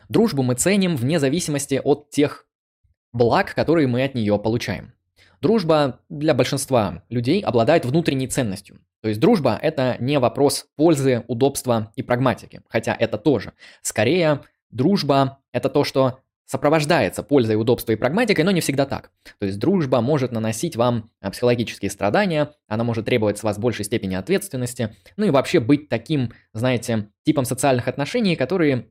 Дружбу 0.08 0.42
мы 0.42 0.54
ценим 0.54 0.96
вне 0.96 1.18
зависимости 1.18 1.80
от 1.82 2.10
тех 2.10 2.46
благ, 3.12 3.54
которые 3.54 3.86
мы 3.86 4.04
от 4.04 4.14
нее 4.14 4.38
получаем. 4.38 4.94
Дружба 5.40 6.00
для 6.08 6.34
большинства 6.34 7.02
людей 7.08 7.40
обладает 7.40 7.84
внутренней 7.84 8.28
ценностью. 8.28 8.80
То 9.02 9.08
есть 9.08 9.20
дружба– 9.20 9.58
это 9.62 9.96
не 9.98 10.18
вопрос 10.18 10.66
пользы, 10.76 11.24
удобства 11.26 11.92
и 11.96 12.02
прагматики, 12.02 12.60
хотя 12.68 12.94
это 12.98 13.16
тоже. 13.16 13.54
Скорее, 13.80 14.40
Дружба– 14.70 15.38
это 15.52 15.68
то, 15.68 15.84
что 15.84 16.20
сопровождается 16.46 17.22
пользой, 17.22 17.56
удобством 17.56 17.94
и 17.94 17.98
прагматикой, 17.98 18.44
но 18.44 18.50
не 18.50 18.60
всегда 18.60 18.84
так. 18.84 19.10
То 19.38 19.46
есть 19.46 19.58
дружба 19.58 20.00
может 20.00 20.32
наносить 20.32 20.74
вам 20.74 21.10
а, 21.20 21.30
психологические 21.30 21.90
страдания, 21.90 22.52
она 22.66 22.82
может 22.82 23.06
требовать 23.06 23.38
с 23.38 23.44
вас 23.44 23.58
большей 23.58 23.84
степени 23.84 24.16
ответственности, 24.16 24.96
ну 25.16 25.26
и 25.26 25.30
вообще 25.30 25.60
быть 25.60 25.88
таким, 25.88 26.32
знаете, 26.52 27.08
типом 27.24 27.44
социальных 27.44 27.86
отношений, 27.86 28.34
которые 28.34 28.90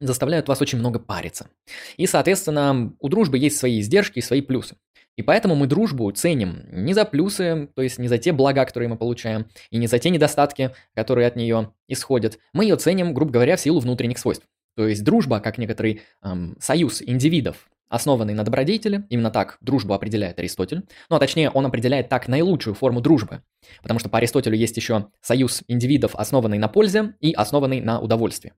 заставляют 0.00 0.48
вас 0.48 0.60
очень 0.60 0.78
много 0.78 0.98
париться. 0.98 1.48
И, 1.96 2.06
соответственно, 2.06 2.92
у 2.98 3.08
дружбы 3.08 3.38
есть 3.38 3.56
свои 3.56 3.80
издержки 3.80 4.18
и 4.18 4.22
свои 4.22 4.40
плюсы. 4.40 4.76
И 5.16 5.22
поэтому 5.22 5.54
мы 5.54 5.66
дружбу 5.66 6.10
ценим 6.10 6.66
не 6.70 6.92
за 6.92 7.04
плюсы, 7.04 7.68
то 7.74 7.82
есть 7.82 7.98
не 7.98 8.08
за 8.08 8.18
те 8.18 8.32
блага, 8.32 8.64
которые 8.64 8.88
мы 8.88 8.96
получаем, 8.96 9.46
и 9.70 9.78
не 9.78 9.86
за 9.86 9.98
те 9.98 10.10
недостатки, 10.10 10.72
которые 10.94 11.26
от 11.26 11.36
нее 11.36 11.72
исходят. 11.88 12.38
Мы 12.52 12.64
ее 12.64 12.76
ценим, 12.76 13.14
грубо 13.14 13.32
говоря, 13.32 13.56
в 13.56 13.60
силу 13.60 13.80
внутренних 13.80 14.18
свойств. 14.18 14.46
То 14.76 14.86
есть 14.86 15.02
дружба, 15.02 15.40
как 15.40 15.56
некоторый 15.56 16.02
эм, 16.22 16.56
союз 16.60 17.00
индивидов, 17.00 17.68
основанный 17.88 18.34
на 18.34 18.44
добродетели, 18.44 19.06
именно 19.08 19.30
так 19.30 19.56
дружбу 19.62 19.94
определяет 19.94 20.38
Аристотель, 20.38 20.82
ну 21.08 21.16
а 21.16 21.18
точнее 21.18 21.50
он 21.50 21.64
определяет 21.64 22.10
так 22.10 22.28
наилучшую 22.28 22.74
форму 22.74 23.00
дружбы, 23.00 23.42
потому 23.82 23.98
что 24.00 24.10
по 24.10 24.18
Аристотелю 24.18 24.56
есть 24.56 24.76
еще 24.76 25.06
союз 25.22 25.62
индивидов, 25.66 26.14
основанный 26.14 26.58
на 26.58 26.68
пользе 26.68 27.14
и 27.20 27.32
основанный 27.32 27.80
на 27.80 28.00
удовольствии. 28.00 28.52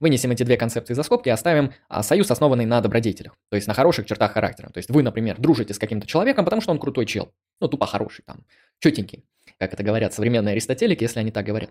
Вынесем 0.00 0.30
эти 0.30 0.42
две 0.42 0.56
концепции 0.56 0.94
за 0.94 1.02
скобки 1.02 1.28
и 1.28 1.32
оставим 1.32 1.72
а, 1.88 2.02
союз, 2.02 2.30
основанный 2.30 2.66
на 2.66 2.80
добродетелях, 2.80 3.36
то 3.48 3.56
есть 3.56 3.68
на 3.68 3.74
хороших 3.74 4.06
чертах 4.06 4.32
характера. 4.32 4.70
То 4.70 4.78
есть 4.78 4.90
вы, 4.90 5.02
например, 5.02 5.38
дружите 5.38 5.74
с 5.74 5.78
каким-то 5.78 6.06
человеком, 6.06 6.44
потому 6.44 6.62
что 6.62 6.70
он 6.70 6.78
крутой 6.78 7.06
чел, 7.06 7.32
ну 7.60 7.68
тупо 7.68 7.86
хороший, 7.86 8.22
там, 8.26 8.44
четенький, 8.78 9.24
как 9.58 9.72
это 9.74 9.82
говорят 9.82 10.14
современные 10.14 10.52
аристотелики, 10.52 11.02
если 11.02 11.20
они 11.20 11.30
так 11.30 11.44
говорят. 11.44 11.70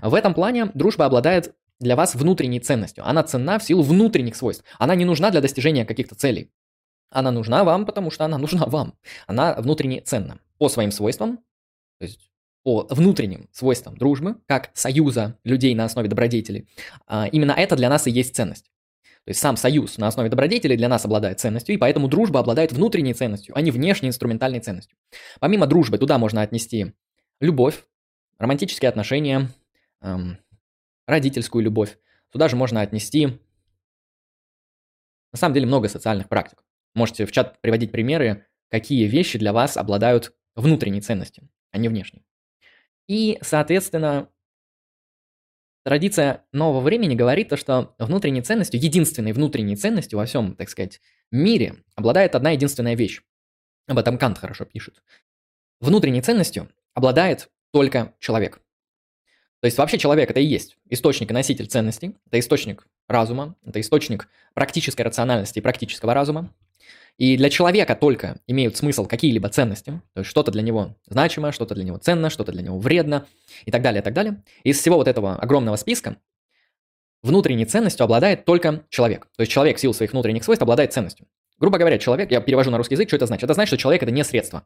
В 0.00 0.14
этом 0.14 0.34
плане 0.34 0.70
дружба 0.74 1.06
обладает 1.06 1.54
для 1.80 1.96
вас 1.96 2.14
внутренней 2.14 2.60
ценностью. 2.60 3.06
Она 3.06 3.22
ценна 3.22 3.58
в 3.58 3.62
силу 3.64 3.82
внутренних 3.82 4.36
свойств. 4.36 4.64
Она 4.78 4.94
не 4.94 5.04
нужна 5.04 5.30
для 5.30 5.40
достижения 5.40 5.84
каких-то 5.84 6.14
целей. 6.14 6.50
Она 7.10 7.30
нужна 7.30 7.64
вам, 7.64 7.86
потому 7.86 8.10
что 8.10 8.24
она 8.24 8.38
нужна 8.38 8.66
вам. 8.66 8.94
Она 9.26 9.54
внутренне 9.54 10.00
ценна. 10.00 10.38
По 10.58 10.68
своим 10.68 10.90
свойствам, 10.90 11.38
то 11.98 12.06
есть 12.06 12.30
по 12.66 12.84
внутренним 12.90 13.48
свойствам 13.52 13.96
дружбы, 13.96 14.38
как 14.46 14.72
союза 14.74 15.38
людей 15.44 15.72
на 15.76 15.84
основе 15.84 16.08
добродетелей, 16.08 16.68
а, 17.06 17.28
именно 17.28 17.52
это 17.52 17.76
для 17.76 17.88
нас 17.88 18.08
и 18.08 18.10
есть 18.10 18.34
ценность. 18.34 18.72
То 19.24 19.28
есть 19.30 19.38
сам 19.38 19.56
союз 19.56 19.98
на 19.98 20.08
основе 20.08 20.28
добродетелей 20.30 20.76
для 20.76 20.88
нас 20.88 21.04
обладает 21.04 21.38
ценностью, 21.38 21.76
и 21.76 21.78
поэтому 21.78 22.08
дружба 22.08 22.40
обладает 22.40 22.72
внутренней 22.72 23.14
ценностью, 23.14 23.56
а 23.56 23.60
не 23.60 23.70
внешней 23.70 24.08
инструментальной 24.08 24.58
ценностью. 24.58 24.98
Помимо 25.38 25.68
дружбы 25.68 25.96
туда 25.96 26.18
можно 26.18 26.42
отнести 26.42 26.92
любовь, 27.38 27.84
романтические 28.36 28.88
отношения, 28.88 29.48
эм, 30.00 30.38
родительскую 31.06 31.62
любовь. 31.62 31.96
Туда 32.32 32.48
же 32.48 32.56
можно 32.56 32.80
отнести, 32.80 33.38
на 35.30 35.38
самом 35.38 35.54
деле, 35.54 35.66
много 35.66 35.88
социальных 35.88 36.28
практик. 36.28 36.64
Можете 36.96 37.26
в 37.26 37.30
чат 37.30 37.60
приводить 37.60 37.92
примеры, 37.92 38.44
какие 38.70 39.06
вещи 39.06 39.38
для 39.38 39.52
вас 39.52 39.76
обладают 39.76 40.34
внутренней 40.56 41.00
ценностью, 41.00 41.48
а 41.70 41.78
не 41.78 41.88
внешней. 41.88 42.26
И, 43.08 43.38
соответственно, 43.40 44.28
традиция 45.84 46.44
нового 46.52 46.80
времени 46.80 47.14
говорит 47.14 47.48
то, 47.48 47.56
что 47.56 47.94
внутренней 47.98 48.42
ценностью, 48.42 48.80
единственной 48.80 49.32
внутренней 49.32 49.76
ценностью 49.76 50.18
во 50.18 50.26
всем, 50.26 50.56
так 50.56 50.68
сказать, 50.68 51.00
мире 51.30 51.84
обладает 51.94 52.34
одна 52.34 52.50
единственная 52.50 52.96
вещь. 52.96 53.22
Об 53.86 53.98
этом 53.98 54.18
Кант 54.18 54.38
хорошо 54.38 54.64
пишет. 54.64 55.02
Внутренней 55.80 56.22
ценностью 56.22 56.68
обладает 56.94 57.50
только 57.72 58.14
человек. 58.18 58.60
То 59.60 59.66
есть 59.66 59.78
вообще 59.78 59.98
человек 59.98 60.30
это 60.30 60.40
и 60.40 60.44
есть 60.44 60.76
источник 60.90 61.30
и 61.30 61.34
носитель 61.34 61.66
ценностей, 61.66 62.16
это 62.26 62.38
источник 62.38 62.86
разума, 63.08 63.56
это 63.64 63.80
источник 63.80 64.28
практической 64.54 65.02
рациональности 65.02 65.58
и 65.58 65.62
практического 65.62 66.14
разума. 66.14 66.54
И 67.18 67.36
для 67.36 67.48
человека 67.48 67.96
только 67.96 68.40
имеют 68.46 68.76
смысл 68.76 69.06
какие-либо 69.06 69.48
ценности, 69.48 70.02
то 70.12 70.20
есть 70.20 70.30
что-то 70.30 70.50
для 70.50 70.62
него 70.62 70.96
значимо, 71.08 71.50
что-то 71.50 71.74
для 71.74 71.84
него 71.84 71.96
ценно, 71.96 72.28
что-то 72.28 72.52
для 72.52 72.62
него 72.62 72.78
вредно 72.78 73.26
и 73.64 73.70
так 73.70 73.82
далее, 73.82 74.02
и 74.02 74.04
так 74.04 74.12
далее. 74.12 74.42
Из 74.64 74.78
всего 74.78 74.96
вот 74.96 75.08
этого 75.08 75.36
огромного 75.36 75.76
списка 75.76 76.16
внутренней 77.22 77.64
ценностью 77.64 78.04
обладает 78.04 78.44
только 78.44 78.84
человек. 78.90 79.28
То 79.36 79.42
есть 79.42 79.52
человек 79.52 79.78
в 79.78 79.80
силу 79.80 79.94
своих 79.94 80.12
внутренних 80.12 80.44
свойств 80.44 80.62
обладает 80.62 80.92
ценностью. 80.92 81.26
Грубо 81.58 81.78
говоря, 81.78 81.98
человек, 81.98 82.30
я 82.30 82.40
перевожу 82.40 82.70
на 82.70 82.76
русский 82.76 82.94
язык, 82.94 83.08
что 83.08 83.16
это 83.16 83.26
значит? 83.26 83.44
Это 83.44 83.54
значит, 83.54 83.68
что 83.68 83.78
человек 83.78 84.02
это 84.02 84.12
не 84.12 84.22
средство 84.22 84.64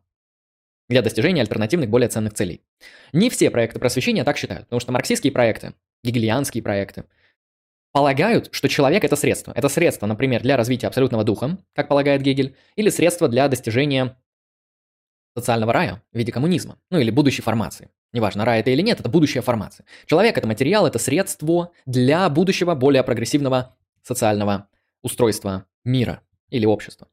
для 0.88 1.02
достижения 1.02 1.42
альтернативных, 1.42 1.88
более 1.88 2.08
ценных 2.08 2.34
целей. 2.34 2.62
Не 3.12 3.30
все 3.30 3.48
проекты 3.50 3.78
просвещения 3.78 4.24
так 4.24 4.36
считают, 4.36 4.64
потому 4.64 4.80
что 4.80 4.90
марксистские 4.90 5.32
проекты, 5.32 5.74
гегельянские 6.02 6.64
проекты, 6.64 7.04
полагают, 7.92 8.48
что 8.52 8.68
человек– 8.68 9.04
это 9.04 9.16
средство. 9.16 9.52
Это 9.54 9.68
средство, 9.68 10.06
например, 10.06 10.42
для 10.42 10.56
развития 10.56 10.86
абсолютного 10.86 11.24
духа, 11.24 11.58
как 11.74 11.88
полагает 11.88 12.22
Гегель, 12.22 12.56
или 12.76 12.88
средство 12.90 13.28
для 13.28 13.48
достижения 13.48 14.16
социального 15.36 15.72
рая 15.72 16.02
в 16.12 16.18
виде 16.18 16.32
коммунизма, 16.32 16.78
ну 16.90 16.98
или 16.98 17.10
будущей 17.10 17.42
формации. 17.42 17.90
Неважно, 18.12 18.44
рай 18.44 18.60
это 18.60 18.70
или 18.70 18.82
нет, 18.82 19.00
это 19.00 19.08
будущая 19.08 19.42
формация. 19.42 19.86
Человек– 20.06 20.36
это 20.38 20.48
материал, 20.48 20.86
это 20.86 20.98
средство 20.98 21.70
для 21.86 22.28
будущего 22.28 22.74
более 22.74 23.04
прогрессивного 23.04 23.76
социального 24.02 24.68
устройства 25.02 25.66
мира 25.84 26.20
или 26.50 26.66
общества. 26.66 27.08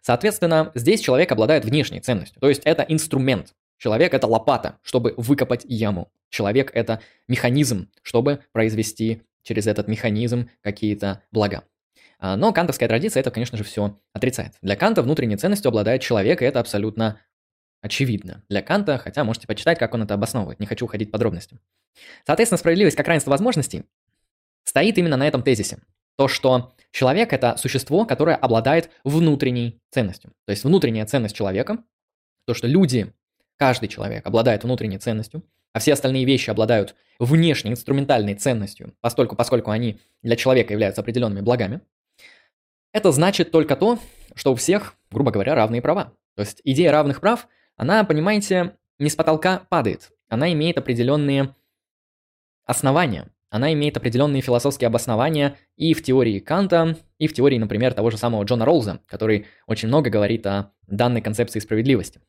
Соответственно, 0.00 0.70
здесь 0.74 1.00
человек 1.00 1.32
обладает 1.32 1.64
внешней 1.64 2.00
ценностью, 2.00 2.40
то 2.40 2.48
есть 2.48 2.62
это 2.64 2.84
инструмент. 2.88 3.54
Человек– 3.78 4.12
это 4.14 4.26
лопата, 4.26 4.78
чтобы 4.82 5.14
выкопать 5.16 5.64
яму. 5.64 6.10
Человек– 6.30 6.70
это 6.74 7.00
механизм, 7.26 7.88
чтобы 8.02 8.40
произвести 8.52 9.22
через 9.48 9.66
этот 9.66 9.88
механизм 9.88 10.50
какие-то 10.60 11.22
блага. 11.32 11.64
А, 12.18 12.36
но 12.36 12.52
кантовская 12.52 12.86
традиция 12.86 13.20
это, 13.20 13.30
конечно 13.30 13.56
же, 13.56 13.64
все 13.64 13.98
отрицает. 14.12 14.52
Для 14.60 14.76
Канта 14.76 15.00
внутренней 15.00 15.36
ценностью 15.36 15.70
обладает 15.70 16.02
человек, 16.02 16.42
и 16.42 16.44
это 16.44 16.60
абсолютно 16.60 17.18
очевидно 17.80 18.44
для 18.50 18.60
Канта, 18.60 18.98
хотя 18.98 19.24
можете 19.24 19.46
почитать, 19.46 19.78
как 19.78 19.94
он 19.94 20.02
это 20.02 20.12
обосновывает. 20.12 20.60
Не 20.60 20.66
хочу 20.66 20.84
уходить 20.84 21.08
в 21.08 21.12
подробности. 21.12 21.58
Соответственно, 22.26 22.58
справедливость 22.58 22.96
как 22.96 23.08
равенство 23.08 23.30
возможностей 23.30 23.84
стоит 24.64 24.98
именно 24.98 25.16
на 25.16 25.26
этом 25.26 25.42
тезисе. 25.42 25.78
То, 26.16 26.28
что 26.28 26.74
человек– 26.90 27.32
это 27.32 27.56
существо, 27.56 28.04
которое 28.04 28.36
обладает 28.36 28.90
внутренней 29.02 29.80
ценностью. 29.90 30.32
То 30.44 30.50
есть 30.50 30.64
внутренняя 30.64 31.06
ценность 31.06 31.34
человека, 31.34 31.78
то, 32.44 32.52
что 32.52 32.66
люди, 32.66 33.14
каждый 33.56 33.88
человек 33.88 34.26
обладает 34.26 34.64
внутренней 34.64 34.98
ценностью, 34.98 35.42
а 35.72 35.78
все 35.78 35.92
остальные 35.92 36.24
вещи 36.24 36.50
обладают 36.50 36.94
внешней 37.18 37.72
инструментальной 37.72 38.34
ценностью, 38.34 38.94
поскольку, 39.00 39.36
поскольку 39.36 39.70
они 39.70 40.00
для 40.22 40.36
человека 40.36 40.72
являются 40.72 41.00
определенными 41.00 41.40
благами, 41.40 41.80
это 42.92 43.12
значит 43.12 43.50
только 43.50 43.76
то, 43.76 43.98
что 44.34 44.52
у 44.52 44.54
всех, 44.54 44.94
грубо 45.10 45.30
говоря, 45.30 45.54
равные 45.54 45.82
права. 45.82 46.12
То 46.36 46.42
есть 46.42 46.60
идея 46.64 46.92
равных 46.92 47.20
прав, 47.20 47.48
она, 47.76 48.04
понимаете, 48.04 48.76
не 48.98 49.10
с 49.10 49.16
потолка 49.16 49.66
падает. 49.68 50.10
Она 50.28 50.52
имеет 50.52 50.78
определенные 50.78 51.54
основания. 52.64 53.28
Она 53.50 53.72
имеет 53.72 53.96
определенные 53.96 54.42
философские 54.42 54.88
обоснования 54.88 55.56
и 55.76 55.94
в 55.94 56.02
теории 56.02 56.38
Канта, 56.38 56.98
и 57.18 57.26
в 57.26 57.32
теории, 57.32 57.56
например, 57.56 57.94
того 57.94 58.10
же 58.10 58.18
самого 58.18 58.44
Джона 58.44 58.64
Роллза, 58.66 59.00
который 59.06 59.46
очень 59.66 59.88
много 59.88 60.10
говорит 60.10 60.46
о 60.46 60.72
данной 60.86 61.22
концепции 61.22 61.60
справедливости. 61.60 62.20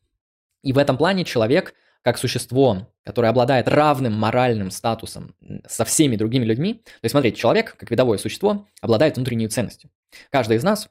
И 0.63 0.71
в 0.71 0.77
этом 0.77 0.97
плане 0.97 1.25
человек, 1.25 1.73
как 2.03 2.17
существо, 2.17 2.87
которое 3.03 3.29
обладает 3.29 3.67
равным 3.67 4.13
моральным 4.13 4.71
статусом 4.71 5.35
со 5.67 5.85
всеми 5.85 6.15
другими 6.15 6.45
людьми, 6.45 6.75
то 6.75 7.03
есть, 7.03 7.11
смотрите, 7.11 7.37
человек, 7.37 7.75
как 7.77 7.91
видовое 7.91 8.17
существо, 8.17 8.67
обладает 8.81 9.17
внутренней 9.17 9.47
ценностью. 9.47 9.89
Каждый 10.31 10.57
из 10.57 10.63
нас, 10.63 10.89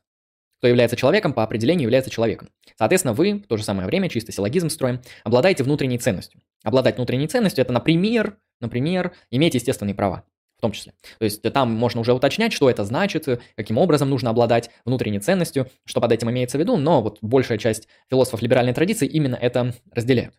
кто 0.58 0.68
является 0.68 0.96
человеком, 0.96 1.32
по 1.32 1.42
определению 1.42 1.84
является 1.84 2.10
человеком. 2.10 2.50
Соответственно, 2.76 3.14
вы 3.14 3.34
в 3.34 3.46
то 3.46 3.56
же 3.56 3.62
самое 3.62 3.86
время, 3.86 4.08
чисто 4.08 4.32
силлогизм 4.32 4.68
строим, 4.68 5.00
обладаете 5.24 5.62
внутренней 5.64 5.98
ценностью. 5.98 6.40
Обладать 6.64 6.96
внутренней 6.96 7.28
ценностью– 7.28 7.62
это, 7.64 7.72
например, 7.72 8.36
например, 8.60 9.12
иметь 9.30 9.54
естественные 9.54 9.94
права 9.94 10.24
в 10.58 10.60
том 10.60 10.72
числе. 10.72 10.92
То 11.18 11.24
есть 11.24 11.40
там 11.40 11.72
можно 11.72 12.00
уже 12.00 12.12
уточнять, 12.12 12.52
что 12.52 12.68
это 12.68 12.84
значит, 12.84 13.28
каким 13.56 13.78
образом 13.78 14.10
нужно 14.10 14.30
обладать 14.30 14.70
внутренней 14.84 15.20
ценностью, 15.20 15.70
что 15.84 16.00
под 16.00 16.10
этим 16.10 16.30
имеется 16.30 16.58
в 16.58 16.60
виду, 16.60 16.76
но 16.76 17.00
вот 17.00 17.18
большая 17.22 17.58
часть 17.58 17.86
философов 18.10 18.42
либеральной 18.42 18.74
традиции 18.74 19.06
именно 19.06 19.36
это 19.36 19.72
разделяют. 19.92 20.34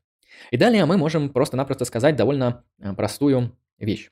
И 0.52 0.58
далее 0.58 0.86
мы 0.86 0.98
можем 0.98 1.30
просто-напросто 1.30 1.86
сказать 1.86 2.16
довольно 2.16 2.64
э, 2.80 2.94
простую 2.94 3.58
вещь. 3.78 4.10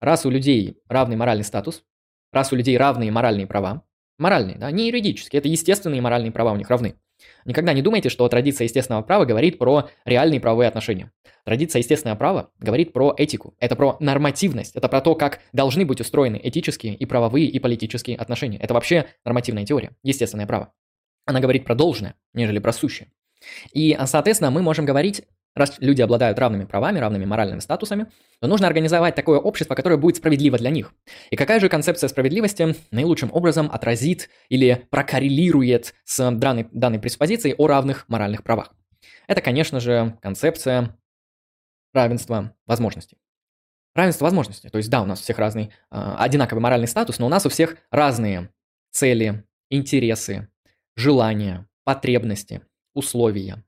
Раз 0.00 0.26
у 0.26 0.30
людей 0.30 0.78
равный 0.88 1.16
моральный 1.16 1.44
статус, 1.44 1.84
раз 2.32 2.52
у 2.52 2.56
людей 2.56 2.76
равные 2.76 3.10
моральные 3.10 3.46
права, 3.46 3.84
моральные, 4.18 4.56
да, 4.58 4.70
не 4.70 4.88
юридические, 4.88 5.38
это 5.38 5.48
естественные 5.48 6.00
моральные 6.00 6.32
права 6.32 6.52
у 6.52 6.56
них 6.56 6.68
равны. 6.68 6.96
Никогда 7.44 7.72
не 7.72 7.82
думайте, 7.82 8.08
что 8.08 8.28
традиция 8.28 8.64
естественного 8.64 9.02
права 9.02 9.24
говорит 9.24 9.58
про 9.58 9.88
реальные 10.04 10.40
правовые 10.40 10.68
отношения. 10.68 11.12
Традиция 11.44 11.80
естественного 11.80 12.16
права 12.16 12.50
говорит 12.58 12.92
про 12.92 13.14
этику, 13.16 13.54
это 13.58 13.76
про 13.76 13.96
нормативность, 14.00 14.76
это 14.76 14.88
про 14.88 15.00
то, 15.00 15.14
как 15.14 15.40
должны 15.52 15.84
быть 15.84 16.00
устроены 16.00 16.40
этические 16.42 16.94
и 16.94 17.06
правовые 17.06 17.46
и 17.46 17.58
политические 17.58 18.16
отношения. 18.16 18.58
Это 18.58 18.74
вообще 18.74 19.06
нормативная 19.24 19.64
теория, 19.64 19.92
естественное 20.02 20.46
право. 20.46 20.72
Она 21.24 21.40
говорит 21.40 21.64
про 21.64 21.74
должное, 21.74 22.14
нежели 22.34 22.58
про 22.58 22.72
сущее. 22.72 23.12
И, 23.72 23.96
соответственно, 24.06 24.50
мы 24.50 24.62
можем 24.62 24.84
говорить 24.84 25.24
Раз 25.54 25.76
люди 25.80 26.00
обладают 26.00 26.38
равными 26.38 26.64
правами, 26.64 26.98
равными 26.98 27.26
моральными 27.26 27.60
статусами, 27.60 28.06
то 28.40 28.46
нужно 28.46 28.66
организовать 28.66 29.14
такое 29.14 29.38
общество, 29.38 29.74
которое 29.74 29.96
будет 29.98 30.16
справедливо 30.16 30.56
для 30.56 30.70
них. 30.70 30.94
И 31.30 31.36
какая 31.36 31.60
же 31.60 31.68
концепция 31.68 32.08
справедливости 32.08 32.74
наилучшим 32.90 33.30
образом 33.32 33.70
отразит 33.70 34.30
или 34.48 34.86
прокоррелирует 34.90 35.94
с 36.04 36.30
данной, 36.30 36.68
данной 36.72 36.98
преспозицией 36.98 37.54
о 37.56 37.66
равных 37.66 38.08
моральных 38.08 38.42
правах? 38.42 38.72
Это, 39.26 39.42
конечно 39.42 39.78
же, 39.78 40.16
концепция 40.22 40.96
равенства 41.92 42.54
возможностей. 42.66 43.18
Равенство 43.94 44.24
возможностей. 44.24 44.70
То 44.70 44.78
есть, 44.78 44.88
да, 44.88 45.02
у 45.02 45.04
нас 45.04 45.20
у 45.20 45.22
всех 45.22 45.38
разный, 45.38 45.70
э, 45.90 46.14
одинаковый 46.18 46.62
моральный 46.62 46.88
статус, 46.88 47.18
но 47.18 47.26
у 47.26 47.28
нас 47.28 47.44
у 47.44 47.50
всех 47.50 47.76
разные 47.90 48.50
цели, 48.90 49.44
интересы, 49.68 50.48
желания, 50.96 51.68
потребности, 51.84 52.62
условия. 52.94 53.64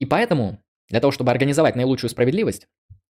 И 0.00 0.06
поэтому 0.06 0.61
для 0.92 1.00
того, 1.00 1.10
чтобы 1.10 1.32
организовать 1.32 1.74
наилучшую 1.74 2.10
справедливость, 2.10 2.68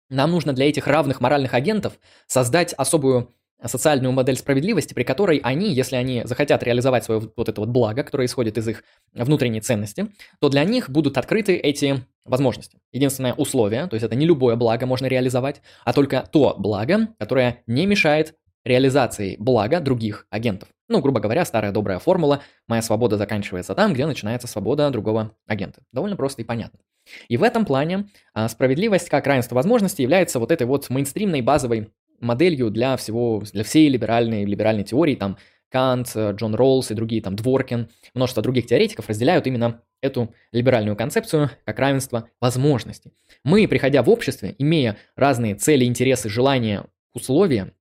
нам 0.09 0.31
нужно 0.31 0.51
для 0.51 0.67
этих 0.67 0.87
равных 0.87 1.21
моральных 1.21 1.53
агентов 1.53 1.99
создать 2.25 2.73
особую 2.73 3.33
социальную 3.63 4.11
модель 4.11 4.35
справедливости, 4.35 4.93
при 4.93 5.03
которой 5.03 5.37
они, 5.37 5.71
если 5.71 5.95
они 5.95 6.23
захотят 6.25 6.63
реализовать 6.63 7.03
свое 7.03 7.31
вот 7.35 7.49
это 7.49 7.61
вот 7.61 7.69
благо, 7.69 8.03
которое 8.03 8.25
исходит 8.25 8.57
из 8.57 8.67
их 8.67 8.83
внутренней 9.13 9.61
ценности, 9.61 10.07
то 10.39 10.49
для 10.49 10.63
них 10.63 10.89
будут 10.89 11.17
открыты 11.17 11.55
эти 11.55 12.03
возможности. 12.25 12.79
Единственное 12.91 13.33
условие, 13.33 13.87
то 13.87 13.93
есть 13.95 14.03
это 14.03 14.15
не 14.15 14.25
любое 14.25 14.55
благо 14.55 14.85
можно 14.85 15.05
реализовать, 15.05 15.61
а 15.85 15.93
только 15.93 16.27
то 16.31 16.55
благо, 16.57 17.09
которое 17.19 17.63
не 17.67 17.85
мешает 17.85 18.35
реализации 18.63 19.35
блага 19.39 19.79
других 19.79 20.27
агентов. 20.29 20.69
Ну, 20.89 21.01
грубо 21.01 21.19
говоря, 21.19 21.43
старая 21.45 21.71
добрая 21.71 21.99
формула 21.99 22.41
«моя 22.67 22.81
свобода 22.81 23.17
заканчивается 23.17 23.75
там, 23.75 23.93
где 23.93 24.05
начинается 24.05 24.47
свобода 24.47 24.89
другого 24.89 25.35
агента». 25.45 25.81
Довольно 25.91 26.15
просто 26.15 26.41
и 26.41 26.45
понятно. 26.45 26.79
И 27.27 27.37
в 27.37 27.43
этом 27.43 27.65
плане 27.65 28.07
а, 28.33 28.47
справедливость 28.47 29.09
как 29.09 29.27
равенство 29.27 29.55
возможностей 29.55 30.03
является 30.03 30.39
вот 30.39 30.51
этой 30.51 30.67
вот 30.67 30.89
мейнстримной 30.89 31.41
базовой 31.41 31.91
моделью 32.19 32.69
для 32.69 32.97
всего, 32.97 33.43
для 33.51 33.63
всей 33.63 33.89
либеральной, 33.89 34.45
либеральной 34.45 34.83
теории, 34.83 35.15
там 35.15 35.37
Кант, 35.69 36.15
Джон 36.15 36.55
Роллс 36.55 36.91
и 36.91 36.93
другие, 36.93 37.21
там 37.21 37.35
Дворкин, 37.35 37.89
множество 38.13 38.41
других 38.41 38.67
теоретиков 38.67 39.09
разделяют 39.09 39.47
именно 39.47 39.81
эту 40.01 40.33
либеральную 40.51 40.95
концепцию 40.95 41.51
как 41.65 41.79
равенство 41.79 42.29
возможностей. 42.39 43.13
Мы, 43.43 43.67
приходя 43.67 44.03
в 44.03 44.09
обществе, 44.09 44.55
имея 44.57 44.97
разные 45.15 45.55
цели, 45.55 45.85
интересы, 45.85 46.29
желания, 46.29 46.85
условия, 47.13 47.73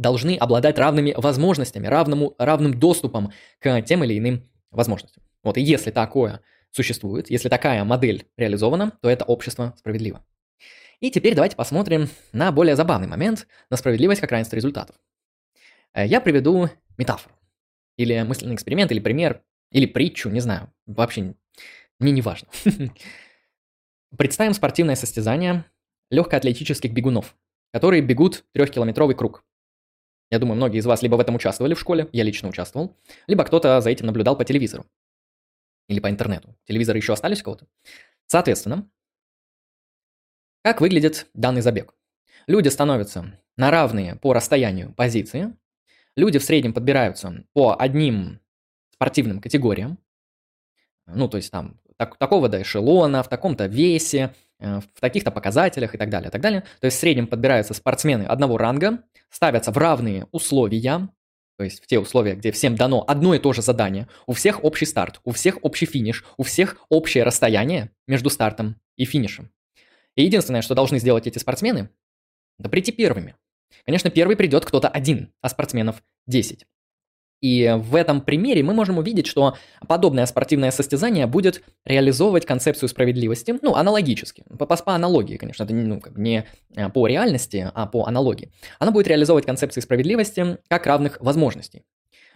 должны 0.00 0.36
обладать 0.36 0.78
равными 0.78 1.14
возможностями, 1.16 1.86
равному, 1.86 2.34
равным 2.38 2.78
доступом 2.78 3.32
к 3.58 3.82
тем 3.82 4.02
или 4.02 4.18
иным 4.18 4.48
возможностям. 4.70 5.22
Вот 5.42 5.58
и 5.58 5.60
если 5.60 5.90
такое 5.90 6.40
существует, 6.70 7.30
если 7.30 7.48
такая 7.48 7.84
модель 7.84 8.26
реализована, 8.36 8.92
то 9.02 9.10
это 9.10 9.24
общество 9.24 9.74
справедливо. 9.76 10.24
И 11.00 11.10
теперь 11.10 11.34
давайте 11.34 11.56
посмотрим 11.56 12.08
на 12.32 12.50
более 12.50 12.76
забавный 12.76 13.08
момент, 13.08 13.46
на 13.68 13.76
справедливость 13.76 14.20
как 14.20 14.30
равенство 14.30 14.56
результатов. 14.56 14.96
Э, 15.92 16.06
я 16.06 16.20
приведу 16.20 16.68
метафору, 16.96 17.34
или 17.96 18.20
мысленный 18.22 18.54
эксперимент, 18.54 18.92
или 18.92 19.00
пример, 19.00 19.42
или 19.70 19.86
притчу, 19.86 20.30
не 20.30 20.40
знаю, 20.40 20.72
вообще 20.86 21.34
мне 21.98 22.12
не 22.12 22.22
важно. 22.22 22.48
Представим 24.16 24.54
спортивное 24.54 24.96
состязание 24.96 25.64
легкоатлетических 26.10 26.92
бегунов, 26.92 27.36
которые 27.72 28.02
бегут 28.02 28.44
трехкилометровый 28.52 29.14
круг. 29.14 29.44
Я 30.30 30.38
думаю, 30.38 30.56
многие 30.56 30.78
из 30.78 30.86
вас 30.86 31.02
либо 31.02 31.16
в 31.16 31.20
этом 31.20 31.34
участвовали 31.34 31.74
в 31.74 31.80
школе, 31.80 32.08
я 32.12 32.22
лично 32.22 32.48
участвовал, 32.48 32.96
либо 33.26 33.44
кто-то 33.44 33.80
за 33.80 33.90
этим 33.90 34.06
наблюдал 34.06 34.36
по 34.36 34.44
телевизору 34.44 34.86
или 35.88 35.98
по 35.98 36.08
интернету. 36.08 36.56
Телевизоры 36.64 36.98
еще 36.98 37.12
остались 37.12 37.40
у 37.40 37.44
кого-то? 37.44 37.66
Соответственно, 38.26 38.88
как 40.62 40.80
выглядит 40.80 41.26
данный 41.34 41.62
забег? 41.62 41.94
Люди 42.46 42.68
становятся 42.68 43.38
на 43.56 43.70
равные 43.70 44.16
по 44.16 44.32
расстоянию 44.32 44.92
позиции, 44.92 45.56
люди 46.16 46.38
в 46.38 46.44
среднем 46.44 46.72
подбираются 46.72 47.44
по 47.52 47.74
одним 47.76 48.40
спортивным 48.92 49.40
категориям, 49.40 49.98
ну, 51.06 51.28
то 51.28 51.38
есть 51.38 51.50
там 51.50 51.80
так, 51.96 52.16
такого-то 52.18 52.62
эшелона, 52.62 53.22
в 53.22 53.28
таком-то 53.28 53.66
весе, 53.66 54.34
в 54.60 55.00
таких-то 55.00 55.30
показателях 55.30 55.94
и 55.94 55.98
так 55.98 56.10
далее, 56.10 56.30
так 56.30 56.40
далее. 56.40 56.62
То 56.80 56.86
есть 56.86 56.96
в 56.96 57.00
среднем 57.00 57.26
подбираются 57.26 57.74
спортсмены 57.74 58.24
одного 58.24 58.58
ранга, 58.58 59.02
ставятся 59.30 59.72
в 59.72 59.78
равные 59.78 60.26
условия, 60.32 61.08
то 61.56 61.64
есть 61.64 61.82
в 61.82 61.86
те 61.86 61.98
условия, 61.98 62.34
где 62.34 62.52
всем 62.52 62.74
дано 62.76 63.04
одно 63.06 63.34
и 63.34 63.38
то 63.38 63.52
же 63.52 63.60
задание, 63.62 64.08
у 64.26 64.32
всех 64.32 64.64
общий 64.64 64.86
старт, 64.86 65.20
у 65.24 65.32
всех 65.32 65.58
общий 65.62 65.86
финиш, 65.86 66.24
у 66.36 66.42
всех 66.42 66.76
общее 66.88 67.24
расстояние 67.24 67.90
между 68.06 68.30
стартом 68.30 68.76
и 68.96 69.04
финишем. 69.04 69.50
И 70.16 70.24
единственное, 70.24 70.62
что 70.62 70.74
должны 70.74 70.98
сделать 70.98 71.26
эти 71.26 71.38
спортсмены, 71.38 71.90
это 72.58 72.68
прийти 72.68 72.92
первыми. 72.92 73.36
Конечно, 73.84 74.10
первый 74.10 74.36
придет 74.36 74.64
кто-то 74.64 74.88
один, 74.88 75.32
а 75.40 75.48
спортсменов 75.48 76.02
10. 76.26 76.66
И 77.40 77.74
в 77.78 77.94
этом 77.94 78.20
примере 78.20 78.62
мы 78.62 78.74
можем 78.74 78.98
увидеть, 78.98 79.26
что 79.26 79.56
подобное 79.88 80.26
спортивное 80.26 80.70
состязание 80.70 81.26
будет 81.26 81.62
реализовывать 81.84 82.44
концепцию 82.44 82.88
справедливости, 82.88 83.58
ну, 83.62 83.74
аналогически, 83.74 84.44
по, 84.58 84.66
по, 84.66 84.94
аналогии, 84.94 85.36
конечно, 85.36 85.64
это 85.64 85.72
ну, 85.72 86.00
как 86.00 86.16
не 86.18 86.46
э, 86.76 86.88
по 86.90 87.06
реальности, 87.06 87.70
а 87.74 87.86
по 87.86 88.04
аналогии. 88.04 88.52
Оно 88.78 88.92
будет 88.92 89.08
реализовывать 89.08 89.46
концепции 89.46 89.80
справедливости 89.80 90.58
как 90.68 90.86
равных 90.86 91.18
возможностей, 91.20 91.84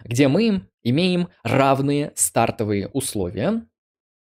где 0.02 0.28
мы 0.28 0.62
имеем 0.82 1.28
равные 1.42 2.12
стартовые 2.14 2.88
условия 2.88 3.66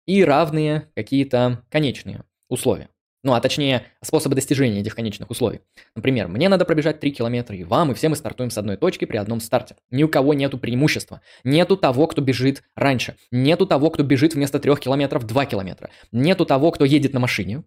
и 0.07 0.25
равные 0.25 0.91
какие-то 0.95 1.65
конечные 1.71 2.25
условия. 2.49 2.89
Ну, 3.27 3.35
а 3.35 3.41
точнее, 3.41 3.89
способы 4.03 4.37
достижения 4.37 4.83
этих 4.83 4.95
конечных 4.95 5.31
условий. 5.31 5.61
Например, 5.97 6.29
мне 6.29 6.49
надо 6.49 6.65
пробежать 6.65 7.01
3 7.01 7.11
километра, 7.11 7.57
и 7.57 7.65
вам, 7.65 7.91
и 7.91 7.95
все 7.95 8.09
мы 8.09 8.15
стартуем 8.15 8.51
с 8.51 8.57
одной 8.57 8.77
точки 8.77 9.05
при 9.05 9.17
одном 9.17 9.41
старте. 9.41 9.75
Ни 9.91 10.05
у 10.05 10.09
кого 10.09 10.33
нету 10.33 10.59
преимущества. 10.59 11.21
Нету 11.43 11.77
того, 11.77 12.07
кто 12.07 12.23
бежит 12.23 12.63
раньше. 12.77 13.17
Нету 13.33 13.67
того, 13.67 13.91
кто 13.91 14.05
бежит 14.05 14.35
вместо 14.35 14.61
3 14.61 14.77
километров 14.77 15.27
2 15.27 15.47
километра. 15.47 15.91
Нету 16.13 16.47
того, 16.47 16.71
кто 16.71 16.85
едет 16.85 17.15
на 17.15 17.19
машине, 17.19 17.65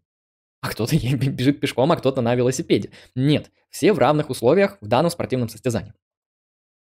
а 0.61 0.69
кто-то 0.69 0.95
бежит 0.95 1.59
пешком, 1.59 1.91
а 1.91 1.97
кто-то 1.97 2.21
на 2.21 2.35
велосипеде. 2.35 2.91
Нет, 3.13 3.51
все 3.69 3.91
в 3.91 3.99
равных 3.99 4.29
условиях 4.29 4.77
в 4.79 4.87
данном 4.87 5.11
спортивном 5.11 5.49
состязании. 5.49 5.93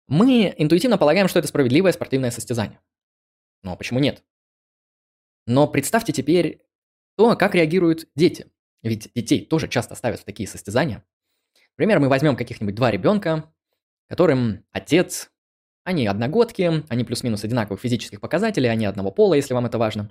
Мы 0.09 0.53
интуитивно 0.59 0.99
полагаем, 0.99 1.29
что 1.29 1.39
это 1.39 1.47
справедливое 1.47 1.93
спортивное 1.93 2.33
состязание. 2.33 2.81
Но 3.63 3.77
почему 3.77 4.01
нет? 4.01 4.25
Но 5.47 5.69
представьте 5.69 6.13
теперь 6.13 6.67
то, 7.17 7.35
как 7.37 7.55
реагируют 7.55 8.09
дети. 8.15 8.51
Ведь 8.87 9.11
детей 9.15 9.45
тоже 9.45 9.69
часто 9.69 9.97
ставят 9.97 10.21
в 10.21 10.25
такие 10.25 10.49
состязания. 10.49 11.05
Например, 11.77 11.99
мы 11.99 12.09
возьмем 12.09 12.37
каких-нибудь 12.37 12.75
два 12.75 12.91
ребенка, 12.91 13.53
которым 14.09 14.65
отец, 14.71 15.31
они 15.83 16.07
одногодки, 16.07 16.85
они 16.89 17.05
плюс-минус 17.05 17.43
одинаковых 17.43 17.81
физических 17.81 18.21
показателей, 18.21 18.69
они 18.69 18.87
одного 18.87 19.11
пола, 19.11 19.35
если 19.35 19.55
вам 19.55 19.67
это 19.67 19.79
важно. 19.79 20.11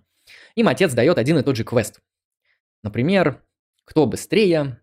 Им 0.56 0.68
отец 0.68 0.94
дает 0.94 1.18
один 1.18 1.38
и 1.38 1.44
тот 1.44 1.56
же 1.56 1.64
квест. 1.64 2.02
Например, 2.84 3.42
кто 3.86 4.06
быстрее 4.06 4.82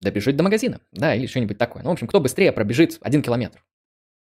добежит 0.00 0.36
до 0.36 0.42
магазина, 0.42 0.80
да, 0.92 1.14
или 1.14 1.26
что-нибудь 1.26 1.58
такое. 1.58 1.82
Ну, 1.82 1.90
в 1.90 1.92
общем, 1.92 2.06
кто 2.06 2.20
быстрее 2.20 2.50
пробежит 2.50 2.96
один 3.02 3.22
километр. 3.22 3.62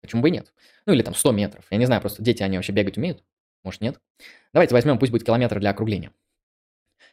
Почему 0.00 0.22
бы 0.22 0.28
и 0.28 0.32
нет? 0.32 0.52
Ну, 0.86 0.94
или 0.94 1.02
там 1.02 1.14
100 1.14 1.32
метров. 1.32 1.66
Я 1.70 1.76
не 1.76 1.84
знаю, 1.84 2.00
просто 2.00 2.22
дети, 2.22 2.42
они 2.42 2.56
вообще 2.56 2.72
бегать 2.72 2.96
умеют? 2.96 3.22
Может, 3.64 3.82
нет? 3.82 4.00
Давайте 4.52 4.74
возьмем, 4.74 4.98
пусть 4.98 5.12
будет 5.12 5.24
километр 5.24 5.60
для 5.60 5.70
округления. 5.70 6.12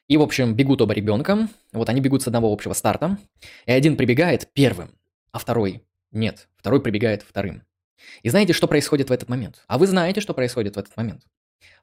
И, 0.09 0.17
в 0.17 0.23
общем, 0.23 0.55
бегут 0.55 0.81
оба 0.81 0.93
ребенка. 0.93 1.47
Вот 1.71 1.87
они 1.87 2.01
бегут 2.01 2.23
с 2.23 2.27
одного 2.27 2.51
общего 2.51 2.73
старта. 2.73 3.17
И 3.67 3.71
один 3.71 3.95
прибегает 3.95 4.51
первым, 4.53 4.89
а 5.31 5.37
второй 5.37 5.83
нет. 6.11 6.49
Второй 6.57 6.81
прибегает 6.81 7.21
вторым. 7.21 7.61
И 8.23 8.29
знаете, 8.29 8.53
что 8.53 8.67
происходит 8.67 9.09
в 9.09 9.13
этот 9.13 9.29
момент? 9.29 9.63
А 9.67 9.77
вы 9.77 9.85
знаете, 9.85 10.19
что 10.19 10.33
происходит 10.33 10.75
в 10.75 10.79
этот 10.79 10.97
момент? 10.97 11.21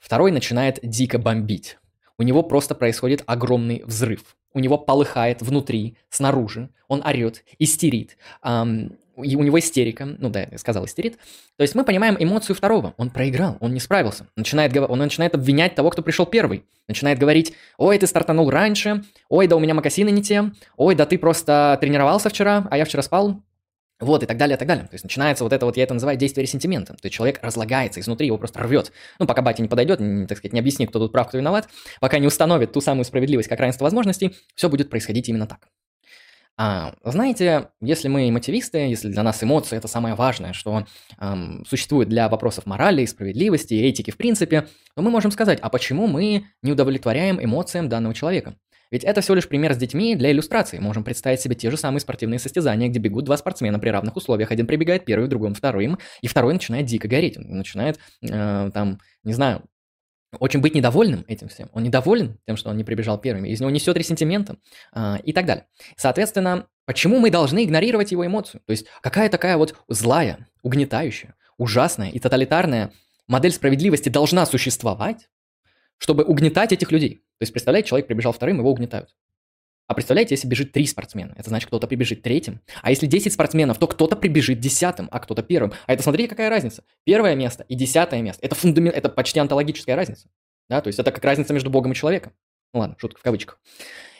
Второй 0.00 0.32
начинает 0.32 0.80
дико 0.82 1.18
бомбить. 1.18 1.78
У 2.18 2.24
него 2.24 2.42
просто 2.42 2.74
происходит 2.74 3.22
огромный 3.26 3.82
взрыв. 3.84 4.36
У 4.52 4.58
него 4.58 4.76
полыхает 4.76 5.40
внутри, 5.40 5.96
снаружи. 6.08 6.70
Он 6.88 7.06
орет, 7.06 7.44
истерит. 7.60 8.16
Эм, 8.42 8.98
у 9.16 9.42
него 9.42 9.58
истерика, 9.58 10.04
ну 10.04 10.28
да, 10.28 10.46
я 10.50 10.58
сказал 10.58 10.84
истерит. 10.84 11.16
То 11.56 11.62
есть 11.62 11.74
мы 11.74 11.84
понимаем 11.84 12.16
эмоцию 12.18 12.54
второго. 12.54 12.94
Он 12.96 13.10
проиграл, 13.10 13.56
он 13.60 13.72
не 13.72 13.80
справился. 13.80 14.26
Начинает, 14.36 14.76
он 14.76 14.98
начинает 14.98 15.34
обвинять 15.34 15.74
того, 15.74 15.90
кто 15.90 16.02
пришел 16.02 16.26
первый. 16.26 16.64
Начинает 16.86 17.18
говорить, 17.18 17.54
ой, 17.78 17.98
ты 17.98 18.06
стартанул 18.06 18.50
раньше, 18.50 19.04
ой, 19.28 19.48
да 19.48 19.56
у 19.56 19.58
меня 19.58 19.74
макасины 19.74 20.10
не 20.10 20.22
те, 20.22 20.52
ой, 20.76 20.94
да 20.94 21.06
ты 21.06 21.18
просто 21.18 21.78
тренировался 21.80 22.28
вчера, 22.28 22.68
а 22.70 22.76
я 22.76 22.84
вчера 22.84 23.02
спал. 23.02 23.42
Вот, 23.98 24.22
и 24.22 24.26
так 24.26 24.36
далее, 24.36 24.56
и 24.56 24.58
так 24.58 24.68
далее. 24.68 24.84
То 24.84 24.94
есть 24.94 25.04
начинается 25.04 25.42
вот 25.42 25.54
это 25.54 25.64
вот, 25.64 25.78
я 25.78 25.84
это 25.84 25.94
называю 25.94 26.18
действие 26.18 26.42
ресентимента. 26.42 26.92
То 26.92 27.00
есть 27.04 27.14
человек 27.14 27.40
разлагается 27.42 27.98
изнутри, 28.00 28.26
его 28.26 28.36
просто 28.36 28.60
рвет. 28.60 28.92
Ну, 29.18 29.26
пока 29.26 29.40
батя 29.40 29.62
не 29.62 29.68
подойдет, 29.68 30.00
не, 30.00 30.26
так 30.26 30.36
сказать, 30.36 30.52
не 30.52 30.60
объяснит, 30.60 30.90
кто 30.90 30.98
тут 30.98 31.12
прав, 31.12 31.28
кто 31.28 31.38
виноват, 31.38 31.68
пока 32.00 32.18
не 32.18 32.26
установит 32.26 32.72
ту 32.72 32.82
самую 32.82 33.06
справедливость, 33.06 33.48
как 33.48 33.58
равенство 33.58 33.84
возможностей, 33.84 34.36
все 34.54 34.68
будет 34.68 34.90
происходить 34.90 35.30
именно 35.30 35.46
так. 35.46 35.68
А, 36.58 36.94
знаете, 37.04 37.68
если 37.82 38.08
мы 38.08 38.30
мотивисты, 38.30 38.78
если 38.78 39.08
для 39.08 39.22
нас 39.22 39.42
эмоции 39.42 39.76
это 39.76 39.88
самое 39.88 40.14
важное, 40.14 40.54
что 40.54 40.86
эм, 41.20 41.64
существует 41.68 42.08
для 42.08 42.30
вопросов 42.30 42.64
морали, 42.64 43.04
справедливости, 43.04 43.74
этики 43.74 44.10
в 44.10 44.16
принципе, 44.16 44.66
то 44.94 45.02
мы 45.02 45.10
можем 45.10 45.30
сказать, 45.30 45.58
а 45.60 45.68
почему 45.68 46.06
мы 46.06 46.46
не 46.62 46.72
удовлетворяем 46.72 47.42
эмоциям 47.42 47.90
данного 47.90 48.14
человека? 48.14 48.56
Ведь 48.90 49.04
это 49.04 49.20
всего 49.20 49.34
лишь 49.34 49.48
пример 49.48 49.74
с 49.74 49.76
детьми 49.76 50.14
для 50.14 50.30
иллюстрации. 50.30 50.78
Можем 50.78 51.04
представить 51.04 51.40
себе 51.40 51.56
те 51.56 51.70
же 51.70 51.76
самые 51.76 52.00
спортивные 52.00 52.38
состязания, 52.38 52.88
где 52.88 53.00
бегут 53.00 53.24
два 53.24 53.36
спортсмена 53.36 53.78
при 53.78 53.88
равных 53.88 54.16
условиях. 54.16 54.50
Один 54.52 54.66
прибегает 54.66 55.04
первый, 55.04 55.28
другой 55.28 55.52
вторым, 55.54 55.98
и 56.22 56.28
второй 56.28 56.54
начинает 56.54 56.86
дико 56.86 57.08
гореть. 57.08 57.36
Он 57.36 57.58
начинает, 57.58 57.98
э, 58.22 58.70
там, 58.72 59.00
не 59.24 59.32
знаю, 59.32 59.64
очень 60.38 60.60
быть 60.60 60.74
недовольным 60.74 61.24
этим 61.28 61.48
всем. 61.48 61.68
Он 61.72 61.82
недоволен 61.82 62.38
тем, 62.46 62.56
что 62.56 62.70
он 62.70 62.76
не 62.76 62.84
прибежал 62.84 63.18
первым. 63.18 63.44
Из 63.44 63.60
него 63.60 63.70
несет 63.70 63.96
ресентиментом 63.96 64.58
э, 64.94 65.16
и 65.22 65.32
так 65.32 65.46
далее. 65.46 65.66
Соответственно, 65.96 66.66
почему 66.84 67.18
мы 67.18 67.30
должны 67.30 67.64
игнорировать 67.64 68.12
его 68.12 68.26
эмоцию? 68.26 68.60
То 68.66 68.72
есть 68.72 68.86
какая 69.02 69.28
такая 69.28 69.56
вот 69.56 69.76
злая, 69.88 70.48
угнетающая, 70.62 71.34
ужасная 71.58 72.10
и 72.10 72.18
тоталитарная 72.18 72.92
модель 73.26 73.52
справедливости 73.52 74.08
должна 74.08 74.46
существовать, 74.46 75.28
чтобы 75.98 76.24
угнетать 76.24 76.72
этих 76.72 76.92
людей? 76.92 77.22
То 77.38 77.42
есть, 77.42 77.52
представляете, 77.52 77.88
человек 77.88 78.06
прибежал 78.06 78.32
вторым, 78.32 78.58
его 78.58 78.70
угнетают. 78.70 79.14
А 79.86 79.94
представляете, 79.94 80.34
если 80.34 80.48
бежит 80.48 80.72
три 80.72 80.86
спортсмена, 80.86 81.34
это 81.36 81.48
значит, 81.48 81.68
кто-то 81.68 81.86
прибежит 81.86 82.22
третьим. 82.22 82.60
А 82.82 82.90
если 82.90 83.06
10 83.06 83.32
спортсменов, 83.32 83.78
то 83.78 83.86
кто-то 83.86 84.16
прибежит 84.16 84.58
десятым, 84.58 85.08
а 85.12 85.20
кто-то 85.20 85.42
первым. 85.42 85.72
А 85.86 85.92
это 85.92 86.02
смотрите, 86.02 86.28
какая 86.28 86.50
разница. 86.50 86.82
Первое 87.04 87.36
место 87.36 87.64
и 87.68 87.76
десятое 87.76 88.20
место. 88.20 88.44
Это 88.44 88.56
фундамент, 88.56 88.96
это 88.96 89.08
почти 89.08 89.38
антологическая 89.38 89.94
разница. 89.94 90.28
Да, 90.68 90.80
то 90.80 90.88
есть 90.88 90.98
это 90.98 91.12
как 91.12 91.24
разница 91.24 91.52
между 91.52 91.70
Богом 91.70 91.92
и 91.92 91.94
человеком. 91.94 92.32
Ну 92.74 92.80
ладно, 92.80 92.96
шутка 92.98 93.20
в 93.20 93.22
кавычках. 93.22 93.60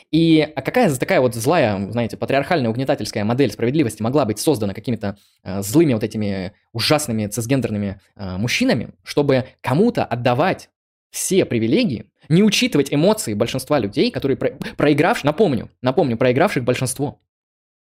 И 0.09 0.39
а 0.55 0.61
какая 0.61 0.93
такая 0.95 1.19
вот 1.19 1.35
злая, 1.35 1.91
знаете, 1.91 2.15
патриархальная 2.15 2.69
угнетательская 2.69 3.25
модель 3.25 3.51
справедливости 3.51 4.01
могла 4.01 4.23
быть 4.23 4.39
создана 4.39 4.73
какими-то 4.73 5.17
э, 5.43 5.61
злыми 5.61 5.93
вот 5.93 6.03
этими 6.03 6.53
ужасными 6.71 7.27
цисгендерными 7.27 7.99
э, 8.15 8.37
мужчинами, 8.37 8.91
чтобы 9.03 9.49
кому-то 9.59 10.05
отдавать 10.05 10.69
все 11.11 11.45
привилегии, 11.45 12.11
не 12.29 12.43
учитывать 12.43 12.93
эмоции 12.93 13.33
большинства 13.33 13.79
людей, 13.79 14.11
которые 14.11 14.37
про- 14.37 14.57
проигравших, 14.75 15.23
напомню, 15.23 15.69
напомню, 15.81 16.17
проигравших 16.17 16.63
большинство. 16.63 17.21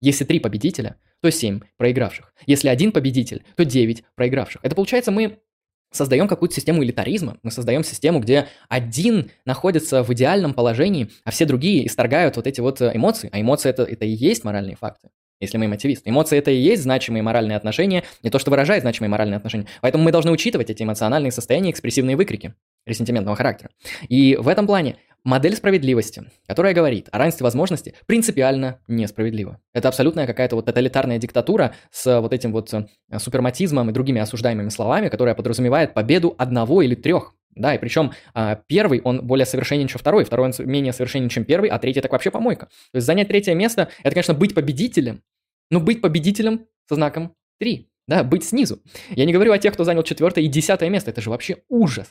Если 0.00 0.24
три 0.24 0.40
победителя, 0.40 0.96
то 1.20 1.30
семь 1.30 1.60
проигравших. 1.78 2.32
Если 2.46 2.68
один 2.68 2.92
победитель, 2.92 3.44
то 3.56 3.64
девять 3.64 4.04
проигравших. 4.14 4.60
Это 4.62 4.74
получается 4.74 5.10
мы 5.10 5.38
создаем 5.90 6.28
какую-то 6.28 6.54
систему 6.54 6.84
элитаризма, 6.84 7.38
мы 7.42 7.50
создаем 7.50 7.82
систему, 7.82 8.20
где 8.20 8.48
один 8.68 9.30
находится 9.44 10.02
в 10.02 10.12
идеальном 10.12 10.52
положении, 10.52 11.10
а 11.24 11.30
все 11.30 11.46
другие 11.46 11.86
исторгают 11.86 12.36
вот 12.36 12.46
эти 12.46 12.60
вот 12.60 12.80
э, 12.80 12.90
эмоции. 12.94 13.30
А 13.32 13.40
эмоции 13.40 13.70
это, 13.70 13.84
это 13.84 14.04
и 14.04 14.10
есть 14.10 14.44
моральные 14.44 14.76
факты 14.76 15.08
если 15.40 15.58
мы 15.58 15.68
мотивисты. 15.68 16.10
Эмоции 16.10 16.38
это 16.38 16.50
и 16.50 16.56
есть 16.56 16.82
значимые 16.82 17.22
моральные 17.22 17.56
отношения, 17.56 18.04
не 18.22 18.30
то, 18.30 18.38
что 18.38 18.50
выражает 18.50 18.82
значимые 18.82 19.10
моральные 19.10 19.36
отношения. 19.36 19.66
Поэтому 19.80 20.04
мы 20.04 20.12
должны 20.12 20.30
учитывать 20.30 20.70
эти 20.70 20.82
эмоциональные 20.82 21.32
состояния, 21.32 21.70
экспрессивные 21.70 22.16
выкрики 22.16 22.54
ресентиментного 22.86 23.36
характера. 23.36 23.70
И 24.08 24.36
в 24.36 24.48
этом 24.48 24.66
плане 24.66 24.96
модель 25.24 25.56
справедливости, 25.56 26.24
которая 26.46 26.72
говорит 26.72 27.08
о 27.10 27.18
равенстве 27.18 27.44
возможностей, 27.44 27.94
принципиально 28.06 28.78
несправедлива. 28.86 29.60
Это 29.74 29.88
абсолютная 29.88 30.26
какая-то 30.26 30.56
вот 30.56 30.66
тоталитарная 30.66 31.18
диктатура 31.18 31.74
с 31.90 32.20
вот 32.20 32.32
этим 32.32 32.52
вот 32.52 32.72
э, 32.72 32.86
суперматизмом 33.18 33.90
и 33.90 33.92
другими 33.92 34.20
осуждаемыми 34.20 34.68
словами, 34.68 35.08
которая 35.08 35.34
подразумевает 35.34 35.94
победу 35.94 36.34
одного 36.38 36.80
или 36.80 36.94
трех. 36.94 37.34
Да, 37.56 37.74
и 37.74 37.78
причем 37.78 38.12
а, 38.34 38.60
первый, 38.66 39.00
он 39.00 39.26
более 39.26 39.46
совершенен, 39.46 39.88
чем 39.88 39.98
второй, 39.98 40.24
второй, 40.24 40.48
он 40.48 40.66
менее 40.66 40.92
совершенен, 40.92 41.30
чем 41.30 41.44
первый, 41.44 41.70
а 41.70 41.78
третий 41.78 42.02
так 42.02 42.12
вообще 42.12 42.30
помойка. 42.30 42.66
То 42.92 42.96
есть 42.96 43.06
занять 43.06 43.28
третье 43.28 43.54
место, 43.54 43.88
это, 44.02 44.10
конечно, 44.10 44.34
быть 44.34 44.54
победителем, 44.54 45.22
но 45.70 45.80
быть 45.80 46.02
победителем 46.02 46.66
со 46.86 46.94
знаком 46.96 47.34
3, 47.58 47.88
да, 48.08 48.22
быть 48.24 48.44
снизу. 48.44 48.80
Я 49.10 49.24
не 49.24 49.32
говорю 49.32 49.52
о 49.52 49.58
тех, 49.58 49.72
кто 49.72 49.84
занял 49.84 50.02
четвертое 50.02 50.44
и 50.44 50.48
десятое 50.48 50.90
место, 50.90 51.10
это 51.10 51.22
же 51.22 51.30
вообще 51.30 51.62
ужас. 51.70 52.08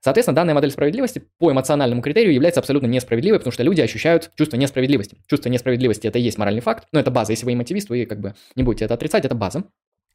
Соответственно, 0.00 0.34
данная 0.34 0.54
модель 0.54 0.70
справедливости 0.70 1.24
по 1.38 1.50
эмоциональному 1.50 2.02
критерию 2.02 2.32
является 2.32 2.60
абсолютно 2.60 2.86
несправедливой, 2.86 3.38
потому 3.38 3.52
что 3.52 3.62
люди 3.62 3.80
ощущают 3.80 4.30
чувство 4.36 4.56
несправедливости. 4.56 5.18
Чувство 5.26 5.48
несправедливости 5.48 6.06
это 6.06 6.18
и 6.18 6.22
есть 6.22 6.38
моральный 6.38 6.60
факт, 6.60 6.86
но 6.92 7.00
это 7.00 7.10
база. 7.10 7.32
Если 7.32 7.44
вы 7.44 7.54
эмотивист, 7.54 7.88
вы 7.88 8.04
как 8.06 8.20
бы 8.20 8.34
не 8.54 8.62
будете 8.62 8.84
это 8.84 8.94
отрицать, 8.94 9.24
это 9.24 9.34
база. 9.34 9.64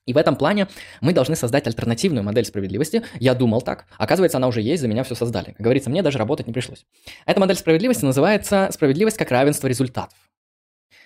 И 0.05 0.13
в 0.13 0.17
этом 0.17 0.35
плане 0.35 0.67
мы 1.01 1.13
должны 1.13 1.35
создать 1.35 1.65
альтернативную 1.65 2.23
модель 2.23 2.45
справедливости. 2.45 3.03
Я 3.19 3.35
думал 3.35 3.61
так. 3.61 3.85
Оказывается, 3.97 4.37
она 4.37 4.47
уже 4.47 4.61
есть, 4.61 4.81
за 4.81 4.87
меня 4.87 5.03
все 5.03 5.15
создали. 5.15 5.51
Как 5.51 5.61
говорится, 5.61 5.89
мне 5.89 6.01
даже 6.01 6.17
работать 6.17 6.45
не 6.45 6.53
пришлось. 6.53 6.85
Эта 7.25 7.39
модель 7.39 7.55
справедливости 7.55 8.03
называется 8.03 8.69
справедливость 8.71 9.17
как 9.17 9.31
равенство 9.31 9.67
результатов. 9.67 10.17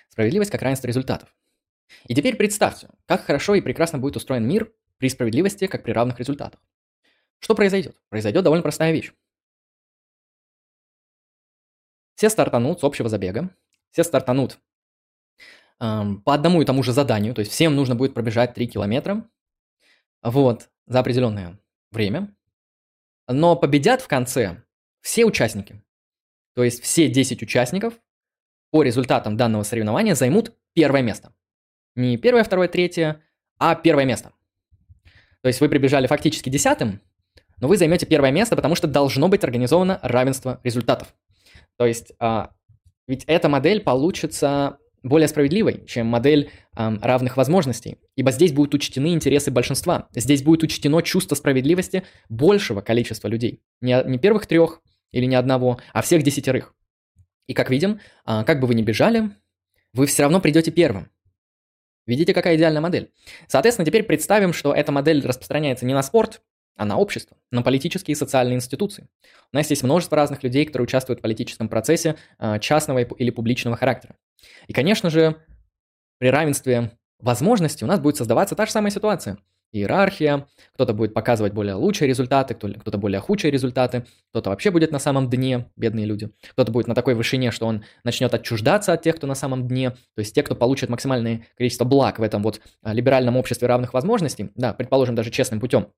Справедливость 0.08 0.50
как 0.50 0.62
равенство 0.62 0.88
результатов. 0.88 1.28
И 2.06 2.14
теперь 2.14 2.36
представьте, 2.36 2.88
как 3.06 3.24
хорошо 3.24 3.54
и 3.54 3.60
прекрасно 3.60 3.98
будет 3.98 4.16
устроен 4.16 4.46
мир 4.46 4.72
при 4.98 5.08
справедливости, 5.08 5.68
как 5.68 5.84
при 5.84 5.92
равных 5.92 6.18
результатах. 6.18 6.60
Что 7.38 7.54
произойдет? 7.54 7.96
Произойдет 8.08 8.42
довольно 8.42 8.62
простая 8.62 8.92
вещь. 8.92 9.12
Все 12.16 12.30
стартанут 12.30 12.80
с 12.80 12.84
общего 12.84 13.08
забега, 13.08 13.50
все 13.92 14.02
стартанут 14.02 14.58
по 15.78 16.34
одному 16.34 16.62
и 16.62 16.64
тому 16.64 16.82
же 16.82 16.92
заданию, 16.92 17.34
то 17.34 17.40
есть 17.40 17.52
всем 17.52 17.76
нужно 17.76 17.94
будет 17.94 18.14
пробежать 18.14 18.54
3 18.54 18.66
километра, 18.66 19.28
вот, 20.22 20.68
за 20.86 21.00
определенное 21.00 21.58
время, 21.90 22.34
но 23.28 23.56
победят 23.56 24.02
в 24.02 24.08
конце 24.08 24.62
все 25.00 25.24
участники. 25.24 25.82
То 26.54 26.64
есть 26.64 26.82
все 26.82 27.08
10 27.08 27.42
участников 27.42 27.94
по 28.70 28.82
результатам 28.82 29.36
данного 29.36 29.62
соревнования 29.62 30.14
займут 30.14 30.52
первое 30.74 31.02
место. 31.02 31.32
Не 31.94 32.16
первое, 32.16 32.44
второе, 32.44 32.68
третье, 32.68 33.22
а 33.58 33.74
первое 33.74 34.04
место. 34.04 34.32
То 35.42 35.48
есть 35.48 35.60
вы 35.60 35.68
прибежали 35.68 36.06
фактически 36.06 36.48
десятым, 36.48 37.00
но 37.58 37.68
вы 37.68 37.76
займете 37.76 38.06
первое 38.06 38.32
место, 38.32 38.56
потому 38.56 38.74
что 38.74 38.88
должно 38.88 39.28
быть 39.28 39.44
организовано 39.44 40.00
равенство 40.02 40.60
результатов. 40.64 41.14
То 41.76 41.86
есть 41.86 42.12
а, 42.18 42.52
ведь 43.06 43.24
эта 43.24 43.48
модель 43.48 43.80
получится 43.80 44.78
более 45.02 45.28
справедливой, 45.28 45.84
чем 45.86 46.06
модель 46.06 46.50
э, 46.76 46.96
равных 47.00 47.36
возможностей, 47.36 47.98
ибо 48.16 48.30
здесь 48.30 48.52
будут 48.52 48.74
учтены 48.74 49.12
интересы 49.12 49.50
большинства, 49.50 50.08
здесь 50.14 50.42
будет 50.42 50.62
учтено 50.62 51.00
чувство 51.02 51.34
справедливости 51.34 52.02
большего 52.28 52.80
количества 52.80 53.28
людей, 53.28 53.62
не, 53.80 54.02
не 54.04 54.18
первых 54.18 54.46
трех 54.46 54.80
или 55.12 55.26
не 55.26 55.36
одного, 55.36 55.80
а 55.92 56.02
всех 56.02 56.22
десятерых. 56.22 56.74
И 57.46 57.54
как 57.54 57.70
видим, 57.70 58.00
э, 58.26 58.44
как 58.44 58.60
бы 58.60 58.66
вы 58.66 58.74
ни 58.74 58.82
бежали, 58.82 59.30
вы 59.92 60.06
все 60.06 60.22
равно 60.22 60.40
придете 60.40 60.70
первым. 60.70 61.10
Видите, 62.06 62.32
какая 62.32 62.56
идеальная 62.56 62.80
модель? 62.80 63.12
Соответственно, 63.48 63.84
теперь 63.84 64.02
представим, 64.02 64.52
что 64.52 64.72
эта 64.72 64.92
модель 64.92 65.26
распространяется 65.26 65.84
не 65.84 65.92
на 65.92 66.02
спорт, 66.02 66.40
а 66.78 66.84
на 66.84 66.96
общество, 66.96 67.36
на 67.50 67.62
политические 67.62 68.12
и 68.12 68.16
социальные 68.16 68.54
институции. 68.54 69.08
У 69.52 69.56
нас 69.56 69.68
есть 69.68 69.82
множество 69.82 70.16
разных 70.16 70.42
людей, 70.42 70.64
которые 70.64 70.84
участвуют 70.84 71.18
в 71.18 71.22
политическом 71.22 71.68
процессе 71.68 72.16
а, 72.38 72.58
частного 72.60 73.00
или 73.00 73.30
публичного 73.30 73.76
характера. 73.76 74.16
И, 74.66 74.72
конечно 74.72 75.10
же, 75.10 75.36
при 76.18 76.28
равенстве 76.28 76.92
возможностей 77.20 77.84
у 77.84 77.88
нас 77.88 78.00
будет 78.00 78.16
создаваться 78.16 78.54
та 78.54 78.66
же 78.66 78.72
самая 78.72 78.90
ситуация. 78.90 79.38
Иерархия, 79.70 80.46
кто-то 80.72 80.94
будет 80.94 81.12
показывать 81.12 81.52
более 81.52 81.74
лучшие 81.74 82.08
результаты, 82.08 82.54
кто-то 82.54 82.96
более 82.96 83.20
худшие 83.20 83.50
результаты, 83.50 84.06
кто-то 84.30 84.48
вообще 84.48 84.70
будет 84.70 84.92
на 84.92 84.98
самом 84.98 85.28
дне, 85.28 85.70
бедные 85.76 86.06
люди, 86.06 86.30
кто-то 86.52 86.72
будет 86.72 86.86
на 86.86 86.94
такой 86.94 87.14
вышине, 87.14 87.50
что 87.50 87.66
он 87.66 87.84
начнет 88.02 88.32
отчуждаться 88.32 88.94
от 88.94 89.02
тех, 89.02 89.16
кто 89.16 89.26
на 89.26 89.34
самом 89.34 89.68
дне, 89.68 89.90
то 89.90 90.20
есть 90.20 90.34
те, 90.34 90.42
кто 90.42 90.54
получит 90.54 90.88
максимальное 90.88 91.44
количество 91.56 91.84
благ 91.84 92.18
в 92.18 92.22
этом 92.22 92.42
вот 92.42 92.62
а, 92.82 92.94
либеральном 92.94 93.36
обществе 93.36 93.68
равных 93.68 93.92
возможностей, 93.92 94.50
да, 94.54 94.72
предположим, 94.72 95.14
даже 95.14 95.30
честным 95.30 95.60
путем, 95.60 95.88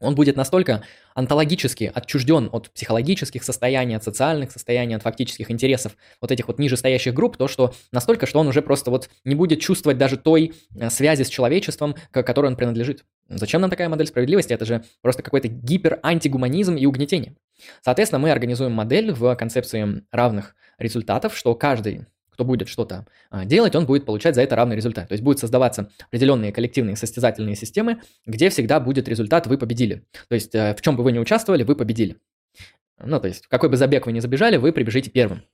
он 0.00 0.14
будет 0.14 0.36
настолько 0.36 0.82
онтологически 1.14 1.90
отчужден 1.94 2.48
от 2.52 2.70
психологических 2.70 3.42
состояний, 3.44 3.94
от 3.94 4.04
социальных 4.04 4.50
состояний, 4.50 4.96
от 4.96 5.02
фактических 5.02 5.50
интересов 5.50 5.96
вот 6.20 6.32
этих 6.32 6.48
вот 6.48 6.58
нижестоящих 6.58 7.14
групп, 7.14 7.36
то 7.36 7.48
что 7.48 7.74
настолько, 7.92 8.26
что 8.26 8.40
он 8.40 8.48
уже 8.48 8.62
просто 8.62 8.90
вот 8.90 9.08
не 9.24 9.34
будет 9.34 9.60
чувствовать 9.60 9.98
даже 9.98 10.16
той 10.16 10.54
э, 10.74 10.90
связи 10.90 11.22
с 11.22 11.28
человечеством, 11.28 11.94
к 12.10 12.22
которой 12.22 12.46
он 12.46 12.56
принадлежит. 12.56 13.04
Зачем 13.28 13.60
нам 13.60 13.70
такая 13.70 13.88
модель 13.88 14.06
справедливости? 14.06 14.52
Это 14.52 14.64
же 14.64 14.84
просто 15.00 15.22
какой-то 15.22 15.48
гипер-антигуманизм 15.48 16.76
и 16.76 16.86
угнетение. 16.86 17.36
Соответственно, 17.82 18.18
мы 18.18 18.30
организуем 18.30 18.72
модель 18.72 19.12
в 19.12 19.34
концепции 19.36 20.02
равных 20.10 20.56
результатов, 20.78 21.36
что 21.36 21.54
каждый 21.54 22.06
кто 22.34 22.44
будет 22.44 22.68
что-то 22.68 23.06
а, 23.30 23.44
делать, 23.44 23.76
он 23.76 23.86
будет 23.86 24.04
получать 24.04 24.34
за 24.34 24.42
это 24.42 24.56
равный 24.56 24.74
результат. 24.76 25.08
То 25.08 25.12
есть 25.12 25.22
будет 25.22 25.38
создаваться 25.38 25.88
определенные 26.08 26.52
коллективные 26.52 26.96
состязательные 26.96 27.54
системы, 27.54 28.02
где 28.26 28.50
всегда 28.50 28.80
будет 28.80 29.08
результат 29.08 29.46
«вы 29.46 29.56
победили». 29.56 30.04
То 30.28 30.34
есть 30.34 30.54
э, 30.54 30.74
в 30.74 30.82
чем 30.82 30.96
бы 30.96 31.04
вы 31.04 31.12
ни 31.12 31.18
участвовали, 31.18 31.62
вы 31.62 31.76
победили. 31.76 32.16
Ну, 32.98 33.20
то 33.20 33.28
есть 33.28 33.46
какой 33.46 33.68
бы 33.68 33.76
забег 33.76 34.06
вы 34.06 34.12
ни 34.12 34.18
забежали, 34.18 34.56
вы 34.56 34.72
прибежите 34.72 35.10
первым. 35.10 35.44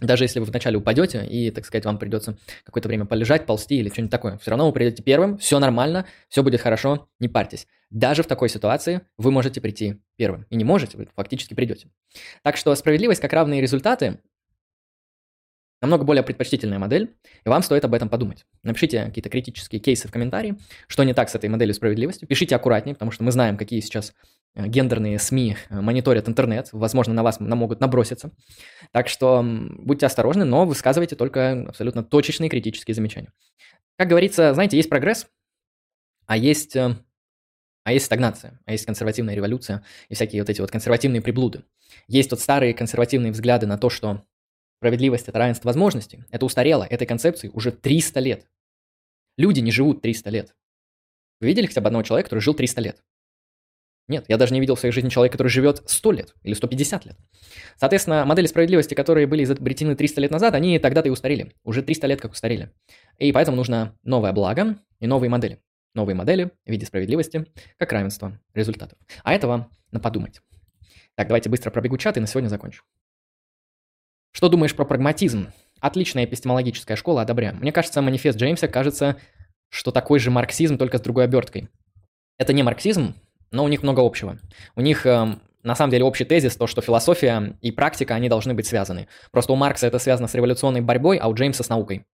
Даже 0.00 0.24
если 0.24 0.40
вы 0.40 0.46
вначале 0.46 0.76
упадете 0.76 1.26
и, 1.26 1.50
так 1.50 1.64
сказать, 1.64 1.84
вам 1.84 1.98
придется 1.98 2.36
какое-то 2.64 2.88
время 2.88 3.04
полежать, 3.04 3.46
ползти 3.46 3.76
или 3.76 3.88
что-нибудь 3.88 4.10
такое, 4.10 4.38
все 4.38 4.50
равно 4.50 4.66
вы 4.66 4.72
придете 4.72 5.02
первым, 5.02 5.38
все 5.38 5.58
нормально, 5.58 6.06
все 6.28 6.42
будет 6.42 6.60
хорошо, 6.60 7.08
не 7.20 7.28
парьтесь. 7.28 7.66
Даже 7.90 8.22
в 8.22 8.26
такой 8.26 8.48
ситуации 8.48 9.02
вы 9.18 9.30
можете 9.30 9.60
прийти 9.60 10.00
первым. 10.16 10.46
И 10.50 10.56
не 10.56 10.64
можете, 10.64 10.96
вы 10.96 11.08
фактически 11.14 11.54
придете. 11.54 11.88
Так 12.42 12.56
что 12.56 12.74
справедливость 12.74 13.20
как 13.20 13.32
равные 13.32 13.60
результаты 13.60 14.18
намного 15.82 16.04
более 16.04 16.22
предпочтительная 16.22 16.78
модель, 16.78 17.14
и 17.44 17.48
вам 17.48 17.62
стоит 17.62 17.84
об 17.84 17.92
этом 17.92 18.08
подумать. 18.08 18.46
Напишите 18.62 19.04
какие-то 19.04 19.28
критические 19.28 19.80
кейсы 19.80 20.08
в 20.08 20.12
комментарии, 20.12 20.56
что 20.86 21.02
не 21.02 21.12
так 21.12 21.28
с 21.28 21.34
этой 21.34 21.50
моделью 21.50 21.74
справедливости. 21.74 22.24
Пишите 22.24 22.56
аккуратнее, 22.56 22.94
потому 22.94 23.10
что 23.10 23.24
мы 23.24 23.32
знаем, 23.32 23.56
какие 23.58 23.80
сейчас 23.80 24.14
э, 24.54 24.66
гендерные 24.68 25.18
СМИ 25.18 25.56
э, 25.68 25.80
мониторят 25.80 26.28
интернет, 26.28 26.68
возможно, 26.72 27.12
на 27.12 27.24
вас 27.24 27.40
могут 27.40 27.80
наброситься. 27.80 28.30
Так 28.92 29.08
что 29.08 29.44
будьте 29.44 30.06
осторожны, 30.06 30.44
но 30.44 30.64
высказывайте 30.64 31.16
только 31.16 31.66
абсолютно 31.68 32.04
точечные 32.04 32.48
критические 32.48 32.94
замечания. 32.94 33.32
Как 33.98 34.08
говорится, 34.08 34.54
знаете, 34.54 34.76
есть 34.76 34.88
прогресс, 34.88 35.26
а 36.26 36.36
есть, 36.36 36.76
э, 36.76 36.94
а 37.82 37.92
есть 37.92 38.06
стагнация, 38.06 38.60
а 38.66 38.72
есть 38.72 38.86
консервативная 38.86 39.34
революция 39.34 39.84
и 40.08 40.14
всякие 40.14 40.42
вот 40.42 40.48
эти 40.48 40.60
вот 40.60 40.70
консервативные 40.70 41.20
приблуды. 41.22 41.64
Есть 42.06 42.30
вот 42.30 42.40
старые 42.40 42.72
консервативные 42.72 43.32
взгляды 43.32 43.66
на 43.66 43.78
то, 43.78 43.90
что 43.90 44.22
Справедливость– 44.82 45.28
это 45.28 45.38
равенство 45.38 45.68
возможностей. 45.68 46.24
Это 46.32 46.44
устарело, 46.44 46.82
этой 46.82 47.06
концепции 47.06 47.48
уже 47.54 47.70
300 47.70 48.18
лет. 48.18 48.48
Люди 49.36 49.60
не 49.60 49.70
живут 49.70 50.02
300 50.02 50.30
лет. 50.30 50.56
Вы 51.40 51.46
видели 51.46 51.66
хотя 51.66 51.80
бы 51.80 51.86
одного 51.86 52.02
человека, 52.02 52.26
который 52.26 52.40
жил 52.40 52.52
300 52.52 52.80
лет? 52.80 53.04
Нет, 54.08 54.24
я 54.26 54.36
даже 54.38 54.52
не 54.52 54.58
видел 54.58 54.74
в 54.74 54.80
своей 54.80 54.92
жизни 54.92 55.08
человека, 55.08 55.34
который 55.34 55.50
живет 55.50 55.88
100 55.88 56.10
лет 56.10 56.34
или 56.42 56.54
150 56.54 57.06
лет. 57.06 57.16
Соответственно, 57.76 58.24
модели 58.24 58.46
справедливости, 58.46 58.94
которые 58.94 59.28
были 59.28 59.44
изобретены 59.44 59.94
300 59.94 60.20
лет 60.20 60.32
назад, 60.32 60.54
они 60.54 60.80
тогда-то 60.80 61.06
и 61.06 61.12
устарели. 61.12 61.52
Уже 61.62 61.82
300 61.82 62.08
лет 62.08 62.20
как 62.20 62.32
устарели. 62.32 62.72
И 63.18 63.30
поэтому 63.30 63.56
нужно 63.56 63.96
новое 64.02 64.32
благо 64.32 64.80
и 64.98 65.06
новые 65.06 65.30
модели. 65.30 65.62
Новые 65.94 66.16
модели 66.16 66.50
в 66.66 66.70
виде 66.72 66.86
справедливости, 66.86 67.46
как 67.76 67.92
равенство 67.92 68.36
результатов. 68.52 68.98
А 69.22 69.32
этого 69.32 69.70
на 69.92 70.00
подумать. 70.00 70.40
Так, 71.14 71.28
давайте 71.28 71.50
быстро 71.50 71.70
пробегу 71.70 71.98
чат 71.98 72.16
и 72.16 72.20
на 72.20 72.26
сегодня 72.26 72.48
закончу. 72.48 72.82
Что 74.32 74.48
думаешь 74.48 74.74
про 74.74 74.84
прагматизм? 74.84 75.52
Отличная 75.80 76.24
эпистемологическая 76.24 76.96
школа, 76.96 77.22
одобряю. 77.22 77.56
Мне 77.56 77.72
кажется, 77.72 78.02
манифест 78.02 78.38
Джеймса 78.38 78.66
кажется, 78.68 79.16
что 79.68 79.90
такой 79.90 80.18
же 80.18 80.30
марксизм, 80.30 80.78
только 80.78 80.98
с 80.98 81.00
другой 81.02 81.24
оберткой. 81.24 81.68
Это 82.38 82.52
не 82.52 82.62
марксизм, 82.62 83.14
но 83.50 83.64
у 83.64 83.68
них 83.68 83.82
много 83.82 84.00
общего. 84.00 84.38
У 84.74 84.80
них 84.80 85.06
э, 85.06 85.36
на 85.62 85.74
самом 85.76 85.90
деле 85.90 86.04
общий 86.04 86.24
тезис, 86.24 86.56
то, 86.56 86.66
что 86.66 86.80
философия 86.80 87.56
и 87.60 87.70
практика, 87.70 88.14
они 88.14 88.28
должны 88.28 88.54
быть 88.54 88.66
связаны. 88.66 89.06
Просто 89.30 89.52
у 89.52 89.56
Маркса 89.56 89.86
это 89.86 89.98
связано 89.98 90.28
с 90.28 90.34
революционной 90.34 90.80
борьбой, 90.80 91.18
а 91.18 91.28
у 91.28 91.34
Джеймса 91.34 91.62
с 91.62 91.68
наукой. 91.68 92.04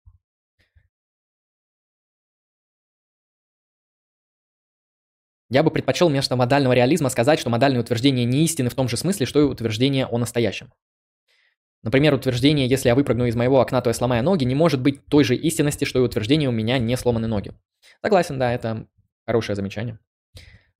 Я 5.50 5.62
бы 5.62 5.70
предпочел 5.70 6.08
вместо 6.08 6.36
модального 6.36 6.74
реализма 6.74 7.08
сказать, 7.08 7.38
что 7.38 7.48
модальные 7.48 7.80
утверждения 7.80 8.24
не 8.26 8.44
истины 8.44 8.68
в 8.68 8.74
том 8.74 8.88
же 8.88 8.98
смысле, 8.98 9.24
что 9.24 9.40
и 9.40 9.44
утверждение 9.44 10.04
о 10.04 10.18
настоящем. 10.18 10.72
Например, 11.82 12.14
утверждение 12.14 12.66
«если 12.66 12.88
я 12.88 12.94
выпрыгну 12.94 13.26
из 13.26 13.36
моего 13.36 13.60
окна, 13.60 13.80
то 13.80 13.90
я 13.90 13.94
сломаю 13.94 14.24
ноги» 14.24 14.44
не 14.44 14.54
может 14.54 14.80
быть 14.80 15.06
той 15.06 15.24
же 15.24 15.36
истинности, 15.36 15.84
что 15.84 16.00
и 16.00 16.02
утверждение 16.02 16.48
«у 16.48 16.52
меня 16.52 16.78
не 16.78 16.96
сломаны 16.96 17.28
ноги». 17.28 17.52
Согласен, 18.02 18.38
да, 18.38 18.52
это 18.52 18.86
хорошее 19.26 19.56
замечание. 19.56 19.98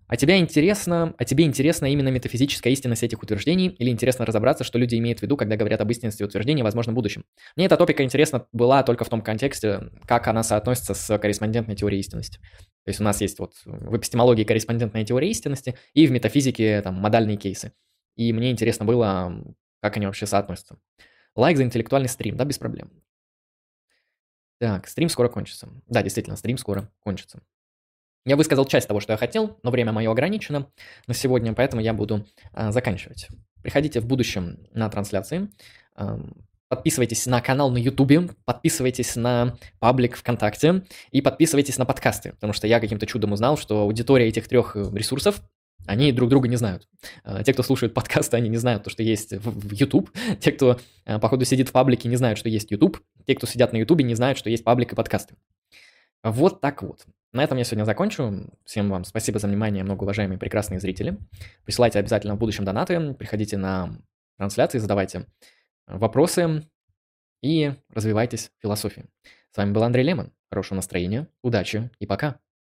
А 0.09 0.17
тебя 0.17 0.39
интересно, 0.39 1.15
а 1.19 1.25
тебе 1.27 1.45
интересна 1.45 1.85
именно 1.85 2.09
метафизическая 2.09 2.73
истинность 2.73 3.03
этих 3.03 3.23
утверждений 3.23 3.69
или 3.69 3.91
интересно 3.91 4.25
разобраться, 4.25 4.65
что 4.65 4.79
люди 4.79 4.97
имеют 4.97 5.19
в 5.19 5.23
виду, 5.23 5.37
когда 5.37 5.57
говорят 5.57 5.83
об 5.83 5.91
истинности 5.91 6.23
утверждения, 6.23 6.65
возможно, 6.65 6.93
в 6.93 6.95
будущем? 6.95 7.27
Мне 7.57 7.67
эта 7.67 7.77
топика 7.77 8.03
интересна 8.03 8.47
была 8.53 8.83
только 8.83 9.05
в 9.05 9.11
том 9.11 9.21
контексте, 9.21 9.91
как 10.07 10.27
она 10.27 10.43
соотносится 10.43 10.95
с 10.95 11.19
корреспондентной 11.19 11.77
теорией 11.77 12.01
истинности. 12.01 12.39
То 12.85 12.89
есть 12.89 13.01
у 13.01 13.05
нас 13.05 13.21
есть 13.21 13.39
вот 13.39 13.53
в 13.67 13.95
эпистемологии 13.99 14.45
корреспондентная 14.45 15.05
теория 15.05 15.29
истинности 15.29 15.77
и 15.93 16.07
в 16.07 16.11
метафизике 16.11 16.81
там 16.81 16.95
модальные 16.95 17.37
кейсы. 17.37 17.73
И 18.17 18.33
мне 18.33 18.51
интересно 18.51 18.87
было, 18.87 19.45
как 19.81 19.97
они 19.97 20.07
вообще 20.07 20.27
соотносятся. 20.27 20.79
Лайк 21.35 21.57
за 21.57 21.65
интеллектуальный 21.65 22.09
стрим, 22.09 22.37
да, 22.37 22.45
без 22.45 22.59
проблем. 22.59 22.91
Так, 24.59 24.89
стрим 24.89 25.09
скоро 25.09 25.29
кончится. 25.29 25.69
Да, 25.87 26.03
действительно, 26.03 26.37
стрим 26.37 26.59
скоро 26.59 26.91
кончится. 27.01 27.41
Я 28.25 28.37
высказал 28.37 28.67
часть 28.67 28.89
того, 28.89 29.01
что 29.01 29.13
я 29.13 29.17
хотел, 29.17 29.59
но 29.63 29.71
время 29.71 29.93
мое 29.93 30.11
ограничено 30.11 30.71
на 31.07 31.15
сегодня, 31.15 31.55
поэтому 31.55 31.81
я 31.81 31.95
буду 31.95 32.27
а, 32.53 32.73
заканчивать. 32.73 33.29
Приходите 33.63 34.01
в 34.01 34.07
будущем 34.07 34.67
на 34.73 34.91
трансляции. 34.91 35.49
А, 35.95 36.19
подписывайтесь 36.69 37.25
на 37.27 37.41
канал 37.41 37.71
на 37.71 37.79
YouTube, 37.79 38.35
подписывайтесь 38.45 39.17
на 39.17 39.57
паблик 39.79 40.17
ВКонтакте 40.17 40.85
и 41.11 41.23
подписывайтесь 41.23 41.79
на 41.79 41.87
подкасты, 41.87 42.33
потому 42.33 42.53
что 42.53 42.67
я 42.67 42.81
каким-то 42.81 43.07
чудом 43.07 43.33
узнал, 43.33 43.57
что 43.57 43.83
аудитория 43.83 44.29
этих 44.29 44.49
трех 44.49 44.77
ресурсов 44.77 45.41
они 45.87 46.13
друг 46.13 46.29
друга 46.29 46.49
не 46.49 46.57
знают. 46.57 46.89
А, 47.25 47.43
те, 47.43 47.53
кто 47.53 47.63
слушают 47.63 47.95
подкасты, 47.95 48.37
они 48.37 48.49
не 48.49 48.57
знают 48.57 48.85
то, 48.85 48.91
что 48.91 49.03
есть 49.03 49.33
YouTube. 49.33 50.11
Те, 50.41 50.53
кто, 50.53 50.79
а, 51.07 51.19
походу, 51.19 51.45
сидит 51.45 51.69
в 51.69 51.73
паблике, 51.73 52.09
не 52.09 52.17
знают, 52.17 52.39
что 52.39 52.49
есть 52.49 52.71
YouTube. 52.71 53.01
Те, 53.27 53.35
кто 53.35 53.47
сидят 53.47 53.73
на 53.73 53.79
YouTube, 53.79 54.03
не 54.03 54.15
знают, 54.15 54.39
что 54.39 54.51
есть 54.51 54.65
паблик 54.65 54.93
и 54.93 54.97
подкасты. 54.97 55.35
Вот 56.23 56.61
так 56.61 56.83
вот. 56.83 57.07
На 57.33 57.45
этом 57.45 57.59
я 57.59 57.65
сегодня 57.65 57.85
закончу. 57.85 58.51
Всем 58.65 58.91
вам 58.91 59.05
спасибо 59.05 59.39
за 59.39 59.47
внимание, 59.47 59.85
многоуважаемые 59.85 60.39
прекрасные 60.39 60.81
зрители. 60.81 61.19
Присылайте 61.65 61.99
обязательно 61.99 62.35
в 62.35 62.39
будущем 62.39 62.65
донаты, 62.65 63.15
приходите 63.15 63.57
на 63.57 63.99
трансляции, 64.37 64.79
задавайте 64.79 65.27
вопросы 65.87 66.69
и 67.43 67.75
развивайтесь 67.91 68.51
в 68.59 68.63
философии. 68.63 69.07
С 69.53 69.57
вами 69.57 69.73
был 69.73 69.83
Андрей 69.83 70.05
Лемон. 70.05 70.33
Хорошего 70.51 70.77
настроения, 70.77 71.29
удачи 71.43 71.91
и 71.99 72.07
пока. 72.07 72.41